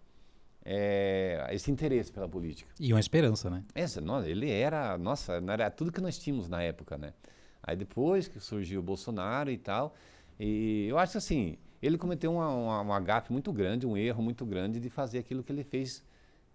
eh, 0.65 1.45
esse 1.51 1.71
interesse 1.71 2.11
pela 2.11 2.27
política. 2.27 2.71
E 2.79 2.93
uma 2.93 2.99
esperança, 2.99 3.49
né? 3.49 3.63
Essa, 3.75 3.99
nossa, 3.99 4.29
ele 4.29 4.49
era, 4.49 4.97
nossa, 4.97 5.33
era 5.33 5.69
tudo 5.69 5.91
que 5.91 6.01
nós 6.01 6.17
tínhamos 6.17 6.47
na 6.47 6.61
época, 6.61 6.97
né? 6.97 7.13
Aí 7.61 7.75
depois 7.75 8.27
que 8.27 8.39
surgiu 8.39 8.79
o 8.79 8.83
Bolsonaro 8.83 9.49
e 9.49 9.57
tal, 9.57 9.95
e 10.39 10.87
eu 10.89 10.97
acho 10.97 11.17
assim, 11.17 11.57
ele 11.81 11.97
cometeu 11.97 12.33
uma, 12.33 12.49
uma, 12.49 12.81
uma 12.81 12.99
gafe 12.99 13.31
muito 13.31 13.51
grande, 13.51 13.85
um 13.85 13.97
erro 13.97 14.21
muito 14.21 14.45
grande 14.45 14.79
de 14.79 14.89
fazer 14.89 15.19
aquilo 15.19 15.43
que 15.43 15.51
ele 15.51 15.63
fez 15.63 16.03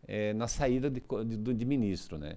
eh, 0.07 0.33
na 0.35 0.49
saída 0.49 0.91
de, 0.91 1.03
de, 1.27 1.55
de 1.55 1.65
ministro, 1.65 2.19
né? 2.19 2.37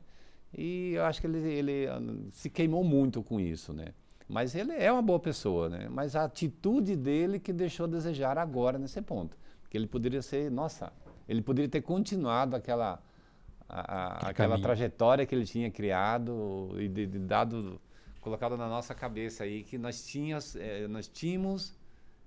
E 0.57 0.93
eu 0.93 1.05
acho 1.05 1.21
que 1.21 1.27
ele, 1.27 1.37
ele 1.37 1.87
ah, 1.87 2.01
se 2.31 2.49
queimou 2.49 2.83
muito 2.83 3.23
com 3.23 3.39
isso, 3.39 3.73
né? 3.73 3.93
Mas 4.27 4.55
ele 4.55 4.73
é 4.73 4.91
uma 4.91 5.01
boa 5.01 5.19
pessoa, 5.19 5.69
né? 5.69 5.87
Mas 5.89 6.15
a 6.15 6.23
atitude 6.23 6.95
dele 6.95 7.39
que 7.39 7.51
deixou 7.51 7.85
a 7.85 7.89
desejar 7.89 8.37
agora 8.37 8.77
nesse 8.77 9.01
ponto. 9.01 9.37
Que 9.69 9.77
ele 9.77 9.87
poderia 9.87 10.21
ser, 10.21 10.51
nossa, 10.51 10.91
ele 11.31 11.41
poderia 11.41 11.69
ter 11.69 11.81
continuado 11.81 12.55
aquela, 12.55 13.01
a- 13.67 13.79
a- 13.79 14.07
aquela 14.29 14.33
caminho. 14.49 14.61
trajetória 14.61 15.25
que 15.25 15.33
ele 15.33 15.45
tinha 15.45 15.71
criado 15.71 16.75
e 16.77 16.87
de, 16.87 17.05
de 17.07 17.19
dado, 17.19 17.79
colocado 18.19 18.57
na 18.57 18.67
nossa 18.67 18.93
cabeça 18.93 19.43
aí 19.45 19.63
que 19.63 19.77
nós, 19.77 20.05
tínhamos, 20.05 20.55
eh, 20.55 20.87
nós 20.87 21.07
tínhamos 21.07 21.73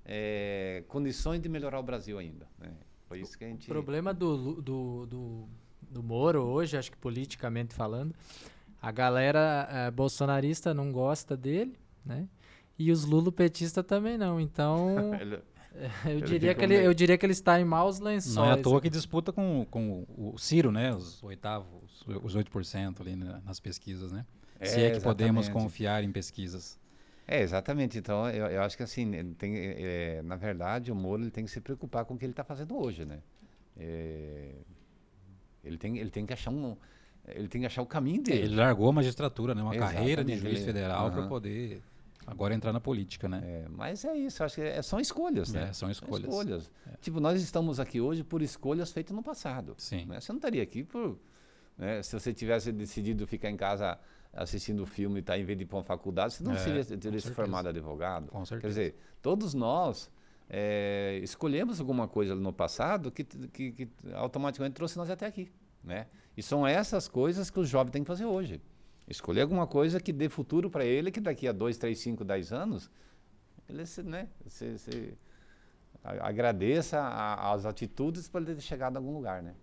eh, 0.06 0.82
condições 0.88 1.40
de 1.40 1.48
melhorar 1.48 1.78
o 1.78 1.82
Brasil 1.82 2.18
ainda. 2.18 2.46
Né? 2.58 2.70
Foi 3.08 3.20
isso 3.20 3.36
que 3.38 3.44
a 3.44 3.48
gente... 3.48 3.64
O 3.64 3.72
problema 3.72 4.12
do, 4.14 4.60
do, 4.62 5.06
do, 5.06 5.44
do 5.82 6.02
Moro 6.02 6.42
hoje, 6.42 6.76
acho 6.76 6.90
que 6.90 6.96
politicamente 6.96 7.74
falando, 7.74 8.14
a 8.80 8.90
galera 8.90 9.68
eh, 9.70 9.90
bolsonarista 9.90 10.72
não 10.74 10.90
gosta 10.92 11.36
dele, 11.36 11.78
né? 12.04 12.26
E 12.78 12.90
os 12.90 13.04
lulopetistas 13.04 13.84
também 13.86 14.18
não. 14.18 14.40
Então, 14.40 14.88
eu 16.06 16.20
diria, 16.20 16.54
que 16.54 16.62
ele, 16.62 16.74
eu 16.74 16.94
diria 16.94 17.18
que 17.18 17.26
ele 17.26 17.32
está 17.32 17.60
em 17.60 17.64
maus 17.64 17.98
lençóis. 17.98 18.36
Não 18.36 18.44
é 18.44 18.52
à 18.52 18.56
toa 18.56 18.80
que 18.80 18.88
disputa 18.88 19.32
com, 19.32 19.66
com 19.70 20.04
o 20.16 20.38
Ciro, 20.38 20.70
né? 20.70 20.94
Os 20.94 21.22
oitavos, 21.22 22.04
os 22.22 22.36
8% 22.36 23.00
ali 23.00 23.16
né, 23.16 23.42
nas 23.44 23.58
pesquisas, 23.58 24.12
né? 24.12 24.24
Se 24.62 24.80
é 24.80 24.90
que 24.90 25.00
podemos 25.00 25.46
exatamente. 25.46 25.64
confiar 25.64 26.04
em 26.04 26.12
pesquisas. 26.12 26.78
É, 27.26 27.42
exatamente. 27.42 27.98
Então, 27.98 28.28
eu, 28.30 28.46
eu 28.46 28.62
acho 28.62 28.76
que 28.76 28.82
assim, 28.82 29.14
ele 29.14 29.34
tem, 29.34 29.54
é, 29.56 30.22
na 30.22 30.36
verdade, 30.36 30.92
o 30.92 30.94
Moro 30.94 31.22
ele 31.22 31.30
tem 31.30 31.44
que 31.44 31.50
se 31.50 31.60
preocupar 31.60 32.04
com 32.04 32.14
o 32.14 32.18
que 32.18 32.24
ele 32.24 32.32
está 32.32 32.44
fazendo 32.44 32.76
hoje, 32.76 33.04
né? 33.04 33.18
É, 33.76 34.52
ele, 35.64 35.76
tem, 35.76 35.98
ele 35.98 36.10
tem 36.10 36.24
que 36.24 36.32
achar 36.32 36.50
um... 36.50 36.76
Ele 37.26 37.48
tem 37.48 37.62
que 37.62 37.66
achar 37.66 37.80
o 37.80 37.86
caminho 37.86 38.22
dele. 38.22 38.42
Ele 38.42 38.56
largou 38.56 38.88
a 38.88 38.92
magistratura, 38.92 39.54
né? 39.54 39.62
Uma 39.62 39.74
carreira 39.74 40.22
de 40.22 40.32
Exatamente, 40.32 40.56
juiz 40.56 40.64
federal 40.64 41.10
para 41.10 41.20
aham. 41.20 41.28
poder 41.28 41.82
agora 42.26 42.54
entrar 42.54 42.72
na 42.72 42.80
política, 42.80 43.28
né? 43.28 43.40
É, 43.44 43.68
mas 43.68 44.04
é 44.04 44.16
isso, 44.16 44.42
acho 44.44 44.56
que 44.56 44.60
é- 44.62 44.80
são 44.82 44.98
escolhas, 45.00 45.52
né? 45.52 45.68
É, 45.68 45.72
são 45.72 45.90
escolhas. 45.90 46.70
Tipo, 47.00 47.20
nós 47.20 47.40
estamos 47.42 47.78
aqui 47.80 48.00
hoje 48.00 48.22
por 48.24 48.42
escolhas 48.42 48.92
feitas 48.92 49.14
no 49.14 49.22
passado. 49.22 49.74
Sim. 49.78 50.04
né? 50.06 50.20
Você 50.20 50.32
não 50.32 50.38
estaria 50.38 50.62
aqui 50.62 50.82
por. 50.84 51.18
né, 51.76 52.02
Se 52.02 52.18
você 52.18 52.32
tivesse 52.32 52.72
decidido 52.72 53.26
ficar 53.26 53.50
em 53.50 53.56
casa 53.56 53.98
assistindo 54.32 54.84
filme 54.84 55.20
e 55.20 55.22
tá, 55.22 55.38
em 55.38 55.44
vez 55.44 55.56
de 55.56 55.64
ir 55.64 55.66
para 55.66 55.76
uma 55.78 55.84
faculdade, 55.84 56.34
você 56.34 56.42
não 56.44 56.52
É, 56.52 56.56
seria, 56.58 56.84
teria 56.84 57.20
se 57.20 57.30
formado 57.30 57.68
advogado. 57.68 58.26
Com 58.28 58.40
Quer 58.40 58.46
certeza. 58.46 58.68
dizer, 58.68 58.96
todos 59.22 59.54
nós 59.54 60.10
é, 60.50 61.20
escolhemos 61.22 61.78
alguma 61.80 62.08
coisa 62.08 62.34
no 62.34 62.52
passado 62.52 63.10
que, 63.12 63.22
que, 63.24 63.70
que 63.72 63.88
automaticamente 64.12 64.74
trouxe 64.74 64.96
nós 64.96 65.08
até 65.08 65.26
aqui. 65.26 65.50
Né? 65.82 66.06
E 66.36 66.42
são 66.42 66.66
essas 66.66 67.06
coisas 67.06 67.48
que 67.50 67.60
o 67.60 67.64
jovem 67.64 67.92
tem 67.92 68.02
que 68.02 68.08
fazer 68.08 68.24
hoje. 68.24 68.60
Escolher 69.08 69.42
alguma 69.42 69.66
coisa 69.66 70.00
que 70.00 70.12
dê 70.12 70.28
futuro 70.28 70.70
para 70.70 70.84
ele, 70.84 71.10
que 71.10 71.20
daqui 71.20 71.46
a 71.46 71.52
2, 71.52 71.76
3, 71.76 71.98
5, 71.98 72.24
10 72.24 72.52
anos, 72.52 72.90
ele 73.68 73.84
se, 73.84 74.02
né, 74.02 74.28
se, 74.46 74.78
se 74.78 75.14
agradeça 76.02 77.00
as 77.38 77.64
atitudes 77.66 78.28
para 78.28 78.40
ele 78.42 78.54
ter 78.54 78.60
chegado 78.60 78.96
a 78.96 78.98
algum 78.98 79.12
lugar. 79.12 79.42
Né? 79.42 79.54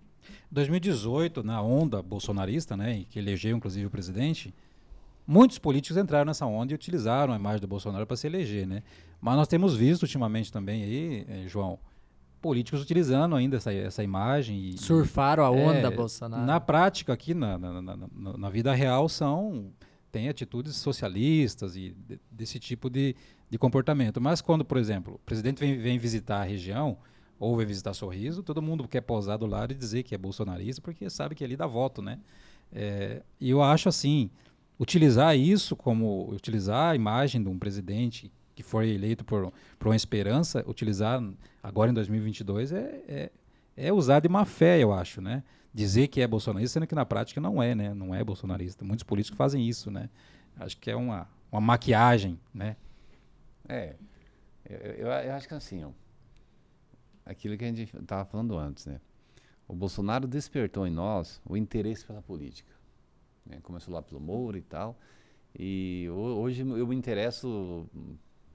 2018, 0.51 1.43
na 1.43 1.61
onda 1.61 2.01
bolsonarista, 2.01 2.77
né, 2.77 3.05
que 3.09 3.19
elegeu 3.19 3.55
inclusive 3.57 3.85
o 3.85 3.89
presidente, 3.89 4.53
muitos 5.25 5.57
políticos 5.57 5.97
entraram 5.97 6.25
nessa 6.25 6.45
onda 6.45 6.71
e 6.71 6.75
utilizaram 6.75 7.33
a 7.33 7.35
imagem 7.35 7.61
do 7.61 7.67
Bolsonaro 7.67 8.05
para 8.05 8.17
se 8.17 8.27
eleger, 8.27 8.67
né? 8.67 8.83
Mas 9.19 9.35
nós 9.35 9.47
temos 9.47 9.75
visto 9.75 10.03
ultimamente 10.03 10.51
também 10.51 10.83
aí, 10.83 11.25
eh, 11.27 11.47
João, 11.47 11.79
políticos 12.41 12.81
utilizando 12.81 13.35
ainda 13.35 13.57
essa, 13.57 13.71
essa 13.73 14.03
imagem 14.03 14.69
e 14.71 14.77
Surfaram 14.77 15.43
a 15.43 15.51
onda, 15.51 15.87
É, 15.87 15.91
Bolsonaro. 15.91 16.45
Na 16.45 16.59
prática, 16.59 17.13
aqui 17.13 17.33
na, 17.33 17.57
na, 17.57 17.81
na- 17.81 17.97
na- 18.37 18.49
vida 18.49 18.73
real, 18.73 19.07
são 19.07 19.71
tem 20.11 20.27
atitudes 20.27 20.75
socialistas 20.75 21.75
e 21.77 21.95
de- 22.07 22.19
desse 22.29 22.59
tipo 22.59 22.89
de, 22.89 23.15
de 23.49 23.57
comportamento. 23.57 24.19
Mas 24.19 24.41
quando, 24.41 24.65
por 24.65 24.77
exemplo, 24.77 25.15
o 25.15 25.19
presidente 25.19 25.59
vem, 25.59 25.77
vem 25.77 25.97
visitar 25.97 26.41
a 26.41 26.43
região 26.43 26.97
ou 27.39 27.55
vem 27.55 27.65
visitar 27.65 27.93
Sorriso, 27.93 28.43
todo 28.43 28.61
mundo 28.61 28.87
quer 28.87 29.01
posar 29.01 29.37
do 29.37 29.45
lado 29.45 29.71
e 29.71 29.75
dizer 29.75 30.03
que 30.03 30.13
é 30.13 30.17
bolsonarista 30.17 30.81
porque 30.81 31.09
sabe 31.09 31.33
que 31.35 31.43
ali 31.43 31.55
dá 31.55 31.65
voto, 31.65 32.01
né? 32.01 32.19
É, 32.73 33.21
e 33.39 33.49
eu 33.49 33.61
acho 33.63 33.87
assim, 33.87 34.29
utilizar 34.79 35.37
isso 35.37 35.75
como 35.75 36.29
utilizar 36.31 36.91
a 36.91 36.95
imagem 36.95 37.41
de 37.41 37.47
um 37.49 37.57
presidente 37.57 38.31
que 38.53 38.63
foi 38.63 38.89
eleito 38.89 39.23
por, 39.23 39.51
por 39.79 39.87
uma 39.87 39.95
esperança, 39.95 40.63
utilizar 40.67 41.23
agora 41.61 41.91
em 41.91 41.93
2022 41.93 42.71
é, 42.71 42.77
é, 43.07 43.31
é 43.75 43.93
usar 43.93 44.19
de 44.19 44.29
má 44.29 44.45
fé, 44.45 44.79
eu 44.79 44.93
acho, 44.93 45.21
né? 45.21 45.43
Dizer 45.73 46.07
que 46.07 46.21
é 46.21 46.27
bolsonarista, 46.27 46.73
sendo 46.73 46.87
que 46.87 46.95
na 46.95 47.05
prática 47.05 47.39
não 47.39 47.61
é, 47.61 47.73
né? 47.73 47.93
Não 47.93 48.13
é 48.13 48.23
bolsonarista. 48.23 48.83
Muitos 48.83 49.03
políticos 49.03 49.37
fazem 49.37 49.67
isso, 49.67 49.89
né? 49.89 50.09
Acho 50.59 50.77
que 50.77 50.91
é 50.91 50.95
uma, 50.95 51.27
uma 51.51 51.61
maquiagem, 51.61 52.39
né? 52.53 52.75
É, 53.67 53.95
eu, 54.69 54.77
eu, 54.77 55.07
eu 55.07 55.33
acho 55.33 55.47
que 55.47 55.53
assim, 55.53 55.83
ó, 55.83 55.91
aquilo 57.25 57.57
que 57.57 57.63
a 57.63 57.67
gente 57.67 57.95
estava 57.95 58.25
falando 58.25 58.57
antes, 58.57 58.85
né? 58.85 58.99
O 59.67 59.73
Bolsonaro 59.73 60.27
despertou 60.27 60.85
em 60.85 60.91
nós 60.91 61.41
o 61.45 61.55
interesse 61.55 62.05
pela 62.05 62.21
política. 62.21 62.69
Né? 63.45 63.59
Começou 63.63 63.93
lá 63.93 64.01
pelo 64.01 64.19
Moura 64.19 64.57
e 64.57 64.61
tal. 64.61 64.99
E 65.57 66.09
hoje 66.09 66.61
eu 66.61 66.85
me 66.85 66.95
interesso 66.95 67.87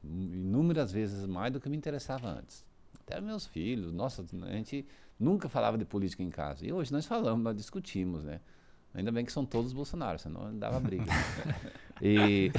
inúmeras 0.05 0.93
vezes 0.93 1.25
mais 1.25 1.53
do 1.53 1.59
que 1.61 1.71
me 1.71 1.77
interessava 1.77 2.29
antes. 2.29 2.67
Até 3.07 3.21
meus 3.21 3.47
filhos, 3.47 3.93
nossa, 3.93 4.25
a 4.43 4.53
gente 4.53 4.85
nunca 5.19 5.49
falava 5.49 5.79
de 5.79 5.85
política 5.85 6.25
em 6.25 6.31
casa. 6.31 6.67
E 6.67 6.73
hoje 6.73 6.93
nós 6.93 7.07
falamos, 7.07 7.43
nós 7.45 7.57
discutimos, 7.57 8.25
né? 8.25 8.41
Ainda 8.93 9.13
bem 9.13 9.25
que 9.25 9.31
são 9.31 9.45
todos 9.45 9.73
Bolsonaro, 9.73 10.19
senão 10.19 10.59
dava 10.59 10.81
briga. 10.81 11.05
e 12.03 12.51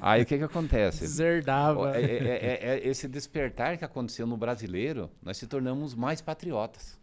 aí 0.00 0.22
o 0.22 0.26
que 0.26 0.38
que 0.38 0.44
acontece? 0.44 1.06
Zerdava. 1.06 1.96
É, 1.96 2.02
é, 2.02 2.28
é, 2.28 2.58
é, 2.62 2.86
esse 2.86 3.08
despertar 3.08 3.76
que 3.78 3.84
aconteceu 3.84 4.26
no 4.26 4.36
brasileiro, 4.36 5.10
nós 5.22 5.38
se 5.38 5.46
tornamos 5.46 5.94
mais 5.94 6.20
patriotas. 6.20 6.96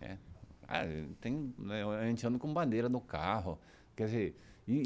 Né? 0.00 0.18
Ah, 0.66 0.82
tem, 1.20 1.54
né, 1.56 1.84
a 1.84 2.04
gente 2.06 2.26
anda 2.26 2.38
com 2.38 2.52
bandeira 2.52 2.88
no 2.88 3.00
carro. 3.00 3.58
Quer 3.96 4.06
dizer. 4.06 4.36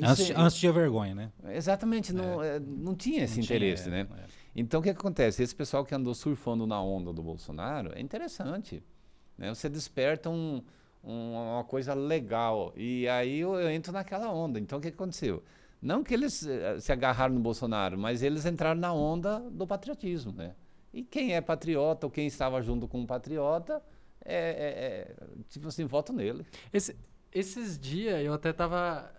Antes, 0.04 0.30
é, 0.30 0.34
antes 0.36 0.56
tinha 0.58 0.72
vergonha, 0.72 1.14
né? 1.14 1.32
Exatamente, 1.48 2.12
não, 2.12 2.40
é. 2.40 2.60
não 2.60 2.94
tinha 2.94 3.24
esse 3.24 3.38
não 3.38 3.44
interesse, 3.44 3.84
tinha, 3.84 4.04
né? 4.04 4.08
Então 4.54 4.80
o 4.80 4.82
que, 4.82 4.90
acontece? 4.90 5.42
Esse 5.42 5.54
pessoal 5.54 5.84
que 5.84 5.94
andou 5.94 6.14
surfando 6.14 6.66
na 6.66 6.80
onda 6.82 7.12
do 7.12 7.22
Bolsonaro 7.22 7.92
é 7.94 8.00
interessante. 8.00 8.82
Né? 9.38 9.54
Você 9.54 9.68
desperta 9.68 10.28
um 10.28 10.62
uma 11.02 11.64
coisa 11.64 11.94
legal. 11.94 12.72
E 12.76 13.08
aí 13.08 13.40
eu, 13.40 13.54
eu, 13.54 13.70
entro 13.70 13.92
naquela 13.92 14.30
onda. 14.30 14.58
Então 14.58 14.78
o 14.78 14.82
que 14.82 14.88
aconteceu? 14.88 15.42
Não 15.80 16.04
que 16.04 16.14
eles 16.14 16.42
uh, 16.42 16.80
se 16.80 16.92
agarraram 16.92 17.34
no 17.34 17.40
Bolsonaro, 17.40 17.98
mas 17.98 18.22
eles 18.22 18.46
entraram 18.46 18.80
na 18.80 18.92
onda 18.92 19.40
do 19.50 19.66
patriotismo, 19.66 20.32
né? 20.32 20.54
E 20.92 21.02
quem 21.02 21.34
é 21.34 21.40
patriota 21.40 22.06
ou 22.06 22.10
quem 22.10 22.26
estava 22.26 22.62
junto 22.62 22.86
com 22.86 23.00
um 23.00 23.06
patriota, 23.06 23.82
é, 24.24 24.36
é, 24.36 24.38
é 24.38 25.16
tipo 25.48 25.66
assim, 25.68 25.84
voto 25.86 26.12
nele. 26.12 26.46
Esse, 26.72 26.96
esses 27.32 27.78
dias 27.78 28.24
eu 28.24 28.34
até 28.34 28.50
estava 28.50 29.10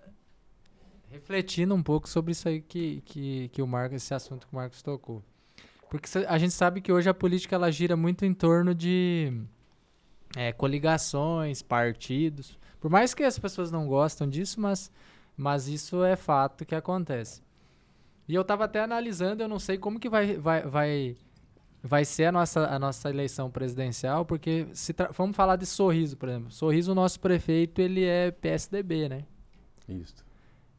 refletindo 1.14 1.76
um 1.76 1.84
pouco 1.84 2.09
sobre 2.09 2.32
isso 2.32 2.49
aí 2.49 2.59
que, 2.59 3.01
que, 3.05 3.49
que 3.49 3.61
o 3.61 3.68
Marcos, 3.68 3.97
esse 3.97 4.14
assunto 4.14 4.47
que 4.47 4.53
o 4.53 4.55
Marcos 4.55 4.82
tocou. 4.82 5.24
Porque 5.89 6.09
a 6.28 6.38
gente 6.39 6.53
sabe 6.53 6.82
que 6.82 6.91
hoje 6.91 7.07
a 7.07 7.14
política 7.14 7.55
ela 7.55 7.72
gira 7.72 7.95
muito 7.95 8.26
em 8.26 8.34
torno 8.34 8.74
de 8.74 9.32
é, 10.36 10.51
coligações, 10.51 11.61
partidos. 11.61 12.57
Por 12.80 12.89
mais 12.89 13.14
que 13.14 13.24
as 13.24 13.38
pessoas 13.38 13.72
não 13.72 13.88
gostam 13.88 14.28
disso, 14.28 14.59
mas, 14.59 14.91
mas 15.38 15.68
isso 15.68 16.03
é 16.03 16.16
fato 16.16 16.66
que 16.66 16.74
acontece. 16.74 17.43
E 18.28 18.34
eu 18.34 18.41
estava 18.41 18.66
até 18.66 18.82
analisando, 18.82 19.43
eu 19.43 19.47
não 19.47 19.59
sei 19.59 19.78
como 19.78 19.99
que 19.99 20.09
vai, 20.09 20.36
vai, 20.36 20.61
vai, 20.64 21.18
vai 21.84 22.05
ser 22.05 22.26
a 22.26 22.32
nossa, 22.32 22.66
a 22.66 22.80
nossa 22.80 23.09
eleição 23.11 23.51
presidencial, 23.51 24.26
porque 24.26 24.66
se 24.74 24.95
vamos 25.11 25.36
falar 25.36 25.57
de 25.57 25.68
Sorriso, 25.68 26.18
por 26.18 26.28
exemplo. 26.28 26.49
Sorriso, 26.49 26.91
o 26.91 26.95
nosso 26.95 27.20
prefeito, 27.20 27.80
ele 27.80 28.03
é 28.03 28.32
PSDB, 28.32 29.09
né? 29.09 29.26
Isso. 29.88 30.22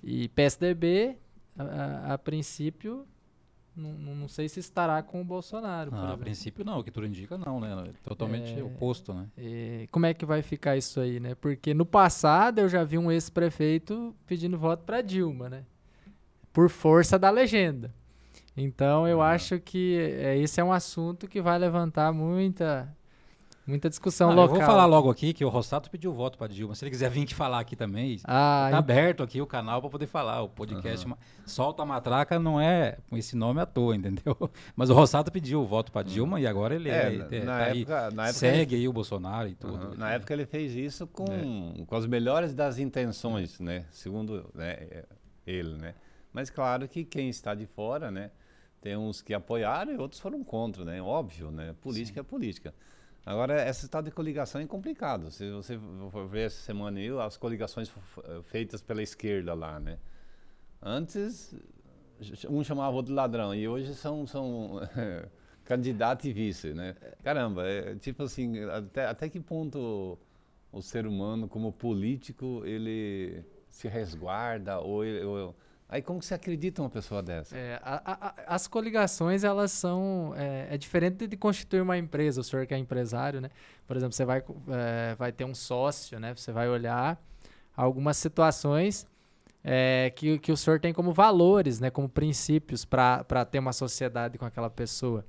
E 0.05 0.29
PSDB, 0.29 1.17
a, 1.59 1.63
a, 1.63 2.15
a 2.15 2.19
princípio, 2.19 3.07
não, 3.77 3.93
não 3.93 4.29
sei 4.29 4.49
se 4.49 4.61
estará 4.61 5.03
com 5.03 5.21
o 5.21 5.25
Bolsonaro. 5.25 5.91
Ah, 5.95 6.13
a 6.13 6.19
princípio 6.19 6.65
não, 6.65 6.79
o 6.79 6.85
que 6.85 6.91
tudo 6.91 7.07
indica 7.07 7.37
não, 7.37 7.59
né? 7.59 7.93
Totalmente 8.05 8.59
é, 8.59 8.63
oposto, 8.63 9.13
né? 9.13 9.27
É, 9.37 9.89
como 9.91 10.07
é 10.07 10.15
que 10.15 10.25
vai 10.25 10.43
ficar 10.43 10.77
isso 10.77 11.01
aí, 11.01 11.19
né? 11.19 11.35
Porque 11.35 11.75
no 11.75 11.85
passado 11.85 12.61
eu 12.61 12.69
já 12.69 12.85
vi 12.85 12.99
um 12.99 13.11
ex-prefeito 13.11 14.15
pedindo 14.27 14.59
voto 14.59 14.85
para 14.85 15.03
Dilma, 15.03 15.49
né? 15.49 15.65
Por 16.53 16.69
força 16.69 17.19
da 17.19 17.31
legenda. 17.31 17.93
Então 18.57 19.09
eu 19.09 19.21
ah. 19.21 19.31
acho 19.31 19.59
que 19.59 19.97
é, 19.97 20.39
esse 20.39 20.61
é 20.61 20.65
um 20.65 20.73
assunto 20.73 21.27
que 21.27 21.43
vai 21.43 21.59
levantar 21.59 22.13
muita 22.13 22.95
Muita 23.67 23.89
discussão 23.89 24.31
ah, 24.31 24.35
local. 24.35 24.57
Eu 24.57 24.61
vou 24.61 24.67
falar 24.67 24.85
logo 24.85 25.11
aqui 25.11 25.33
que 25.33 25.43
o 25.43 25.49
Rossato 25.49 25.91
pediu 25.91 26.13
voto 26.13 26.37
para 26.37 26.53
Dilma. 26.53 26.75
Se 26.75 26.85
ele 26.85 26.91
quiser 26.91 27.09
vir 27.09 27.23
aqui 27.23 27.35
falar 27.35 27.61
aqui 27.61 27.75
também, 27.75 28.21
ah, 28.25 28.69
tá 28.71 28.77
aberto 28.77 29.23
aqui 29.23 29.41
o 29.41 29.47
canal 29.47 29.81
para 29.81 29.89
poder 29.89 30.07
falar. 30.07 30.43
O 30.43 30.51
podcast 30.51 31.07
uhum. 31.07 31.15
Solta 31.47 31.83
a 31.83 31.87
Matraca 31.87 32.39
não 32.39 32.61
é 32.61 32.99
com 33.09 33.17
esse 33.17 33.35
nome 33.35 33.61
à 33.61 33.67
toa, 33.67 33.97
entendeu? 33.97 34.37
Mas 34.77 34.91
o 34.91 34.95
Rossato 34.95 35.33
pediu 35.33 35.63
o 35.63 35.67
voto 35.67 35.91
para 35.91 36.03
Dilma 36.03 36.37
uhum. 36.37 36.43
e 36.43 36.47
agora 36.47 36.75
ele 36.75 36.91
é, 36.91 37.27
é, 37.31 37.37
é 37.37 37.45
na 37.45 37.59
tá 37.59 37.67
época, 37.69 38.07
aí, 38.09 38.15
na 38.15 38.33
segue 38.35 38.75
ele... 38.75 38.83
aí 38.83 38.89
o 38.89 38.93
Bolsonaro 38.93 39.49
e 39.49 39.55
tudo. 39.55 39.89
Uhum. 39.89 39.95
Na 39.97 40.13
época 40.13 40.35
ele 40.35 40.45
fez 40.45 40.75
isso 40.75 41.07
com, 41.07 41.25
é. 41.25 41.85
com 41.87 41.97
as 41.97 42.07
melhores 42.07 42.53
das 42.53 42.79
intenções, 42.79 43.59
né? 43.61 43.87
Segundo 43.91 44.51
né, 44.55 45.05
ele, 45.47 45.75
né? 45.79 45.95
Mas 46.35 46.51
claro 46.51 46.87
que 46.87 47.03
quem 47.03 47.31
está 47.31 47.55
de 47.55 47.65
fora, 47.65 48.11
né? 48.11 48.31
Tem 48.83 48.95
uns 48.95 49.23
que 49.23 49.33
apoiaram 49.33 49.95
e 49.95 49.97
outros 49.97 50.21
foram 50.21 50.45
contra, 50.45 50.85
né? 50.85 51.01
Óbvio, 51.01 51.51
né? 51.51 51.75
Política 51.81 52.21
Sim. 52.21 52.27
é 52.27 52.29
política. 52.29 52.75
Agora, 53.27 53.55
essa 53.55 53.89
tal 53.89 54.03
de 54.03 54.11
coligação 54.11 54.61
é 54.61 54.67
complicado. 54.67 55.31
Se 55.31 55.51
você 55.51 55.79
for 56.11 56.29
ver 56.29 56.47
essa 56.47 56.61
semana 56.61 56.99
aí, 56.99 57.09
as 57.19 57.37
coligações 57.37 57.91
feitas 58.45 58.83
pela 58.83 59.03
esquerda 59.03 59.55
lá, 59.55 59.81
né? 59.81 59.99
Antes, 60.83 61.55
um 62.51 62.63
chamava 62.63 62.93
o 62.93 62.97
outro 62.97 63.15
ladrão, 63.15 63.55
e 63.55 63.67
hoje 63.67 63.95
são, 63.95 64.27
são 64.27 64.81
candidato 65.65 66.27
e 66.27 66.33
vice, 66.33 66.75
né? 66.75 66.95
Caramba, 67.23 67.67
é 67.67 67.95
tipo 67.97 68.25
assim, 68.25 68.63
até, 68.65 69.07
até 69.07 69.29
que 69.31 69.41
ponto 69.41 70.19
o, 70.73 70.79
o 70.79 70.83
ser 70.83 71.07
humano, 71.07 71.49
como 71.49 71.73
político, 71.73 72.63
ele 72.67 73.43
se 73.71 73.89
resguarda 73.89 74.79
ou, 74.81 75.03
ou 75.03 75.57
Aí 75.95 76.03
como 76.03 76.19
que 76.19 76.27
você 76.27 76.35
acredita 76.35 76.83
uma 76.83 76.91
pessoa 76.91 77.23
dessa? 77.23 77.57
É, 77.57 77.79
a, 77.81 78.03
a, 78.05 78.35
as 78.57 78.67
coligações, 78.67 79.45
elas 79.45 79.71
são... 79.71 80.35
É, 80.37 80.75
é, 80.75 80.77
diferente 80.77 81.25
de 81.25 81.37
constituir 81.37 81.83
uma 81.83 81.97
empresa, 81.97 82.41
o 82.41 82.43
senhor 82.43 82.67
que 82.67 82.75
é 82.75 82.79
empresário, 82.79 83.41
né? 83.41 83.49
Por 83.87 83.97
exemplo, 83.97 84.13
você 84.13 84.25
vai, 84.25 84.43
é, 84.71 85.15
vai 85.15 85.31
ter 85.31 85.45
um 85.45 85.55
sócio, 85.55 86.19
né? 86.19 86.35
Você 86.35 86.51
vai 86.51 86.69
olhar 86.69 87.17
algumas 87.77 88.17
situações 88.17 89.07
é, 89.63 90.13
que, 90.17 90.37
que 90.41 90.51
o 90.51 90.57
senhor 90.57 90.81
tem 90.81 90.93
como 90.93 91.13
valores, 91.13 91.79
né? 91.79 91.91
Como 91.91 92.09
princípios 92.09 92.85
para 92.85 93.45
ter 93.45 93.61
uma 93.61 93.73
sociedade 93.73 94.37
com 94.37 94.45
aquela 94.45 94.69
pessoa. 94.69 95.25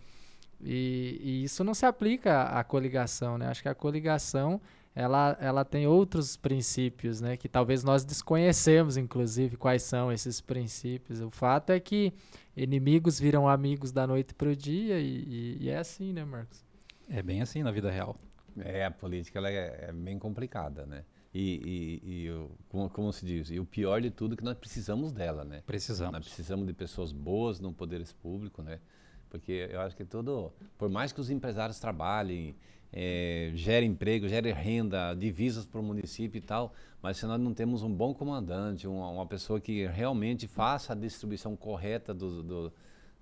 E, 0.59 1.21
e, 1.21 1.43
isso 1.43 1.63
não 1.63 1.75
se 1.75 1.85
aplica 1.85 2.41
à 2.41 2.63
coligação, 2.63 3.37
né? 3.37 3.49
Acho 3.49 3.61
que 3.61 3.69
a 3.69 3.75
coligação 3.75 4.59
ela, 4.95 5.37
ela 5.41 5.65
tem 5.65 5.85
outros 5.85 6.37
princípios, 6.37 7.19
né? 7.19 7.35
Que 7.35 7.49
talvez 7.49 7.83
nós 7.83 8.05
desconhecemos, 8.05 8.95
inclusive, 8.95 9.57
quais 9.57 9.83
são 9.83 10.09
esses 10.09 10.39
princípios. 10.39 11.19
O 11.19 11.29
fato 11.29 11.71
é 11.71 11.79
que 11.81 12.13
inimigos 12.55 13.19
viram 13.19 13.47
amigos 13.47 13.91
da 13.91 14.07
noite 14.07 14.33
para 14.33 14.47
o 14.47 14.55
dia 14.55 14.97
e, 14.97 15.25
e, 15.27 15.57
e, 15.63 15.69
é 15.69 15.77
assim, 15.77 16.13
né, 16.13 16.23
Marcos? 16.23 16.63
É 17.09 17.21
bem 17.21 17.41
assim 17.41 17.61
na 17.61 17.71
vida 17.71 17.91
real. 17.91 18.15
É, 18.57 18.85
a 18.85 18.91
política 18.91 19.37
ela 19.37 19.49
é, 19.49 19.89
é 19.89 19.91
bem 19.91 20.17
complicada, 20.17 20.85
né? 20.85 21.03
E, 21.33 21.99
e, 22.01 22.23
e 22.23 22.31
o, 22.31 22.49
como, 22.69 22.89
como, 22.89 23.11
se 23.11 23.25
diz, 23.25 23.49
e 23.51 23.59
o 23.59 23.65
pior 23.65 24.01
de 24.01 24.09
tudo 24.09 24.35
é 24.35 24.37
que 24.37 24.43
nós 24.45 24.57
precisamos 24.57 25.11
dela, 25.11 25.43
né? 25.43 25.61
Precisamos. 25.65 26.13
Nós 26.13 26.23
precisamos 26.23 26.65
de 26.65 26.71
pessoas 26.71 27.11
boas 27.11 27.59
no 27.59 27.73
poder 27.73 28.01
público, 28.21 28.61
né? 28.63 28.79
Porque 29.29 29.67
eu 29.69 29.81
acho 29.81 29.93
que 29.97 30.05
tudo, 30.05 30.53
por 30.77 30.89
mais 30.89 31.11
que 31.11 31.19
os 31.19 31.29
empresários 31.29 31.77
trabalhem, 31.77 32.55
é, 32.91 33.51
gere 33.53 33.85
emprego, 33.85 34.27
gere 34.27 34.51
renda, 34.51 35.13
divisas 35.13 35.65
para 35.65 35.79
o 35.79 35.83
município 35.83 36.37
e 36.37 36.41
tal, 36.41 36.73
mas 37.01 37.17
se 37.17 37.25
nós 37.25 37.39
não 37.39 37.53
temos 37.53 37.83
um 37.83 37.93
bom 37.93 38.13
comandante, 38.13 38.87
uma, 38.87 39.09
uma 39.09 39.25
pessoa 39.25 39.59
que 39.59 39.85
realmente 39.87 40.47
faça 40.47 40.93
a 40.93 40.95
distribuição 40.95 41.55
correta 41.55 42.13
do, 42.13 42.41
do 42.41 42.73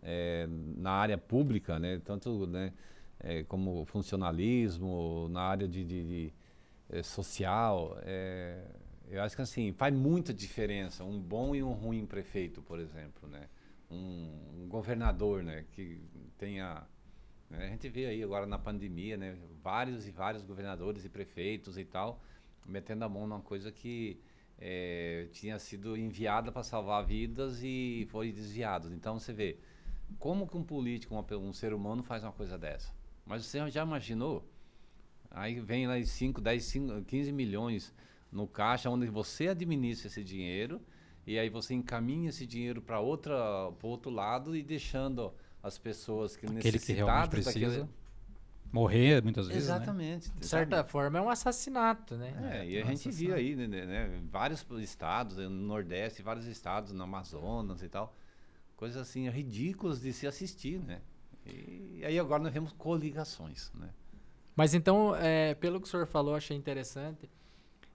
é, 0.01 0.47
na 0.77 0.91
área 0.91 1.17
pública, 1.17 1.79
né, 1.79 1.99
tanto 2.03 2.45
né, 2.45 2.73
é, 3.19 3.43
como 3.43 3.85
funcionalismo, 3.85 5.27
na 5.29 5.41
área 5.41 5.67
de, 5.67 5.83
de, 5.83 6.03
de 6.03 6.33
é, 6.89 7.01
social, 7.01 7.97
é, 8.03 8.63
eu 9.09 9.21
acho 9.21 9.35
que 9.35 9.41
assim 9.41 9.71
faz 9.73 9.93
muita 9.93 10.33
diferença 10.33 11.03
um 11.03 11.19
bom 11.19 11.55
e 11.55 11.63
um 11.63 11.71
ruim 11.71 12.05
prefeito, 12.05 12.61
por 12.61 12.79
exemplo, 12.79 13.27
né, 13.29 13.47
um, 13.89 14.63
um 14.63 14.67
governador, 14.67 15.43
né, 15.43 15.65
que 15.71 15.99
tenha? 16.37 16.83
A 17.57 17.67
gente 17.67 17.87
vê 17.89 18.07
aí 18.07 18.23
agora 18.23 18.45
na 18.45 18.57
pandemia, 18.57 19.15
né, 19.15 19.37
vários 19.61 20.07
e 20.07 20.11
vários 20.11 20.43
governadores 20.43 21.05
e 21.05 21.09
prefeitos 21.09 21.77
e 21.77 21.85
tal, 21.85 22.21
metendo 22.65 23.05
a 23.05 23.09
mão 23.09 23.27
numa 23.27 23.41
coisa 23.41 23.71
que 23.71 24.19
é, 24.57 25.27
tinha 25.31 25.59
sido 25.59 25.97
enviada 25.97 26.51
para 26.51 26.63
salvar 26.63 27.05
vidas 27.05 27.61
e 27.63 28.07
foi 28.09 28.31
desviado. 28.31 28.93
Então 28.93 29.19
você 29.19 29.33
vê, 29.33 29.57
como 30.17 30.47
que 30.47 30.57
um 30.57 30.63
político, 30.63 31.13
uma, 31.13 31.25
um 31.37 31.53
ser 31.53 31.73
humano 31.73 32.01
faz 32.01 32.23
uma 32.23 32.31
coisa 32.31 32.57
dessa? 32.57 32.93
Mas 33.25 33.45
você 33.45 33.69
já 33.69 33.83
imaginou? 33.83 34.47
Aí 35.29 35.59
vem 35.59 35.87
lá 35.87 36.01
5, 36.01 36.41
10, 36.41 36.63
5, 36.63 37.01
15 37.05 37.31
milhões 37.31 37.93
no 38.31 38.47
caixa, 38.47 38.89
onde 38.89 39.07
você 39.07 39.47
administra 39.47 40.07
esse 40.07 40.23
dinheiro 40.23 40.81
e 41.25 41.39
aí 41.39 41.49
você 41.49 41.73
encaminha 41.73 42.29
esse 42.29 42.45
dinheiro 42.45 42.81
para 42.81 42.99
outro 42.99 44.09
lado 44.09 44.55
e 44.55 44.61
deixando 44.61 45.33
as 45.63 45.77
pessoas 45.77 46.35
que 46.35 46.45
Aquele 46.45 46.77
que 46.77 46.91
realmente 46.91 47.29
precisa 47.29 47.69
daquele... 47.69 47.89
morrer 48.69 49.23
muitas 49.23 49.47
vezes. 49.47 49.69
Né? 49.69 49.75
Exatamente. 49.75 50.27
Né? 50.27 50.35
De 50.39 50.45
certa 50.45 50.77
sabe? 50.77 50.89
forma 50.91 51.17
é 51.17 51.21
um 51.21 51.29
assassinato, 51.29 52.17
né? 52.17 52.35
É, 52.51 52.57
é 52.57 52.69
e 52.69 52.81
a 52.81 52.85
gente 52.85 53.09
viu 53.09 53.33
aí, 53.33 53.55
né, 53.55 53.67
né, 53.67 54.21
vários 54.29 54.65
estados, 54.81 55.37
no 55.37 55.49
Nordeste, 55.49 56.21
vários 56.21 56.45
estados, 56.45 56.91
no 56.91 57.01
Amazonas 57.01 57.81
e 57.81 57.87
tal, 57.87 58.13
coisas 58.75 59.01
assim 59.01 59.29
ridículas 59.29 60.01
de 60.01 60.11
se 60.11 60.27
assistir, 60.27 60.79
né? 60.79 61.01
E, 61.45 61.99
e 61.99 62.05
aí 62.05 62.19
agora 62.19 62.43
nós 62.43 62.53
vemos 62.53 62.73
coligações, 62.73 63.71
né? 63.73 63.89
Mas 64.55 64.73
então, 64.73 65.15
é, 65.15 65.55
pelo 65.55 65.79
que 65.79 65.87
o 65.87 65.89
senhor 65.89 66.05
falou, 66.05 66.35
achei 66.35 66.55
interessante. 66.57 67.29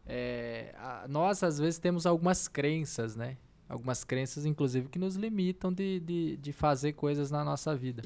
é, 0.07 0.75
a, 0.79 1.07
nós 1.07 1.43
às 1.43 1.59
vezes 1.59 1.79
temos 1.79 2.07
algumas 2.07 2.49
crenças, 2.49 3.14
né? 3.14 3.37
Algumas 3.69 4.03
crenças, 4.03 4.47
inclusive, 4.47 4.89
que 4.89 4.99
nos 4.99 5.14
limitam 5.16 5.73
de, 5.73 6.01
de, 6.01 6.37
de 6.39 6.53
fazer 6.53 6.95
coisas 6.95 7.31
na 7.31 7.45
nossa 7.45 7.77
vida. 7.77 8.03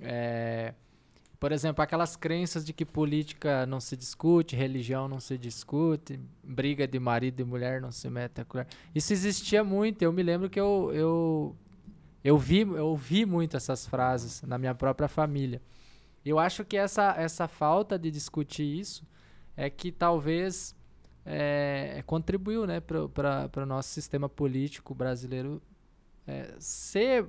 É, 0.00 0.74
por 1.40 1.52
exemplo, 1.52 1.82
aquelas 1.82 2.16
crenças 2.16 2.64
de 2.64 2.72
que 2.72 2.84
política 2.84 3.64
não 3.64 3.80
se 3.80 3.96
discute, 3.96 4.56
religião 4.56 5.06
não 5.06 5.20
se 5.20 5.38
discute, 5.38 6.18
briga 6.42 6.86
de 6.86 6.98
marido 6.98 7.40
e 7.40 7.44
mulher 7.44 7.80
não 7.80 7.92
se 7.92 8.10
mete 8.10 8.40
a 8.40 8.44
colher. 8.44 8.66
Isso 8.92 9.12
existia 9.12 9.62
muito. 9.62 10.02
Eu 10.02 10.12
me 10.12 10.22
lembro 10.22 10.50
que 10.50 10.58
eu, 10.58 10.90
eu, 10.92 11.56
eu, 12.24 12.36
vi, 12.36 12.62
eu 12.62 12.88
ouvi 12.88 13.24
muito 13.24 13.56
essas 13.56 13.86
frases 13.86 14.42
na 14.42 14.58
minha 14.58 14.74
própria 14.74 15.08
família. 15.08 15.62
Eu 16.24 16.40
acho 16.40 16.64
que 16.64 16.76
essa, 16.76 17.14
essa 17.16 17.46
falta 17.46 17.96
de 17.96 18.10
discutir 18.10 18.64
isso 18.64 19.06
é 19.56 19.70
que 19.70 19.92
talvez 19.92 20.74
é, 21.30 22.02
contribuiu 22.06 22.66
né, 22.66 22.80
para 22.80 23.62
o 23.62 23.66
nosso 23.66 23.90
sistema 23.90 24.30
político 24.30 24.94
brasileiro 24.94 25.60
é, 26.26 26.54
ser 26.58 27.28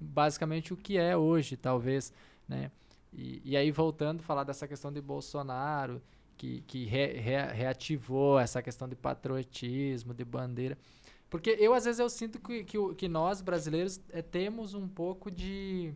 basicamente 0.00 0.72
o 0.72 0.76
que 0.76 0.96
é 0.96 1.14
hoje, 1.14 1.54
talvez. 1.54 2.10
Né? 2.48 2.70
E, 3.12 3.42
e 3.44 3.54
aí, 3.54 3.70
voltando 3.70 4.20
a 4.20 4.22
falar 4.22 4.44
dessa 4.44 4.66
questão 4.66 4.90
de 4.90 4.98
Bolsonaro, 5.02 6.00
que, 6.38 6.62
que 6.62 6.86
re, 6.86 7.18
re, 7.18 7.52
reativou 7.52 8.38
essa 8.38 8.62
questão 8.62 8.88
de 8.88 8.96
patriotismo, 8.96 10.14
de 10.14 10.24
bandeira. 10.24 10.78
Porque 11.28 11.50
eu, 11.60 11.74
às 11.74 11.84
vezes, 11.84 12.00
eu 12.00 12.08
sinto 12.08 12.40
que, 12.40 12.64
que, 12.64 12.94
que 12.94 13.08
nós, 13.08 13.42
brasileiros, 13.42 14.00
é, 14.10 14.22
temos 14.22 14.72
um 14.72 14.88
pouco 14.88 15.30
de 15.30 15.92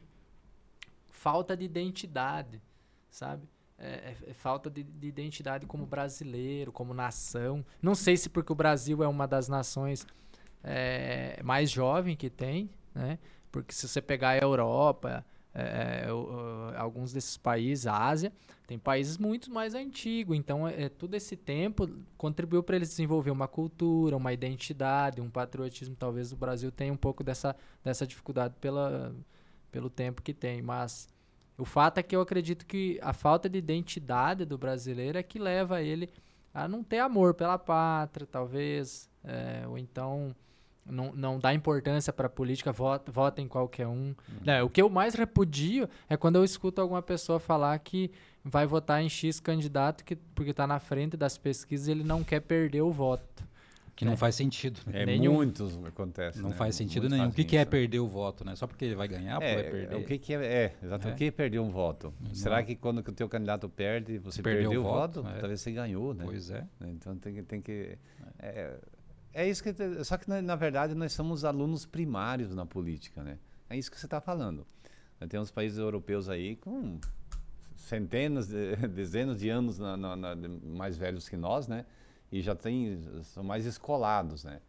falta 1.06 1.56
de 1.56 1.64
identidade, 1.64 2.60
sabe? 3.08 3.48
É, 3.78 3.86
é, 3.88 4.16
é 4.30 4.34
falta 4.34 4.68
de, 4.68 4.82
de, 4.82 5.06
identidade 5.06 5.66
como 5.66 5.86
brasileiro, 5.86 6.72
como 6.72 6.92
nação. 6.92 7.64
Não 7.80 7.94
sei 7.94 8.16
se 8.16 8.28
porque 8.28 8.52
o 8.52 8.56
Brasil 8.56 9.02
é 9.02 9.08
uma 9.08 9.26
das 9.26 9.48
nações 9.48 10.06
é, 10.64 11.40
mais 11.44 11.70
jovem 11.70 12.16
que 12.16 12.28
tem, 12.28 12.68
né? 12.94 13.18
Porque 13.52 13.72
se 13.72 13.88
você 13.88 14.02
pegar 14.02 14.30
a 14.30 14.38
Europa, 14.38 15.24
é, 15.54 16.06
é 16.06 16.76
alguns 16.76 17.12
desses 17.12 17.36
países, 17.36 17.86
a 17.86 17.96
Ásia, 17.96 18.32
tem 18.66 18.78
países 18.78 19.16
muito 19.16 19.50
mais 19.50 19.74
antigos. 19.74 20.36
Então, 20.36 20.68
é, 20.68 20.88
todo 20.88 21.14
esse 21.14 21.36
tempo 21.36 21.88
contribuiu 22.16 22.62
para 22.62 22.76
eles 22.76 22.90
desenvolver 22.90 23.30
uma 23.30 23.48
cultura, 23.48 24.16
uma 24.16 24.32
identidade, 24.32 25.20
um 25.20 25.30
patriotismo. 25.30 25.96
Talvez 25.96 26.32
o 26.32 26.36
Brasil 26.36 26.70
tenha 26.70 26.92
um 26.92 26.96
pouco 26.96 27.24
dessa, 27.24 27.56
dessa 27.82 28.06
dificuldade 28.06 28.54
pela, 28.60 29.14
pelo 29.70 29.88
tempo 29.88 30.20
que 30.20 30.34
tem, 30.34 30.60
mas 30.60 31.08
o 31.58 31.64
fato 31.64 31.98
é 31.98 32.02
que 32.02 32.14
eu 32.14 32.20
acredito 32.20 32.64
que 32.64 33.00
a 33.02 33.12
falta 33.12 33.48
de 33.48 33.58
identidade 33.58 34.44
do 34.44 34.56
brasileiro 34.56 35.18
é 35.18 35.22
que 35.24 35.40
leva 35.40 35.82
ele 35.82 36.08
a 36.54 36.68
não 36.68 36.84
ter 36.84 37.00
amor 37.00 37.34
pela 37.34 37.58
pátria, 37.58 38.26
talvez, 38.30 39.10
é, 39.24 39.64
ou 39.66 39.76
então 39.76 40.34
não, 40.86 41.12
não 41.12 41.38
dá 41.38 41.52
importância 41.52 42.12
para 42.12 42.26
a 42.26 42.30
política, 42.30 42.72
vota, 42.72 43.10
vota 43.10 43.42
em 43.42 43.48
qualquer 43.48 43.88
um. 43.88 44.08
Uhum. 44.08 44.14
Né, 44.44 44.62
o 44.62 44.70
que 44.70 44.80
eu 44.80 44.88
mais 44.88 45.14
repudio 45.14 45.88
é 46.08 46.16
quando 46.16 46.36
eu 46.36 46.44
escuto 46.44 46.80
alguma 46.80 47.02
pessoa 47.02 47.40
falar 47.40 47.78
que 47.80 48.10
vai 48.44 48.64
votar 48.64 49.02
em 49.02 49.08
X 49.08 49.40
candidato 49.40 50.04
que, 50.04 50.16
porque 50.16 50.52
está 50.52 50.66
na 50.66 50.78
frente 50.78 51.16
das 51.16 51.36
pesquisas 51.36 51.88
e 51.88 51.90
ele 51.90 52.04
não 52.04 52.22
quer 52.22 52.40
perder 52.40 52.82
o 52.82 52.92
voto. 52.92 53.46
Que 53.98 54.04
não 54.04 54.12
é. 54.12 54.16
faz 54.16 54.36
sentido. 54.36 54.80
É, 54.92 55.04
nenhum. 55.04 55.34
muitos 55.34 55.76
acontece. 55.84 56.40
Não 56.40 56.50
né? 56.50 56.54
faz 56.54 56.76
sentido 56.76 57.02
muitos 57.02 57.18
nenhum. 57.18 57.30
O 57.30 57.34
que, 57.34 57.42
que, 57.42 57.56
é 57.56 57.64
perder 57.64 57.98
o 57.98 58.06
voto, 58.06 58.44
né? 58.44 58.54
Só 58.54 58.64
porque 58.64 58.84
ele 58.84 58.94
vai 58.94 59.08
ganhar, 59.08 59.42
é, 59.42 59.54
vai 59.56 59.64
perder. 59.64 59.96
O 59.96 60.04
que, 60.04 60.18
que 60.18 60.34
é, 60.34 60.46
é, 60.46 60.76
exato. 60.80 61.08
É. 61.08 61.10
O 61.10 61.16
que 61.16 61.24
é 61.24 61.30
perder 61.32 61.58
um 61.58 61.68
voto? 61.68 62.14
Não. 62.20 62.32
Será 62.32 62.62
que 62.62 62.76
quando 62.76 62.98
o 62.98 63.02
teu 63.02 63.28
candidato 63.28 63.68
perde, 63.68 64.18
você 64.18 64.40
perdeu, 64.40 64.70
perdeu 64.70 64.82
o 64.82 64.84
voto? 64.84 65.22
voto? 65.24 65.34
É. 65.34 65.40
Talvez 65.40 65.60
você 65.60 65.72
ganhou, 65.72 66.14
né? 66.14 66.22
Pois 66.24 66.48
é. 66.48 66.64
Então 66.82 67.16
tem 67.16 67.34
que. 67.34 67.42
Tem 67.42 67.60
que 67.60 67.98
é, 68.38 68.76
é 69.34 69.48
isso 69.48 69.64
que. 69.64 69.74
Só 70.04 70.16
que, 70.16 70.28
na, 70.28 70.40
na 70.40 70.54
verdade, 70.54 70.94
nós 70.94 71.12
somos 71.12 71.44
alunos 71.44 71.84
primários 71.84 72.54
na 72.54 72.64
política, 72.64 73.24
né? 73.24 73.36
É 73.68 73.76
isso 73.76 73.90
que 73.90 73.98
você 73.98 74.06
está 74.06 74.20
falando. 74.20 74.64
Tem 75.28 75.40
uns 75.40 75.50
países 75.50 75.76
europeus 75.76 76.28
aí 76.28 76.54
com 76.54 77.00
centenas, 77.74 78.46
de, 78.46 78.76
dezenas 78.94 79.40
de 79.40 79.48
anos 79.48 79.76
na, 79.76 79.96
na, 79.96 80.14
na, 80.14 80.36
mais 80.62 80.96
velhos 80.96 81.28
que 81.28 81.36
nós, 81.36 81.66
né? 81.66 81.84
E 82.30 82.40
já 82.40 82.54
tem, 82.54 83.00
são 83.22 83.42
mais 83.42 83.64
escolados, 83.66 84.44
né? 84.44 84.60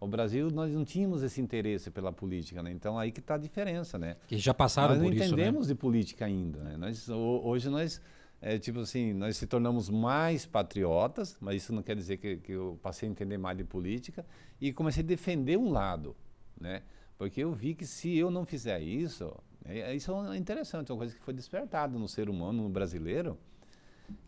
O 0.00 0.06
Brasil, 0.06 0.48
nós 0.50 0.72
não 0.72 0.84
tínhamos 0.84 1.24
esse 1.24 1.40
interesse 1.40 1.90
pela 1.90 2.12
política, 2.12 2.62
né? 2.62 2.70
Então 2.70 2.96
aí 2.96 3.10
que 3.10 3.18
está 3.18 3.34
a 3.34 3.38
diferença, 3.38 3.98
né? 3.98 4.16
Que 4.28 4.38
já 4.38 4.54
passaram 4.54 4.94
nós 4.94 5.02
por 5.02 5.12
isso, 5.12 5.18
Nós 5.18 5.30
não 5.30 5.38
entendemos 5.38 5.66
de 5.66 5.74
política 5.74 6.24
ainda, 6.24 6.62
né? 6.62 6.76
Nós, 6.76 7.08
hoje 7.08 7.68
nós, 7.68 8.00
é, 8.40 8.58
tipo 8.58 8.78
assim, 8.78 9.12
nós 9.12 9.36
se 9.36 9.46
tornamos 9.46 9.90
mais 9.90 10.46
patriotas, 10.46 11.36
mas 11.40 11.62
isso 11.62 11.72
não 11.72 11.82
quer 11.82 11.96
dizer 11.96 12.18
que, 12.18 12.36
que 12.36 12.52
eu 12.52 12.78
passei 12.80 13.08
a 13.08 13.10
entender 13.12 13.38
mais 13.38 13.58
de 13.58 13.64
política 13.64 14.24
e 14.60 14.72
comecei 14.72 15.02
a 15.02 15.06
defender 15.06 15.58
um 15.58 15.70
lado, 15.70 16.14
né? 16.60 16.82
Porque 17.16 17.42
eu 17.42 17.52
vi 17.52 17.74
que 17.74 17.84
se 17.84 18.16
eu 18.16 18.30
não 18.30 18.44
fizer 18.44 18.80
isso, 18.80 19.34
é, 19.64 19.92
isso 19.96 20.12
é 20.32 20.36
interessante, 20.36 20.92
é 20.92 20.94
uma 20.94 20.98
coisa 20.98 21.12
que 21.12 21.20
foi 21.20 21.34
despertada 21.34 21.98
no 21.98 22.06
ser 22.06 22.30
humano, 22.30 22.62
no 22.62 22.68
brasileiro, 22.68 23.36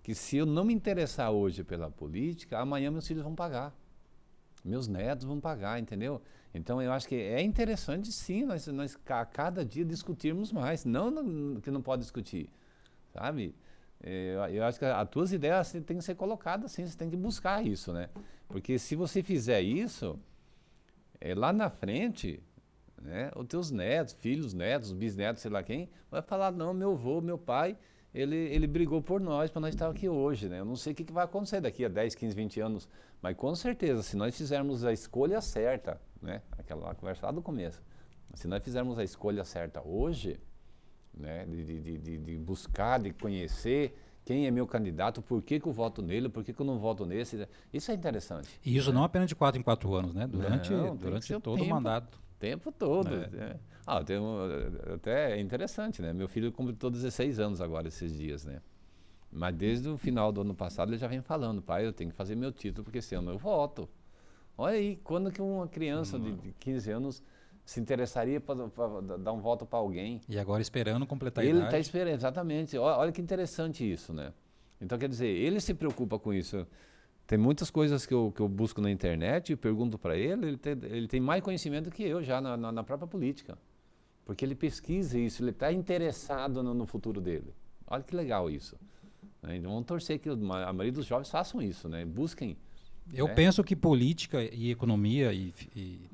que 0.02 0.14
se 0.14 0.36
eu 0.36 0.46
não 0.46 0.64
me 0.64 0.74
interessar 0.74 1.30
hoje 1.30 1.64
pela 1.64 1.90
política, 1.90 2.58
amanhã 2.58 2.90
meus 2.90 3.06
filhos 3.06 3.22
vão 3.22 3.34
pagar. 3.34 3.74
Meus 4.64 4.86
netos 4.88 5.24
vão 5.24 5.40
pagar, 5.40 5.78
entendeu? 5.78 6.20
Então 6.52 6.82
eu 6.82 6.92
acho 6.92 7.08
que 7.08 7.14
é 7.14 7.40
interessante 7.40 8.12
sim 8.12 8.44
nós, 8.44 8.66
nós 8.66 8.98
a 9.06 9.24
cada 9.24 9.64
dia 9.64 9.84
discutirmos 9.84 10.52
mais. 10.52 10.84
Não 10.84 11.60
que 11.60 11.70
não 11.70 11.80
pode 11.80 12.02
discutir, 12.02 12.48
sabe? 13.12 13.54
É, 14.02 14.34
eu, 14.34 14.56
eu 14.56 14.64
acho 14.64 14.78
que 14.78 14.84
as 14.84 15.08
tuas 15.08 15.32
ideias 15.32 15.72
têm 15.72 15.96
que 15.96 16.02
ser 16.02 16.14
colocadas 16.14 16.72
assim, 16.72 16.86
você 16.86 16.96
tem 16.96 17.10
que 17.10 17.16
buscar 17.16 17.64
isso, 17.64 17.92
né? 17.92 18.08
Porque 18.48 18.78
se 18.78 18.96
você 18.96 19.22
fizer 19.22 19.60
isso, 19.60 20.18
é, 21.20 21.34
lá 21.34 21.52
na 21.52 21.70
frente, 21.70 22.42
né, 23.00 23.30
os 23.36 23.46
teus 23.46 23.70
netos, 23.70 24.14
filhos, 24.14 24.52
netos, 24.52 24.92
bisnetos, 24.92 25.42
sei 25.42 25.50
lá 25.50 25.62
quem, 25.62 25.88
vai 26.10 26.22
falar, 26.22 26.50
não, 26.50 26.74
meu 26.74 26.92
avô, 26.92 27.20
meu 27.20 27.38
pai, 27.38 27.76
ele, 28.14 28.36
ele 28.36 28.66
brigou 28.66 29.00
por 29.00 29.20
nós 29.20 29.50
para 29.50 29.60
nós 29.60 29.74
estar 29.74 29.88
aqui 29.88 30.08
hoje. 30.08 30.48
Né? 30.48 30.60
Eu 30.60 30.64
não 30.64 30.76
sei 30.76 30.92
o 30.92 30.96
que, 30.96 31.04
que 31.04 31.12
vai 31.12 31.24
acontecer 31.24 31.60
daqui 31.60 31.84
a 31.84 31.88
10, 31.88 32.14
15, 32.14 32.34
20 32.34 32.60
anos, 32.60 32.88
mas 33.22 33.36
com 33.36 33.54
certeza, 33.54 34.02
se 34.02 34.16
nós 34.16 34.36
fizermos 34.36 34.84
a 34.84 34.92
escolha 34.92 35.40
certa, 35.40 36.00
né? 36.20 36.42
aquela 36.58 36.94
conversa 36.94 37.26
lá 37.26 37.32
do 37.32 37.42
começo, 37.42 37.82
se 38.34 38.46
nós 38.48 38.62
fizermos 38.62 38.98
a 38.98 39.04
escolha 39.04 39.44
certa 39.44 39.82
hoje, 39.86 40.40
né? 41.14 41.46
de, 41.46 41.64
de, 41.64 41.98
de, 41.98 42.18
de 42.18 42.38
buscar, 42.38 43.00
de 43.00 43.12
conhecer 43.12 43.96
quem 44.24 44.46
é 44.46 44.50
meu 44.50 44.66
candidato, 44.66 45.22
por 45.22 45.42
que, 45.42 45.58
que 45.58 45.66
eu 45.66 45.72
voto 45.72 46.02
nele, 46.02 46.28
por 46.28 46.44
que, 46.44 46.52
que 46.52 46.60
eu 46.60 46.66
não 46.66 46.78
voto 46.78 47.06
nesse, 47.06 47.48
isso 47.72 47.90
é 47.90 47.94
interessante. 47.94 48.48
E 48.64 48.76
isso 48.76 48.90
né? 48.90 48.96
não 48.96 49.04
apenas 49.04 49.28
de 49.28 49.34
quatro 49.34 49.58
em 49.58 49.62
quatro 49.62 49.94
anos, 49.94 50.14
né? 50.14 50.26
Durante, 50.26 50.72
não, 50.72 50.94
durante 50.94 51.32
todo 51.40 51.56
tempo, 51.56 51.64
o 51.64 51.68
mandato. 51.68 52.20
Tempo 52.40 52.72
todo. 52.72 53.14
É. 53.14 53.28
É. 53.36 53.56
Ah, 53.86 54.02
tem 54.02 54.18
um, 54.18 54.38
até 54.94 55.36
é 55.36 55.40
interessante, 55.40 56.00
né? 56.00 56.12
Meu 56.12 56.26
filho 56.26 56.50
completou 56.50 56.90
16 56.90 57.38
anos 57.38 57.60
agora, 57.60 57.86
esses 57.86 58.16
dias, 58.16 58.44
né? 58.44 58.60
Mas 59.30 59.54
desde 59.54 59.88
o 59.88 59.96
final 59.96 60.32
do 60.32 60.40
ano 60.40 60.54
passado 60.54 60.90
ele 60.90 60.98
já 60.98 61.06
vem 61.06 61.20
falando, 61.20 61.62
pai, 61.62 61.86
eu 61.86 61.92
tenho 61.92 62.10
que 62.10 62.16
fazer 62.16 62.34
meu 62.34 62.50
título, 62.50 62.82
porque 62.82 62.98
esse 62.98 63.14
ano 63.14 63.30
eu 63.30 63.38
voto. 63.38 63.88
Olha 64.56 64.74
aí, 64.74 64.96
quando 65.04 65.30
que 65.30 65.40
uma 65.40 65.68
criança 65.68 66.16
hum. 66.16 66.36
de 66.36 66.52
15 66.58 66.90
anos 66.90 67.22
se 67.64 67.78
interessaria 67.78 68.40
para 68.40 68.56
dar 69.18 69.32
um 69.32 69.40
voto 69.40 69.66
para 69.66 69.78
alguém? 69.78 70.20
E 70.28 70.38
agora 70.38 70.62
esperando 70.62 71.06
completar 71.06 71.44
a 71.44 71.46
ele 71.46 71.58
idade. 71.58 71.74
Ele 71.74 71.78
está 71.78 71.78
esperando, 71.78 72.14
exatamente. 72.16 72.78
Olha, 72.78 72.96
olha 72.96 73.12
que 73.12 73.20
interessante 73.20 73.88
isso, 73.88 74.12
né? 74.12 74.32
Então, 74.80 74.98
quer 74.98 75.08
dizer, 75.08 75.28
ele 75.28 75.60
se 75.60 75.74
preocupa 75.74 76.18
com 76.18 76.32
isso. 76.32 76.66
Tem 77.30 77.38
muitas 77.38 77.70
coisas 77.70 78.04
que 78.04 78.12
eu, 78.12 78.32
que 78.34 78.42
eu 78.42 78.48
busco 78.48 78.80
na 78.80 78.90
internet 78.90 79.52
e 79.52 79.56
pergunto 79.56 79.96
para 79.96 80.16
ele, 80.16 80.48
ele 80.48 80.56
tem, 80.56 80.72
ele 80.82 81.06
tem 81.06 81.20
mais 81.20 81.40
conhecimento 81.44 81.88
que 81.88 82.02
eu 82.02 82.24
já 82.24 82.40
na, 82.40 82.56
na, 82.56 82.72
na 82.72 82.82
própria 82.82 83.06
política. 83.06 83.56
Porque 84.24 84.44
ele 84.44 84.56
pesquisa 84.56 85.16
isso, 85.16 85.40
ele 85.40 85.52
está 85.52 85.72
interessado 85.72 86.60
no, 86.60 86.74
no, 86.74 86.84
futuro 86.86 87.20
dele. 87.20 87.54
Olha 87.86 88.02
que 88.02 88.16
legal 88.16 88.50
isso. 88.50 88.76
Né? 89.40 89.58
Então 89.58 89.70
vamos 89.70 89.86
torcer 89.86 90.18
que 90.18 90.28
a 90.28 90.34
maioria 90.34 90.90
dos 90.90 91.06
jovens 91.06 91.30
façam 91.30 91.62
isso, 91.62 91.88
né? 91.88 92.04
busquem. 92.04 92.56
Eu 93.14 93.28
né? 93.28 93.34
penso 93.34 93.62
que 93.62 93.76
política 93.76 94.42
e 94.42 94.72
economia 94.72 95.32
e, 95.32 95.54
e, 95.76 96.10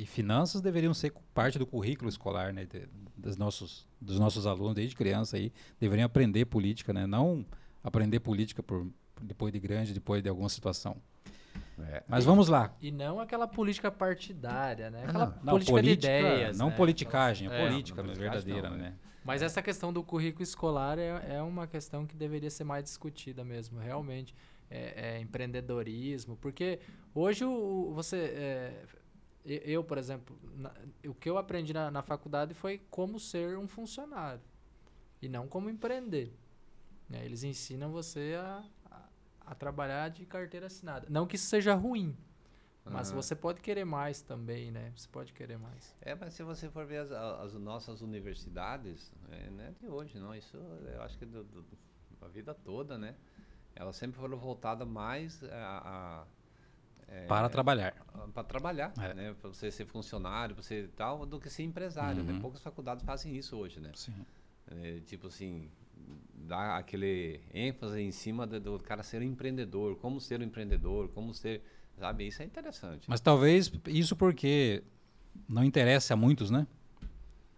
e, 0.00 0.04
finanças 0.04 0.60
deveriam 0.60 0.92
ser 0.92 1.12
parte 1.32 1.60
do 1.60 1.66
currículo 1.66 2.08
escolar 2.08 2.52
né? 2.52 2.64
De, 2.64 2.88
dos, 3.16 3.36
nossos, 3.36 3.86
dos 4.00 4.18
nossos 4.18 4.48
alunos, 4.48 4.74
desde 4.74 4.96
criança, 4.96 5.36
aí, 5.36 5.52
deveriam 5.78 6.06
aprender 6.06 6.44
política, 6.46 6.92
né? 6.92 7.06
não 7.06 7.46
aprender 7.84 8.18
política 8.18 8.64
por, 8.64 8.84
depois 9.20 9.52
de 9.52 9.58
grande, 9.58 9.92
depois 9.92 10.22
de 10.22 10.28
alguma 10.28 10.48
situação. 10.48 10.96
É. 11.78 12.02
Mas 12.08 12.24
vamos 12.24 12.48
lá. 12.48 12.74
E 12.80 12.90
não 12.90 13.20
aquela 13.20 13.46
política 13.46 13.90
partidária, 13.90 14.90
né? 14.90 15.02
Ah, 15.04 15.08
aquela 15.08 15.26
não. 15.26 15.52
política, 15.52 15.72
não, 15.72 15.82
política 15.82 15.82
de 15.82 16.18
ideias. 16.18 16.58
Não 16.58 16.70
né? 16.70 16.76
politicagem, 16.76 17.48
é, 17.50 17.68
política 17.68 18.02
não, 18.02 18.14
verdadeira, 18.14 18.70
não, 18.70 18.76
né? 18.76 18.94
Mas 19.24 19.42
essa 19.42 19.60
questão 19.60 19.92
do 19.92 20.02
currículo 20.02 20.42
escolar 20.42 20.98
é, 20.98 21.36
é 21.36 21.42
uma 21.42 21.66
questão 21.66 22.06
que 22.06 22.16
deveria 22.16 22.50
ser 22.50 22.64
mais 22.64 22.84
discutida 22.84 23.44
mesmo, 23.44 23.78
realmente. 23.78 24.34
É, 24.68 25.16
é 25.16 25.20
empreendedorismo, 25.20 26.36
porque 26.36 26.80
hoje 27.14 27.44
o, 27.44 27.92
você. 27.94 28.16
É, 28.16 28.84
eu, 29.44 29.84
por 29.84 29.96
exemplo, 29.96 30.36
na, 30.56 30.72
o 31.06 31.14
que 31.14 31.30
eu 31.30 31.38
aprendi 31.38 31.72
na, 31.72 31.88
na 31.88 32.02
faculdade 32.02 32.52
foi 32.52 32.80
como 32.90 33.20
ser 33.20 33.56
um 33.56 33.68
funcionário 33.68 34.42
e 35.22 35.28
não 35.28 35.46
como 35.46 35.70
empreender. 35.70 36.32
Eles 37.10 37.44
ensinam 37.44 37.92
você 37.92 38.34
a, 38.36 38.64
a 39.46 39.54
trabalhar 39.54 40.08
de 40.10 40.26
carteira 40.26 40.66
assinada. 40.66 41.06
Não 41.08 41.26
que 41.26 41.36
isso 41.36 41.46
seja 41.46 41.74
ruim, 41.74 42.16
mas 42.84 43.08
Aham. 43.10 43.22
você 43.22 43.34
pode 43.34 43.60
querer 43.60 43.84
mais 43.84 44.20
também, 44.22 44.70
né? 44.70 44.92
Você 44.96 45.08
pode 45.08 45.32
querer 45.32 45.56
mais. 45.58 45.94
É, 46.00 46.14
mas 46.14 46.34
se 46.34 46.42
você 46.42 46.68
for 46.68 46.84
ver 46.84 46.98
as, 46.98 47.12
as 47.12 47.54
nossas 47.54 48.00
universidades, 48.02 49.12
é, 49.30 49.50
não 49.50 49.64
é 49.64 49.70
de 49.72 49.86
hoje, 49.86 50.18
não. 50.18 50.34
Isso 50.34 50.56
eu 50.56 51.02
acho 51.02 51.16
que 51.18 51.24
do, 51.26 51.44
do- 51.44 51.64
a 52.20 52.28
vida 52.28 52.52
toda, 52.54 52.98
né? 52.98 53.14
Elas 53.74 53.96
sempre 53.96 54.18
foram 54.18 54.36
voltadas 54.38 54.86
mais 54.88 55.42
a, 55.44 55.82
a- 55.84 56.26
é, 57.08 57.26
Para 57.26 57.48
trabalhar. 57.48 57.94
para 58.34 58.42
trabalhar, 58.44 58.92
É. 58.98 59.14
né? 59.14 59.34
Para 59.40 59.48
você 59.50 59.70
ser 59.70 59.86
funcionário, 59.86 60.54
para 60.56 60.62
você 60.64 60.88
tal, 60.96 61.24
do 61.24 61.38
que 61.38 61.48
ser 61.48 61.62
empresário, 61.62 62.24
né? 62.24 62.32
Uhum. 62.32 62.40
Poucas 62.40 62.60
faculdades 62.62 63.04
fazem 63.04 63.36
isso 63.36 63.56
hoje, 63.56 63.78
né? 63.80 63.92
Sim. 63.94 64.26
É, 64.68 65.00
tipo 65.00 65.28
assim, 65.28 65.70
dá 66.34 66.76
aquele 66.76 67.40
ênfase 67.52 68.00
em 68.00 68.12
cima 68.12 68.46
do, 68.46 68.60
do 68.60 68.78
cara 68.78 69.02
ser 69.02 69.20
um 69.20 69.24
empreendedor, 69.24 69.96
como 69.96 70.20
ser 70.20 70.40
um 70.40 70.44
empreendedor, 70.44 71.08
como 71.08 71.34
ser, 71.34 71.62
sabe? 71.98 72.26
Isso 72.26 72.42
é 72.42 72.44
interessante. 72.44 73.08
Mas 73.08 73.20
talvez 73.20 73.70
isso 73.88 74.14
porque 74.14 74.82
não 75.48 75.64
interessa 75.64 76.14
a 76.14 76.16
muitos, 76.16 76.50
né? 76.50 76.66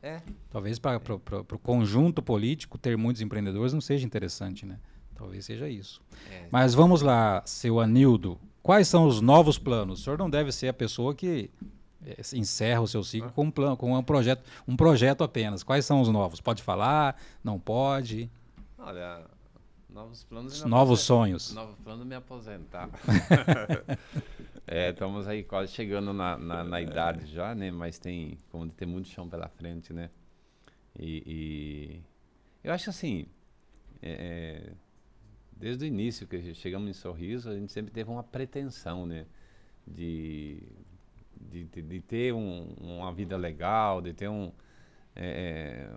É, 0.00 0.22
Talvez 0.48 0.78
para 0.78 0.96
o 0.96 1.58
conjunto 1.58 2.22
político 2.22 2.78
ter 2.78 2.96
muitos 2.96 3.20
empreendedores 3.20 3.72
não 3.72 3.80
seja 3.80 4.06
interessante, 4.06 4.64
né? 4.64 4.78
Talvez 5.14 5.44
seja 5.44 5.68
isso. 5.68 6.00
é. 6.30 6.46
Mas 6.50 6.72
vamos 6.72 7.02
lá, 7.02 7.42
seu 7.44 7.80
Anildo. 7.80 8.38
Quais 8.62 8.86
são 8.86 9.06
os 9.06 9.20
novos 9.20 9.58
planos? 9.58 10.00
O 10.00 10.04
senhor 10.04 10.16
não 10.18 10.30
deve 10.30 10.52
ser 10.52 10.68
a 10.68 10.72
pessoa 10.72 11.14
que 11.14 11.50
eh, 12.06 12.20
encerra 12.34 12.80
o 12.80 12.86
seu 12.86 13.02
ciclo 13.02 13.32
com 13.32 13.44
um 13.44 13.50
plano, 13.50 13.76
com 13.76 13.92
um 13.92 14.02
projeto, 14.02 14.44
um 14.68 14.76
projeto 14.76 15.24
apenas. 15.24 15.64
Quais 15.64 15.84
são 15.84 16.00
os 16.00 16.08
novos? 16.08 16.40
Pode 16.40 16.62
falar? 16.62 17.20
Não 17.42 17.58
pode? 17.58 18.30
Olha, 18.78 19.24
novos 19.88 20.24
planos. 20.24 20.62
Novos 20.64 21.00
sonhos. 21.00 21.52
Novo 21.52 21.76
plano 21.82 22.04
me 22.04 22.14
aposentar. 22.14 22.88
é, 24.66 24.90
estamos 24.90 25.26
aí 25.26 25.42
quase 25.42 25.72
chegando 25.72 26.12
na, 26.12 26.36
na, 26.38 26.64
na 26.64 26.80
idade 26.80 27.26
já, 27.26 27.54
né? 27.54 27.70
Mas 27.70 27.98
tem, 27.98 28.38
como 28.50 28.68
tem 28.70 28.86
muito 28.86 29.08
chão 29.08 29.28
pela 29.28 29.48
frente, 29.48 29.92
né? 29.92 30.10
E, 30.98 31.22
e 31.26 32.00
eu 32.62 32.72
acho 32.72 32.90
assim, 32.90 33.26
é, 34.02 34.72
desde 35.52 35.84
o 35.84 35.86
início 35.88 36.26
que 36.26 36.54
chegamos 36.54 36.88
em 36.88 36.92
Sorriso, 36.92 37.50
a 37.50 37.54
gente 37.54 37.72
sempre 37.72 37.92
teve 37.92 38.10
uma 38.10 38.22
pretensão, 38.22 39.06
né? 39.06 39.26
De, 39.86 40.62
de, 41.40 41.64
de, 41.64 41.82
de 41.82 42.00
ter 42.00 42.32
um- 42.34 42.74
uma 42.78 43.12
vida 43.12 43.36
legal, 43.36 44.00
de 44.02 44.12
ter 44.12 44.28
um... 44.28 44.52
é, 45.16 45.88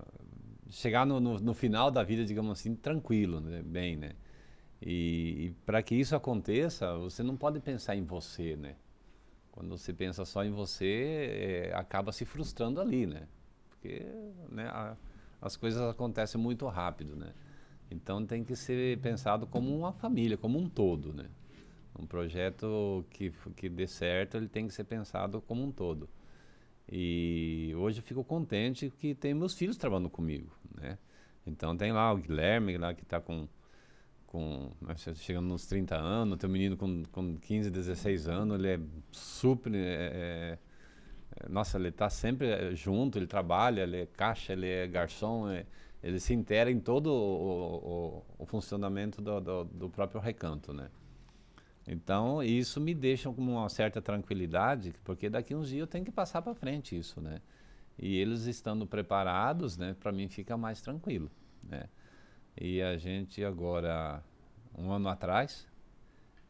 chegar 0.71 1.05
no, 1.05 1.19
no, 1.19 1.39
no 1.39 1.53
final 1.53 1.91
da 1.91 2.03
vida, 2.03 2.25
digamos 2.25 2.59
assim, 2.59 2.75
tranquilo, 2.75 3.39
né? 3.41 3.61
bem, 3.63 3.97
né? 3.97 4.13
E, 4.81 5.47
e 5.47 5.51
para 5.65 5.81
que 5.83 5.95
isso 5.95 6.15
aconteça, 6.15 6.95
você 6.97 7.23
não 7.23 7.37
pode 7.37 7.59
pensar 7.59 7.95
em 7.95 8.03
você, 8.03 8.55
né? 8.55 8.75
Quando 9.51 9.69
você 9.77 9.93
pensa 9.93 10.25
só 10.25 10.43
em 10.43 10.51
você, 10.51 11.69
é, 11.71 11.75
acaba 11.75 12.11
se 12.11 12.25
frustrando 12.25 12.81
ali, 12.81 13.05
né? 13.05 13.27
Porque 13.69 14.03
né, 14.49 14.67
a- 14.69 14.95
as 15.41 15.57
coisas 15.57 15.81
acontecem 15.81 16.39
muito 16.41 16.67
rápido, 16.67 17.15
né? 17.15 17.33
Então 17.91 18.25
tem 18.25 18.43
que 18.43 18.55
ser 18.55 18.99
pensado 18.99 19.45
como 19.47 19.75
uma 19.77 19.91
família, 19.93 20.37
como 20.37 20.59
um 20.59 20.69
todo, 20.69 21.13
né? 21.13 21.25
Um 21.99 22.05
projeto 22.05 23.05
que, 23.09 23.31
que 23.55 23.69
dê 23.69 23.87
certo, 23.87 24.37
ele 24.37 24.47
tem 24.47 24.67
que 24.67 24.73
ser 24.73 24.85
pensado 24.85 25.41
como 25.41 25.63
um 25.63 25.71
todo. 25.71 26.09
E 26.91 27.73
hoje 27.77 27.99
eu 27.99 28.03
fico 28.03 28.23
contente 28.23 28.89
que 28.99 29.15
tem 29.15 29.33
meus 29.33 29.53
filhos 29.53 29.77
trabalhando 29.77 30.09
comigo, 30.09 30.51
né? 30.75 30.97
Então 31.47 31.75
tem 31.75 31.91
lá 31.91 32.11
o 32.13 32.17
Guilherme, 32.17 32.77
lá 32.77 32.93
que 32.93 33.03
está 33.03 33.19
com, 33.21 33.47
com 34.27 34.71
né, 34.81 34.95
che- 34.97 35.15
chegando 35.15 35.47
nos 35.47 35.65
30 35.67 35.95
anos, 35.95 36.37
tem 36.37 36.49
um 36.49 36.53
menino 36.53 36.77
com, 36.77 37.03
com 37.11 37.37
15, 37.37 37.69
16 37.71 38.27
anos, 38.27 38.57
ele 38.59 38.67
é 38.69 38.79
super... 39.11 39.73
é, 39.73 39.79
é, 39.79 40.59
é, 41.45 41.49
nossa, 41.49 41.77
ele 41.77 41.89
está 41.89 42.09
sempre 42.09 42.47
é, 42.49 42.75
junto, 42.75 43.17
ele 43.17 43.27
trabalha, 43.27 43.81
ele 43.83 44.01
é 44.01 44.05
caixa, 44.05 44.53
ele 44.53 44.67
é 44.67 44.87
garçom, 44.87 45.49
é, 45.49 45.65
ele 46.03 46.19
se 46.19 46.33
inteira 46.33 46.71
em 46.71 46.79
todo 46.79 47.07
o, 47.07 48.23
o- 48.39 48.43
o 48.43 48.45
funcionamento 48.45 49.21
do, 49.21 49.39
do, 49.41 49.63
do 49.65 49.89
próprio 49.89 50.19
recanto, 50.21 50.73
né? 50.73 50.89
Então, 51.87 52.43
isso 52.43 52.79
me 52.79 52.93
deixa 52.93 53.31
com 53.31 53.41
uma 53.41 53.67
certa 53.69 54.01
tranquilidade, 54.01 54.93
porque 55.03 55.29
daqui 55.29 55.55
uns 55.55 55.69
dias 55.69 55.81
eu 55.81 55.87
tenho 55.87 56.05
que 56.05 56.11
passar 56.11 56.41
para 56.41 56.53
frente 56.53 56.97
isso, 56.97 57.19
né? 57.19 57.41
E 57.97 58.17
eles 58.17 58.45
estando 58.45 58.85
preparados, 58.85 59.77
né, 59.77 59.95
para 59.99 60.11
mim 60.11 60.27
fica 60.27 60.57
mais 60.57 60.81
tranquilo, 60.81 61.29
né? 61.63 61.85
E 62.59 62.81
a 62.81 62.97
gente 62.97 63.43
agora, 63.43 64.23
um 64.77 64.91
ano 64.91 65.09
atrás, 65.09 65.67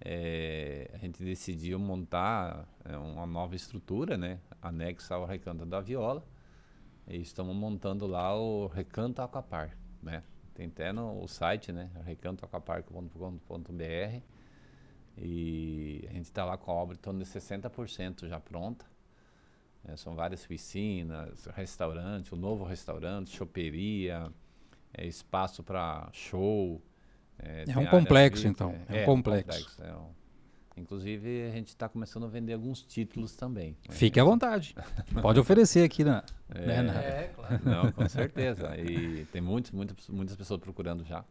eh, 0.02 0.90
a 0.94 0.98
gente 0.98 1.24
decidiu 1.24 1.80
montar 1.80 2.68
eh, 2.86 2.98
uma 2.98 3.26
nova 3.26 3.56
estrutura, 3.56 4.18
né, 4.18 4.40
anexa 4.62 5.16
ao 5.16 5.26
Recanto 5.26 5.66
da 5.66 5.80
Viola, 5.80 6.26
e 7.08 7.18
estamos 7.18 7.56
montando 7.56 8.08
lá 8.08 8.36
o 8.36 8.68
Recanto 8.68 9.22
Aquapar, 9.22 9.78
né? 10.02 10.24
Tem 10.54 10.68
até 10.68 10.92
no 10.92 11.24
o 11.24 11.28
site, 11.28 11.72
né, 11.72 11.90
recantoaquapar.com.br, 12.06 14.41
e 15.18 16.06
a 16.10 16.14
gente 16.14 16.26
está 16.26 16.46
lá 16.46 16.58
com 16.58 16.72
a 16.72 16.74
obra 16.74 16.96
em 16.96 17.00
torno 17.00 17.20
de 17.20 17.26
60% 17.26 18.28
já 18.28 18.40
pronta. 18.40 18.86
É, 19.88 19.96
são 19.96 20.16
várias 20.16 20.46
piscinas, 20.46 21.46
restaurante, 21.56 22.34
um 22.36 22.38
novo 22.38 22.64
restaurante, 22.64 23.36
choperia, 23.36 24.32
é, 24.94 25.06
espaço 25.08 25.64
para 25.64 26.08
show. 26.14 26.82
É 27.40 27.66
tem 27.66 27.76
um 27.78 27.88
complexo, 27.88 28.48
então, 28.48 28.76
é 28.88 29.02
um 29.02 29.06
complexo. 29.06 29.82
é 29.84 29.96
um- 29.96 30.12
inclusive, 30.78 31.48
a 31.48 31.52
gente 31.52 31.70
está 31.70 31.90
começando 31.90 32.26
a 32.26 32.30
vender 32.30 32.54
alguns 32.54 32.84
títulos 32.84 33.36
também. 33.36 33.76
né? 33.90 33.96
Fique 33.96 34.20
à 34.20 34.24
vontade. 34.24 34.76
Pode 35.22 35.40
oferecer 35.40 35.84
aqui 35.84 36.04
na. 36.04 36.24
É, 36.50 36.66
né, 36.68 36.82
na- 36.84 37.02
É, 37.02 37.28
claro. 37.36 37.60
não, 37.66 37.92
com 37.92 38.08
certeza. 38.08 38.78
E 38.78 39.26
tem 39.32 39.42
muitos, 39.42 39.72
muitas, 39.72 40.08
muitas 40.10 40.36
pessoas 40.36 40.60
procurando 40.60 41.04
já, 41.04 41.26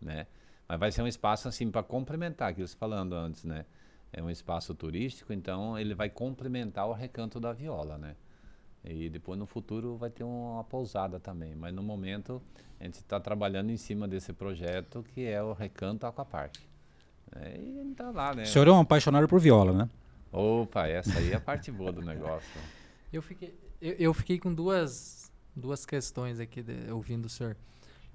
né? 0.00 0.26
Mas 0.72 0.80
vai 0.80 0.90
ser 0.90 1.02
um 1.02 1.06
espaço 1.06 1.48
assim 1.48 1.70
para 1.70 1.82
complementar, 1.82 2.48
aquilo 2.48 2.64
que 2.64 2.70
você 2.70 2.78
falando 2.78 3.12
antes, 3.14 3.44
né? 3.44 3.66
É 4.10 4.22
um 4.22 4.30
espaço 4.30 4.74
turístico, 4.74 5.30
então 5.30 5.78
ele 5.78 5.94
vai 5.94 6.08
complementar 6.08 6.88
o 6.88 6.94
recanto 6.94 7.38
da 7.38 7.52
viola, 7.52 7.98
né? 7.98 8.16
E 8.82 9.10
depois 9.10 9.38
no 9.38 9.44
futuro 9.44 9.98
vai 9.98 10.08
ter 10.08 10.24
uma 10.24 10.64
pousada 10.64 11.20
também, 11.20 11.54
mas 11.54 11.74
no 11.74 11.82
momento 11.82 12.40
a 12.80 12.84
gente 12.84 12.94
está 12.94 13.20
trabalhando 13.20 13.68
em 13.68 13.76
cima 13.76 14.08
desse 14.08 14.32
projeto 14.32 15.04
que 15.12 15.26
é 15.26 15.42
o 15.42 15.52
Recanto 15.52 16.06
Aquapark. 16.06 16.56
É, 17.36 17.58
e 17.60 17.78
ele 17.78 17.94
tá 17.94 18.10
lá, 18.10 18.34
né? 18.34 18.44
O 18.44 18.46
senhor 18.46 18.66
é 18.66 18.72
um 18.72 18.80
apaixonado 18.80 19.28
por 19.28 19.38
viola, 19.40 19.74
né? 19.74 19.90
Opa, 20.32 20.86
essa 20.88 21.18
aí 21.18 21.32
é 21.32 21.36
a 21.36 21.40
parte 21.40 21.70
boa 21.70 21.92
do 21.92 22.00
negócio. 22.00 22.48
Eu 23.12 23.20
fiquei, 23.20 23.54
eu, 23.78 23.92
eu 23.98 24.14
fiquei 24.14 24.38
com 24.38 24.54
duas, 24.54 25.30
duas 25.54 25.84
questões 25.84 26.40
aqui 26.40 26.62
de- 26.62 26.90
ouvindo 26.90 27.26
o 27.26 27.28
senhor. 27.28 27.58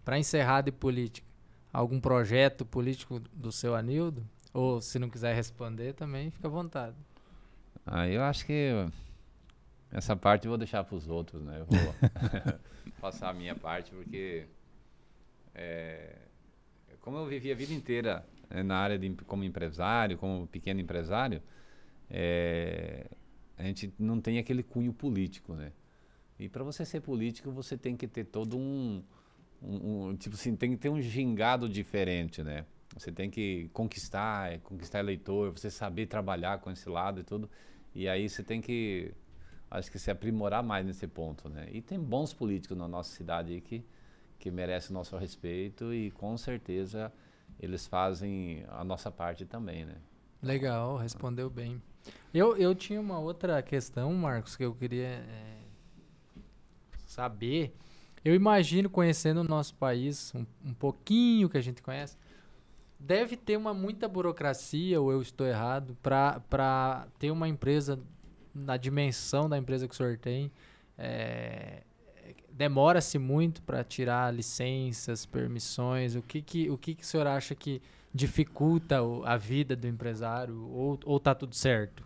Para 0.03 0.17
encerrar 0.17 0.61
de 0.61 0.71
política, 0.71 1.26
algum 1.71 1.99
projeto 1.99 2.65
político 2.65 3.19
do 3.33 3.51
seu 3.51 3.75
Anildo? 3.75 4.25
Ou 4.53 4.81
se 4.81 4.97
não 4.97 5.09
quiser 5.09 5.35
responder 5.35 5.93
também, 5.93 6.31
fica 6.31 6.47
à 6.47 6.51
vontade. 6.51 6.95
Aí 7.85 8.15
eu 8.15 8.23
acho 8.23 8.45
que 8.45 8.71
essa 9.91 10.15
parte 10.15 10.45
eu 10.45 10.51
vou 10.51 10.57
deixar 10.57 10.83
para 10.83 10.95
os 10.95 11.07
outros, 11.07 11.41
né? 11.43 11.61
Eu 11.61 11.65
vou 11.65 11.95
passar 12.99 13.29
a 13.29 13.33
minha 13.33 13.55
parte 13.55 13.91
porque 13.91 14.47
é, 15.53 16.17
como 17.01 17.17
eu 17.17 17.25
vivi 17.25 17.51
a 17.51 17.55
vida 17.55 17.73
inteira 17.73 18.25
eh, 18.49 18.61
na 18.61 18.77
área 18.77 18.99
de 18.99 19.09
como 19.25 19.43
empresário, 19.43 20.17
como 20.17 20.45
pequeno 20.47 20.81
empresário, 20.81 21.41
é, 22.09 23.07
a 23.57 23.63
gente 23.63 23.93
não 23.97 24.19
tem 24.19 24.37
aquele 24.37 24.61
cunho 24.61 24.91
político, 24.91 25.53
né? 25.53 25.71
E 26.37 26.47
para 26.49 26.63
você 26.63 26.85
ser 26.85 27.01
político, 27.01 27.49
você 27.49 27.77
tem 27.77 27.95
que 27.95 28.07
ter 28.07 28.25
todo 28.25 28.57
um, 28.57 29.01
um- 29.61 30.09
um- 30.09 30.15
tipo 30.15 30.35
assim, 30.35 30.55
tem 30.55 30.71
que 30.71 30.77
ter 30.77 30.89
um 30.89 31.01
gingado 31.01 31.67
diferente, 31.69 32.43
né? 32.43 32.65
Você 32.95 33.11
tem 33.11 33.29
que 33.29 33.69
conquistar, 33.73 34.51
eh, 34.53 34.57
conquistar 34.59 34.99
eleitor, 34.99 35.51
você 35.51 35.69
saber 35.69 36.07
trabalhar 36.07 36.59
com 36.59 36.71
esse 36.71 36.89
lado 36.89 37.19
e 37.19 37.23
tudo. 37.23 37.49
E 37.93 38.07
aí 38.07 38.27
você 38.29 38.43
tem 38.43 38.59
que, 38.61 39.13
acho 39.69 39.91
que 39.91 39.99
se 39.99 40.09
aprimorar 40.09 40.63
mais 40.63 40.85
nesse 40.85 41.07
ponto, 41.07 41.49
né? 41.49 41.67
E 41.71 41.81
tem 41.81 41.99
bons 41.99 42.33
políticos 42.33 42.77
na 42.77 42.87
nossa 42.87 43.11
cidade 43.15 43.59
que, 43.61 43.83
que 44.39 44.49
merecem 44.51 44.93
nosso 44.93 45.15
respeito 45.17 45.93
e 45.93 46.11
com 46.11 46.35
certeza 46.37 47.11
eles 47.59 47.87
fazem 47.87 48.63
a 48.69 48.83
nossa 48.83 49.11
parte 49.11 49.45
também, 49.45 49.85
né? 49.85 49.95
Legal, 50.41 50.97
respondeu 50.97 51.49
bem. 51.49 51.81
Eu, 52.33 52.55
eu 52.55 52.73
tinha 52.75 53.01
uma 53.01 53.19
outra 53.19 53.61
questão, 53.61 54.13
Marcos, 54.13 54.55
que 54.55 54.63
eu 54.63 54.73
queria 54.73 55.07
é, 55.07 55.57
saber. 57.05 57.75
Eu 58.27 58.35
imagino, 58.35 58.89
conhecendo 58.89 59.39
o 59.39 59.43
nosso 59.45 59.73
país, 59.75 60.33
um, 60.35 60.45
um 60.65 60.73
pouquinho 60.73 61.47
que 61.47 61.57
a 61.57 61.61
gente 61.61 61.81
conhece, 61.81 62.17
deve 62.99 63.37
ter 63.37 63.55
uma 63.55 63.73
muita 63.73 64.05
burocracia, 64.05 64.99
ou 64.99 65.13
eu 65.13 65.21
estou 65.21 65.47
errado, 65.47 65.95
para 66.01 67.07
ter 67.17 67.31
uma 67.31 67.47
empresa 67.47 67.97
na 68.53 68.75
dimensão 68.75 69.47
da 69.47 69.57
empresa 69.57 69.87
que 69.87 69.93
o 69.93 69.97
senhor 69.97 70.17
tem. 70.17 70.51
É, 70.97 71.83
Demora-se 72.51 73.17
muito 73.17 73.61
para 73.61 73.81
tirar 73.81 74.33
licenças, 74.33 75.25
permissões. 75.25 76.13
O 76.13 76.21
que, 76.21 76.41
que, 76.41 76.69
o 76.69 76.77
que, 76.77 76.95
que 76.95 77.03
o 77.03 77.05
senhor 77.05 77.27
acha 77.27 77.55
que 77.55 77.81
dificulta 78.13 78.99
a 79.23 79.37
vida 79.37 79.73
do 79.73 79.87
empresário 79.87 80.67
ou, 80.69 80.99
ou 81.05 81.17
tá 81.17 81.33
tudo 81.33 81.55
certo? 81.55 82.03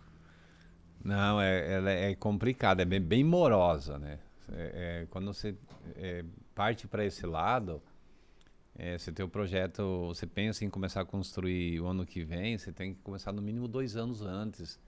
Não, 1.02 1.40
é, 1.40 1.72
ela 1.72 1.90
é 1.90 2.14
complicada, 2.14 2.82
é 2.82 2.84
bem, 2.84 3.00
bem 3.00 3.24
morosa, 3.24 3.98
né? 3.98 4.20
É, 4.50 5.02
é, 5.02 5.06
quando 5.10 5.32
você 5.32 5.54
é, 5.96 6.24
parte 6.54 6.86
para 6.88 7.04
esse 7.04 7.26
lado, 7.26 7.82
é, 8.76 8.98
você 8.98 9.12
tem 9.12 9.24
o 9.24 9.28
projeto, 9.28 10.06
você 10.08 10.26
pensa 10.26 10.64
em 10.64 10.70
começar 10.70 11.02
a 11.02 11.04
construir 11.04 11.80
o 11.80 11.86
ano 11.86 12.06
que 12.06 12.24
vem, 12.24 12.56
você 12.56 12.72
tem 12.72 12.94
que 12.94 13.00
começar 13.02 13.32
no 13.32 13.42
mínimo 13.42 13.68
dois 13.68 13.96
anos 13.96 14.22
antes 14.22 14.80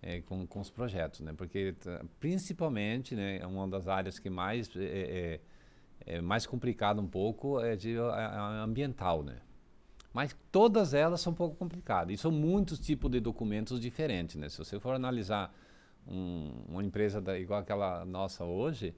é, 0.00 0.20
com, 0.20 0.46
com 0.46 0.60
os 0.60 0.70
projetos, 0.70 1.20
né? 1.20 1.32
Porque 1.36 1.72
tá- 1.74 2.04
principalmente, 2.18 3.14
né, 3.14 3.38
é 3.38 3.46
uma 3.46 3.68
das 3.68 3.88
áreas 3.88 4.18
que 4.18 4.30
mais 4.30 4.70
é, 4.76 5.40
é, 6.06 6.20
mais 6.20 6.46
complicado 6.46 7.00
um 7.00 7.06
pouco 7.06 7.60
é 7.60 7.76
de 7.76 7.98
a 7.98 8.62
ambiental, 8.62 9.22
né? 9.22 9.38
Mas 10.12 10.36
todas 10.50 10.92
elas 10.92 11.20
são 11.20 11.32
um 11.32 11.36
pouco 11.36 11.56
complicadas. 11.56 12.12
E 12.14 12.18
são 12.18 12.30
muitos 12.30 12.78
tipos 12.78 13.10
de 13.10 13.18
documentos 13.18 13.80
diferentes, 13.80 14.36
né? 14.36 14.48
Se 14.48 14.58
você 14.58 14.78
for 14.78 14.94
analisar 14.94 15.54
um- 16.06 16.52
uma 16.68 16.82
empresa 16.84 17.20
da- 17.20 17.38
igual 17.38 17.60
aquela 17.60 18.04
nossa 18.04 18.44
hoje, 18.44 18.94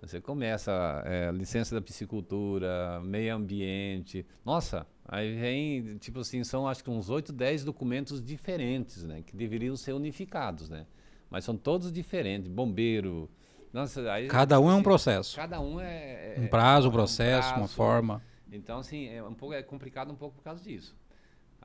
você 0.00 0.20
começa 0.20 1.02
é, 1.06 1.30
licença 1.30 1.74
da 1.74 1.80
piscicultura, 1.80 3.00
meio 3.04 3.34
ambiente. 3.34 4.26
Nossa, 4.44 4.86
aí 5.06 5.34
vem, 5.38 5.96
tipo 5.98 6.20
assim, 6.20 6.42
são 6.42 6.66
acho 6.66 6.82
que 6.82 6.90
uns 6.90 7.08
8, 7.08 7.32
10 7.32 7.64
documentos 7.64 8.22
diferentes, 8.22 9.04
né? 9.04 9.22
Que 9.24 9.36
deveriam 9.36 9.76
ser 9.76 9.92
unificados, 9.92 10.68
né? 10.68 10.86
Mas 11.30 11.44
são 11.44 11.56
todos 11.56 11.92
diferentes. 11.92 12.48
Bombeiro. 12.48 13.30
Nossa, 13.72 14.10
aí, 14.12 14.26
Cada 14.28 14.60
um 14.60 14.64
é 14.68 14.72
um 14.72 14.74
assim, 14.74 14.82
processo. 14.82 15.36
Cada 15.36 15.60
um 15.60 15.80
é. 15.80 16.34
é- 16.36 16.40
Um 16.40 16.46
prazo, 16.48 16.88
um 16.88 16.90
é 16.90 16.94
processo, 16.94 17.48
uma 17.50 17.58
prazo. 17.58 17.74
forma. 17.74 18.22
Então, 18.50 18.80
assim, 18.80 19.08
é 19.08 19.22
um 19.22 19.32
pouco 19.32 19.54
é 19.54 19.62
complicado 19.62 20.12
um 20.12 20.14
pouco 20.16 20.36
por 20.36 20.42
causa 20.42 20.62
disso. 20.62 20.94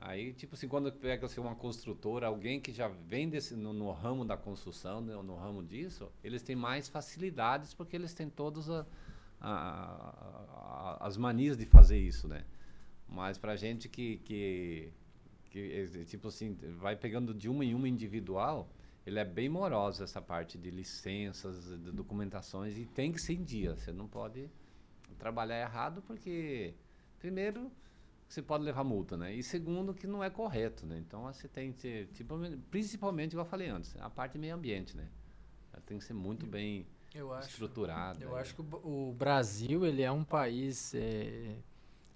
Aí, 0.00 0.32
tipo 0.32 0.54
assim, 0.54 0.68
quando 0.68 0.92
pega 0.92 1.26
assim, 1.26 1.40
uma 1.40 1.56
construtora, 1.56 2.28
alguém 2.28 2.60
que 2.60 2.72
já 2.72 2.86
vem 2.86 3.28
desse, 3.28 3.56
no, 3.56 3.72
no 3.72 3.90
ramo 3.90 4.24
da 4.24 4.36
construção, 4.36 5.00
né, 5.00 5.12
no 5.22 5.34
ramo 5.34 5.60
disso, 5.62 6.08
eles 6.22 6.40
têm 6.40 6.54
mais 6.54 6.88
facilidades 6.88 7.74
porque 7.74 7.96
eles 7.96 8.14
têm 8.14 8.30
todas 8.30 8.70
a- 8.70 8.86
a- 9.40 10.98
a- 11.00 11.06
as 11.06 11.16
manias 11.16 11.56
de 11.56 11.66
fazer 11.66 11.98
isso, 11.98 12.28
né? 12.28 12.44
Mas 13.08 13.38
pra 13.38 13.56
gente 13.56 13.88
que, 13.88 14.18
que, 14.18 14.92
que, 15.50 16.04
tipo 16.06 16.28
assim, 16.28 16.54
vai 16.78 16.94
pegando 16.94 17.34
de 17.34 17.48
uma 17.48 17.64
em 17.64 17.74
uma 17.74 17.88
individual, 17.88 18.68
ele 19.04 19.18
é 19.18 19.24
bem 19.24 19.48
moroso 19.48 20.04
essa 20.04 20.22
parte 20.22 20.56
de 20.58 20.70
licenças, 20.70 21.64
de 21.64 21.90
documentações, 21.90 22.76
e 22.78 22.84
tem 22.86 23.10
que 23.10 23.20
ser 23.20 23.32
em 23.32 23.42
dia. 23.42 23.74
Você 23.76 23.90
não 23.90 24.06
pode 24.06 24.48
trabalhar 25.18 25.60
errado 25.60 26.02
porque, 26.06 26.74
primeiro, 27.18 27.70
você 28.28 28.42
pode 28.42 28.62
levar 28.62 28.84
multa, 28.84 29.16
né? 29.16 29.34
E 29.34 29.42
segundo, 29.42 29.94
que 29.94 30.06
não 30.06 30.22
é 30.22 30.28
correto, 30.28 30.84
né? 30.84 30.98
Então 30.98 31.22
você 31.22 31.48
tem 31.48 31.72
que 31.72 31.78
ter, 31.78 32.06
tipo, 32.08 32.34
principalmente, 32.70 33.32
igual 33.32 33.46
eu 33.46 33.50
falei 33.50 33.68
antes, 33.68 33.96
a 33.98 34.10
parte 34.10 34.36
meio 34.36 34.54
ambiente, 34.54 34.94
né? 34.96 35.08
Ela 35.72 35.82
tem 35.86 35.98
que 35.98 36.04
ser 36.04 36.12
muito 36.12 36.46
bem 36.46 36.86
Eu 37.14 37.36
estruturada. 37.38 38.22
Eu 38.22 38.36
acho 38.36 38.54
que 38.54 38.60
o, 38.60 39.14
Brasil 39.16 39.86
ele 39.86 40.02
é 40.02 40.12
um 40.12 40.24
país, 40.24 40.94
é, 40.94 41.56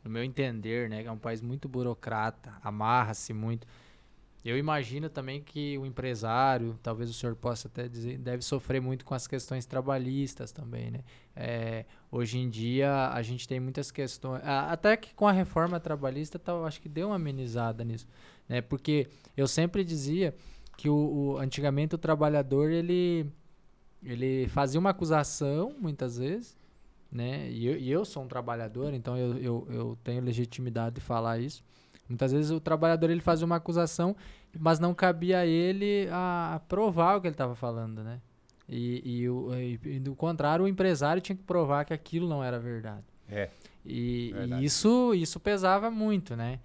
no 0.05 0.11
meu 0.11 0.23
entender, 0.23 0.91
né, 0.91 1.03
que 1.03 1.09
é 1.09 1.13
um 1.13 1.19
país 1.19 1.41
muito 1.41 1.67
burocrata, 1.67 2.53
amarra-se 2.63 3.33
muito. 3.33 3.67
Eu 4.45 4.59
imagino 4.59 5.09
também 5.09 5.41
que 5.41 5.79
o 5.79 5.87
empresário, 5.87 6.77
talvez 6.83 7.09
o 7.09 7.13
senhor 7.15 7.37
possa 7.37 7.69
até 7.69 7.89
dizer, 7.89 8.19
deve 8.19 8.43
sofrer 8.43 8.81
muito 8.81 9.05
com 9.05 9.15
as 9.15 9.27
questões 9.29 9.67
trabalhistas 9.67 10.51
também, 10.51 10.91
né? 10.91 11.01
É, 11.37 11.85
hoje 12.11 12.39
em 12.39 12.51
dia 12.51 13.09
a 13.11 13.23
gente 13.23 13.47
tem 13.47 13.61
muitas 13.61 13.91
questões, 13.93 14.43
até 14.45 14.97
que 14.97 15.15
com 15.15 15.29
a 15.29 15.33
reforma 15.33 15.79
trabalhista, 15.79 16.41
eu 16.49 16.65
acho 16.67 16.81
que 16.81 16.89
deu 16.89 17.09
uma 17.09 17.17
amenizada 17.17 17.85
nisso, 17.85 18.07
né? 18.49 18.61
Porque 18.61 19.09
eu 19.37 19.47
sempre 19.47 19.85
dizia 19.85 20.35
que 20.77 20.89
o, 20.89 20.95
o- 21.35 21.39
antigamente 21.39 21.95
o 21.95 21.99
trabalhador 21.99 22.71
ele 22.71 23.27
ele 24.03 24.49
fazia 24.49 24.81
uma 24.81 24.91
acusação 24.91 25.75
muitas 25.81 26.19
vezes, 26.19 26.57
né? 27.11 27.51
E 27.51 27.67
eu, 27.67 27.79
e 27.79 27.91
eu 27.91 28.05
sou 28.05 28.23
um 28.25 28.29
trabalhador, 28.29 28.95
então 28.95 29.17
eu, 29.17 29.39
eu, 29.39 29.69
eu 29.71 29.99
tenho 30.03 30.23
legitimidade 30.23 30.97
de 30.97 31.01
falar 31.01 31.39
isso. 31.39 31.63
Muitas 32.09 32.33
vezes 32.33 32.51
o 32.51 32.61
trabalhador 32.61 33.11
ele 33.11 33.21
fazia 33.21 33.47
uma 33.47 33.57
acusação, 33.57 34.15
mas 34.59 34.79
não 34.79 34.93
cabia 34.95 35.39
a 35.41 35.47
ele 35.47 36.09
a 36.13 36.61
provar 36.69 37.17
o 37.17 37.21
que 37.21 37.27
ele 37.29 37.35
estava 37.35 37.55
falando, 37.55 38.03
né? 38.03 38.21
E, 38.69 39.03
e, 39.23 39.29
o, 39.29 39.55
e, 39.55 39.81
e 39.85 39.99
do 40.01 40.15
contrário, 40.15 40.65
o 40.65 40.69
empresário 40.69 41.21
tinha 41.23 41.37
que 41.37 41.43
provar 41.43 41.85
que 41.85 41.93
aquilo 41.93 42.29
não 42.29 42.43
era 42.45 42.59
verdade. 42.59 43.05
É. 43.29 43.49
E, 43.85 44.31
Verdade. 44.33 44.63
e 44.63 44.65
isso, 44.65 45.13
isso 45.15 45.41
pesava 45.41 45.91
muito, 45.91 46.37
né, 46.37 46.61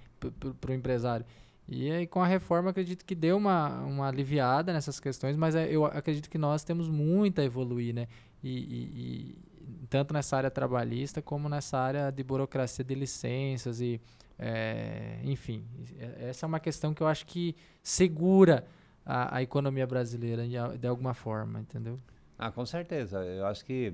para 0.61 0.71
o 0.71 0.73
empresário. 0.73 1.25
E 1.67 1.89
aí, 1.91 2.05
com 2.07 2.21
a 2.21 2.27
reforma, 2.27 2.69
acredito 2.69 3.03
que 3.03 3.15
deu 3.15 3.35
uma, 3.37 3.81
uma 3.83 4.07
aliviada 4.07 4.71
nessas 4.71 4.99
questões, 4.99 5.35
mas 5.35 5.55
é, 5.55 5.67
eu 5.69 5.83
acredito 5.85 6.29
que 6.29 6.37
nós 6.37 6.63
temos 6.63 6.87
muito 6.87 7.41
a 7.41 7.43
evoluir, 7.43 7.93
né? 7.93 8.07
E, 8.43 8.49
e- 8.57 9.35
e 9.81 9.87
tanto 9.89 10.13
nessa 10.13 10.37
área 10.37 10.51
trabalhista 10.51 11.21
como 11.21 11.49
nessa 11.49 11.77
área 11.77 12.09
de 12.11 12.23
burocracia 12.23 12.85
de 12.85 12.95
licenças 12.95 13.81
e, 13.81 13.99
é, 14.39 15.19
enfim, 15.23 15.65
é- 15.99 16.29
essa 16.29 16.45
é 16.45 16.47
uma 16.47 16.59
questão 16.59 16.93
que 16.93 17.01
eu 17.01 17.07
acho 17.07 17.25
que 17.25 17.55
segura 17.81 18.65
a, 19.05 19.37
a 19.37 19.41
economia 19.41 19.87
brasileira 19.87 20.43
de, 20.47 20.55
de 20.79 20.87
alguma 20.87 21.13
forma, 21.13 21.59
entendeu? 21.61 21.99
Ah, 22.37 22.51
com 22.51 22.65
certeza. 22.65 23.23
Eu 23.25 23.45
acho 23.47 23.65
que 23.65 23.93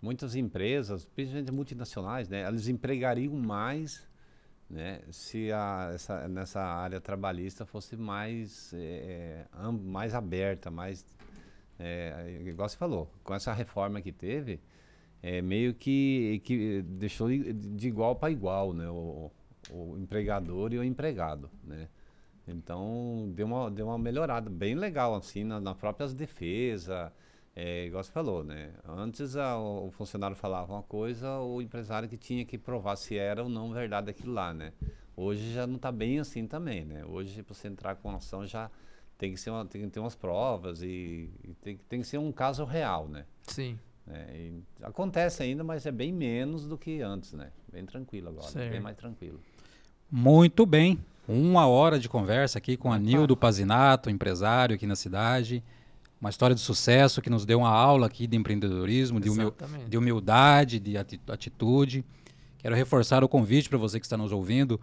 muitas 0.00 0.34
empresas, 0.36 1.04
principalmente 1.04 1.52
multinacionais, 1.52 2.28
né, 2.28 2.42
elas 2.42 2.68
empregariam 2.68 3.34
mais, 3.34 4.06
né, 4.68 5.00
se 5.10 5.50
a, 5.50 5.90
essa, 5.94 6.28
nessa 6.28 6.60
área 6.62 7.00
trabalhista 7.00 7.66
fosse 7.66 7.96
mais, 7.96 8.72
eh, 8.74 9.44
am- 9.52 9.72
mais 9.82 10.14
aberta, 10.14 10.70
mais, 10.70 11.04
eh, 11.78 12.42
igual 12.46 12.68
você 12.68 12.76
falou, 12.76 13.10
com 13.24 13.34
essa 13.34 13.52
reforma 13.52 14.00
que 14.00 14.12
teve, 14.12 14.60
é 15.22 15.42
meio 15.42 15.74
que, 15.74 16.40
que 16.44 16.82
deixou 16.82 17.28
de, 17.28 17.52
de 17.52 17.88
igual 17.88 18.14
para 18.16 18.30
igual, 18.30 18.72
né, 18.72 18.88
o, 18.88 19.30
o 19.68 19.96
empregador 19.98 20.72
e 20.72 20.78
o 20.78 20.84
empregado, 20.84 21.50
né. 21.64 21.88
Então 22.48 23.30
deu 23.34 23.46
uma, 23.46 23.70
deu 23.70 23.86
uma 23.86 23.98
melhorada 23.98 24.48
bem 24.50 24.74
legal 24.74 25.14
assim 25.14 25.44
na, 25.44 25.60
na 25.60 25.74
próprias 25.74 26.14
defesas, 26.14 27.12
é, 27.54 27.86
igual 27.86 28.02
você 28.02 28.10
falou, 28.10 28.42
né? 28.42 28.72
Antes 28.88 29.36
a- 29.36 29.58
o, 29.58 29.90
funcionário 29.90 30.36
falava 30.36 30.72
uma 30.72 30.82
coisa, 30.82 31.38
o 31.40 31.60
empresário 31.60 32.08
que 32.08 32.16
tinha 32.16 32.44
que 32.44 32.56
provar 32.56 32.96
se 32.96 33.16
era 33.16 33.42
ou 33.42 33.48
não 33.48 33.70
verdade 33.72 34.10
aquilo 34.10 34.32
lá, 34.32 34.52
né? 34.54 34.72
Hoje 35.16 35.52
já 35.52 35.66
não 35.66 35.76
está 35.76 35.92
bem 35.92 36.18
assim 36.18 36.46
também, 36.46 36.84
né? 36.84 37.04
Hoje 37.04 37.42
para 37.42 37.54
você 37.54 37.68
entrar 37.68 37.96
com 37.96 38.10
ação 38.10 38.46
já 38.46 38.70
tem 39.18 39.32
que 39.34 39.38
ser 39.40 39.50
uma, 39.50 39.66
tem 39.66 39.82
que 39.82 39.88
ter 39.88 40.00
umas 40.00 40.14
provas 40.16 40.82
e, 40.82 41.30
e 41.44 41.54
tem, 41.60 41.76
que- 41.76 41.84
tem 41.84 42.00
que 42.00 42.06
ser 42.06 42.18
um 42.18 42.32
caso 42.32 42.64
real, 42.64 43.06
né? 43.06 43.26
Sim. 43.42 43.78
É, 44.08 44.50
acontece 44.82 45.42
ainda, 45.42 45.62
mas 45.62 45.86
é 45.86 45.92
bem 45.92 46.12
menos 46.12 46.66
do 46.66 46.76
que 46.78 47.00
antes, 47.02 47.32
né? 47.32 47.52
Bem 47.70 47.84
tranquilo 47.84 48.30
agora, 48.30 48.48
Certo. 48.50 48.70
bem 48.70 48.80
mais 48.80 48.96
tranquilo. 48.96 49.38
Muito 50.10 50.66
bem. 50.66 50.98
Uma 51.28 51.66
hora 51.66 51.98
de 51.98 52.08
conversa 52.08 52.58
aqui 52.58 52.76
com 52.76 52.92
Anildo 52.92 53.36
Pazinato, 53.36 54.10
empresário 54.10 54.74
aqui 54.74 54.86
na 54.86 54.96
cidade. 54.96 55.62
Uma 56.20 56.28
história 56.30 56.54
de 56.54 56.60
sucesso 56.60 57.22
que 57.22 57.30
nos 57.30 57.46
deu 57.46 57.60
uma 57.60 57.70
aula 57.70 58.06
aqui 58.06 58.26
de 58.26 58.36
empreendedorismo, 58.36 59.20
de, 59.20 59.30
humil- 59.30 59.54
de 59.88 59.96
humildade, 59.96 60.80
de 60.80 60.98
ati- 60.98 61.20
atitude. 61.28 62.04
Quero 62.58 62.74
reforçar 62.74 63.22
o 63.24 63.28
convite 63.28 63.68
para 63.68 63.78
você 63.78 63.98
que 64.00 64.04
está 64.06 64.16
nos 64.16 64.32
ouvindo. 64.32 64.80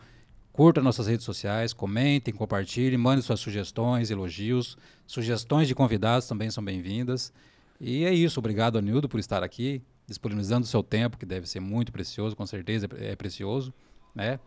Curta 0.53 0.82
nossas 0.82 1.05
redes 1.05 1.25
sociais, 1.25 1.73
comentem, 1.73 2.34
compartilhem, 2.34 2.97
mandem 2.97 3.21
suas 3.21 3.39
sugestões, 3.39 4.09
elogios. 4.09 4.78
Sugestões 5.05 5.67
de 5.67 5.75
convidados 5.75 6.28
também 6.28 6.49
são 6.49 6.63
bem-vindas. 6.63 7.32
E 7.80 8.03
é 8.05 8.11
isso. 8.13 8.39
Obrigado, 8.39 8.78
Anildo, 8.80 9.07
por 9.07 9.19
estar 9.19 9.43
aqui, 9.43 9.84
disponibilizando 10.07 10.63
o 10.65 10.67
seu 10.67 10.82
tempo, 10.82 11.17
que 11.17 11.25
deve 11.25 11.47
ser 11.47 11.59
muito 11.59 11.91
precioso, 11.91 12.36
com 12.36 12.45
certeza 12.47 12.88
é 12.97 13.11
é 13.11 13.15
precioso. 13.15 13.71
Né? 14.15 14.39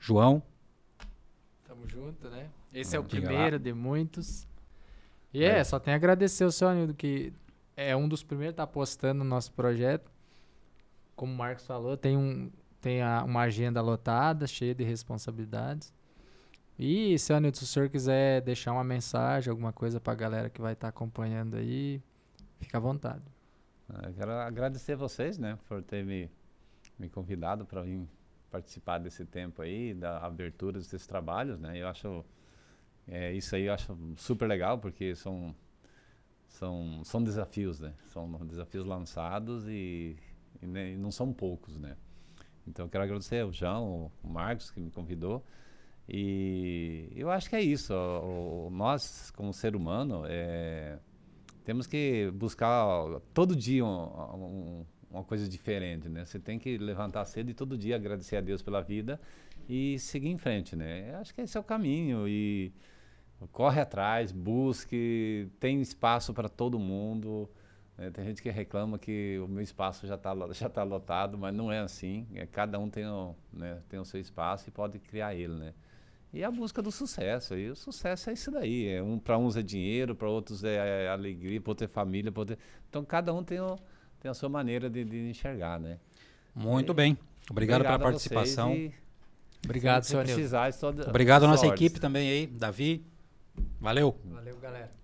João, 0.00 0.42
Tamo 1.66 1.86
junto, 1.86 2.28
né? 2.30 2.48
Esse 2.72 2.96
é 2.96 2.98
o 2.98 3.02
Diga 3.04 3.22
lá. 3.22 3.28
primeiro 3.28 3.58
de 3.58 3.72
muitos. 3.72 4.46
E 5.32 5.44
é, 5.44 5.58
É. 5.58 5.64
só 5.64 5.78
tenho 5.78 5.94
a 5.94 5.98
agradecer 5.98 6.44
o 6.44 6.50
seu 6.50 6.66
Anildo, 6.68 6.94
que 6.94 7.32
é 7.76 7.94
um 7.94 8.08
dos 8.08 8.22
primeiros 8.22 8.52
a 8.52 8.54
estar 8.62 8.66
postando 8.66 9.22
no 9.22 9.28
nosso 9.30 9.52
projeto. 9.52 10.10
Como 11.14 11.32
o 11.32 11.36
Marcos 11.36 11.66
falou, 11.66 11.96
tem, 11.96 12.16
um, 12.16 12.50
tem 12.80 13.02
a- 13.02 13.22
uma 13.24 13.42
agenda 13.42 13.80
lotada, 13.80 14.46
cheia 14.46 14.74
de 14.74 14.82
responsabilidades. 14.82 15.92
E, 16.78 17.16
seu 17.18 17.36
Anildo, 17.36 17.58
se 17.58 17.64
o 17.64 17.66
senhor 17.66 17.88
quiser 17.90 18.40
deixar 18.40 18.72
uma 18.72 18.82
mensagem, 18.84 19.50
alguma 19.50 19.72
coisa 19.72 20.00
pra 20.00 20.14
galera 20.14 20.48
que 20.50 20.60
vai 20.60 20.72
estar 20.72 20.88
acompanhando 20.88 21.56
aí, 21.56 22.02
fica 22.58 22.78
à 22.78 22.80
vontade. 22.80 23.22
Ah, 23.88 24.06
Eu 24.08 24.14
quero 24.14 24.32
agradecer 24.32 24.96
vocês, 24.96 25.36
né, 25.38 25.58
por 25.68 25.82
ter 25.82 26.04
me, 26.04 26.28
me 26.98 27.08
convidado 27.08 27.64
para 27.66 27.82
vir 27.82 28.08
participar 28.50 28.98
desse 28.98 29.24
tempo 29.24 29.62
aí, 29.62 29.94
da 29.94 30.18
abertura 30.18 30.78
desses 30.78 31.06
trabalhos, 31.06 31.58
né? 31.60 31.78
Eu 31.80 31.88
acho 31.88 32.24
é, 33.08 33.32
isso 33.32 33.54
aí 33.56 33.64
eu 33.64 33.74
acho 33.74 33.96
super 34.16 34.46
legal 34.48 34.78
porque 34.78 35.14
são 35.14 35.54
são 36.48 37.02
são 37.04 37.22
desafios, 37.22 37.80
né? 37.80 37.94
São 38.12 38.30
desafios 38.46 38.84
lançados 38.86 39.66
e, 39.68 40.16
e 40.62 40.66
ne- 40.66 40.94
e 40.94 40.98
não 40.98 41.10
são 41.10 41.32
poucos, 41.32 41.78
né? 41.78 41.96
Então 42.66 42.86
eu 42.86 42.90
quero 42.90 43.04
agradecer 43.04 43.40
ao 43.40 43.52
João, 43.52 44.12
o 44.22 44.28
Marcos 44.28 44.70
que 44.70 44.80
me 44.80 44.90
convidou 44.90 45.44
E 46.08 47.12
eu 47.16 47.30
acho 47.30 47.48
que 47.50 47.56
é 47.56 47.62
isso. 47.62 47.94
O, 47.94 48.66
o, 48.68 48.70
nós, 48.70 49.30
como 49.32 49.52
ser 49.52 49.76
humano, 49.76 50.24
é, 50.26 50.98
temos 51.64 51.86
que 51.86 52.30
buscar 52.34 53.20
todo 53.34 53.54
dia 53.56 53.84
um, 53.84 54.04
um, 54.34 54.86
uma 55.10 55.24
coisa 55.24 55.48
diferente, 55.48 56.08
né? 56.08 56.24
Você 56.24 56.38
tem 56.38 56.58
que 56.58 56.78
levantar 56.78 57.24
cedo 57.24 57.50
e 57.50 57.54
todo 57.54 57.76
dia 57.76 57.96
agradecer 57.96 58.36
a 58.36 58.40
Deus 58.40 58.62
pela 58.62 58.80
vida 58.80 59.20
e 59.68 59.98
seguir 59.98 60.28
em 60.28 60.38
frente, 60.38 60.76
né? 60.76 61.10
Eu 61.12 61.16
acho 61.18 61.34
que 61.34 61.40
esse 61.40 61.56
é 61.56 61.60
o 61.60 61.64
caminho 61.64 62.28
e 62.28 62.72
corre 63.52 63.80
atrás, 63.80 64.32
busque, 64.32 65.48
tem 65.58 65.80
espaço 65.80 66.32
para 66.32 66.48
todo 66.48 66.78
mundo. 66.78 67.50
Né? 67.96 68.10
Tem 68.10 68.24
gente 68.24 68.42
que 68.42 68.50
reclama 68.50 68.98
que 68.98 69.38
o 69.44 69.48
meu 69.48 69.62
espaço 69.62 70.06
já 70.06 70.14
está 70.14 70.34
já 70.52 70.68
tá 70.68 70.82
lotado, 70.82 71.36
mas 71.38 71.54
não 71.54 71.70
é 71.72 71.80
assim. 71.80 72.26
É, 72.34 72.46
cada 72.46 72.78
um 72.78 72.88
tem 72.88 73.06
o, 73.06 73.34
né, 73.52 73.82
tem 73.88 73.98
o 73.98 74.04
seu 74.04 74.20
espaço 74.20 74.68
e 74.68 74.72
pode 74.72 74.98
criar 74.98 75.34
ele, 75.34 75.54
né? 75.54 75.74
E 76.32 76.44
a 76.44 76.50
busca 76.50 76.80
do 76.80 76.92
sucesso. 76.92 77.56
E 77.56 77.68
o 77.68 77.74
sucesso 77.74 78.30
é 78.30 78.32
isso 78.32 78.50
daí. 78.52 78.86
É 78.86 79.02
um, 79.02 79.18
para 79.18 79.36
uns 79.36 79.56
é 79.56 79.62
dinheiro, 79.62 80.14
para 80.14 80.28
outros 80.28 80.62
é, 80.62 81.04
é 81.04 81.08
alegria, 81.08 81.60
para 81.60 81.70
outros 81.72 81.90
é 81.90 81.92
família. 81.92 82.32
Outros 82.34 82.56
é... 82.56 82.60
Então 82.88 83.04
cada 83.04 83.34
um 83.34 83.42
tem, 83.42 83.58
o, 83.58 83.76
tem 84.20 84.30
a 84.30 84.34
sua 84.34 84.48
maneira 84.48 84.88
de, 84.88 85.04
de 85.04 85.30
enxergar, 85.30 85.80
né? 85.80 85.98
Muito 86.54 86.92
e, 86.92 86.94
bem. 86.94 87.18
Obrigado, 87.50 87.80
obrigado 87.80 87.98
pela 87.98 88.10
participação. 88.10 88.92
Obrigado, 89.64 90.04
senhor 90.04 90.24
Obrigado 91.08 91.44
à 91.44 91.48
nossa 91.48 91.66
equipe 91.66 92.00
também 92.00 92.30
aí, 92.30 92.46
Davi. 92.46 93.04
Valeu. 93.80 94.16
Valeu, 94.24 94.56
galera. 94.58 94.99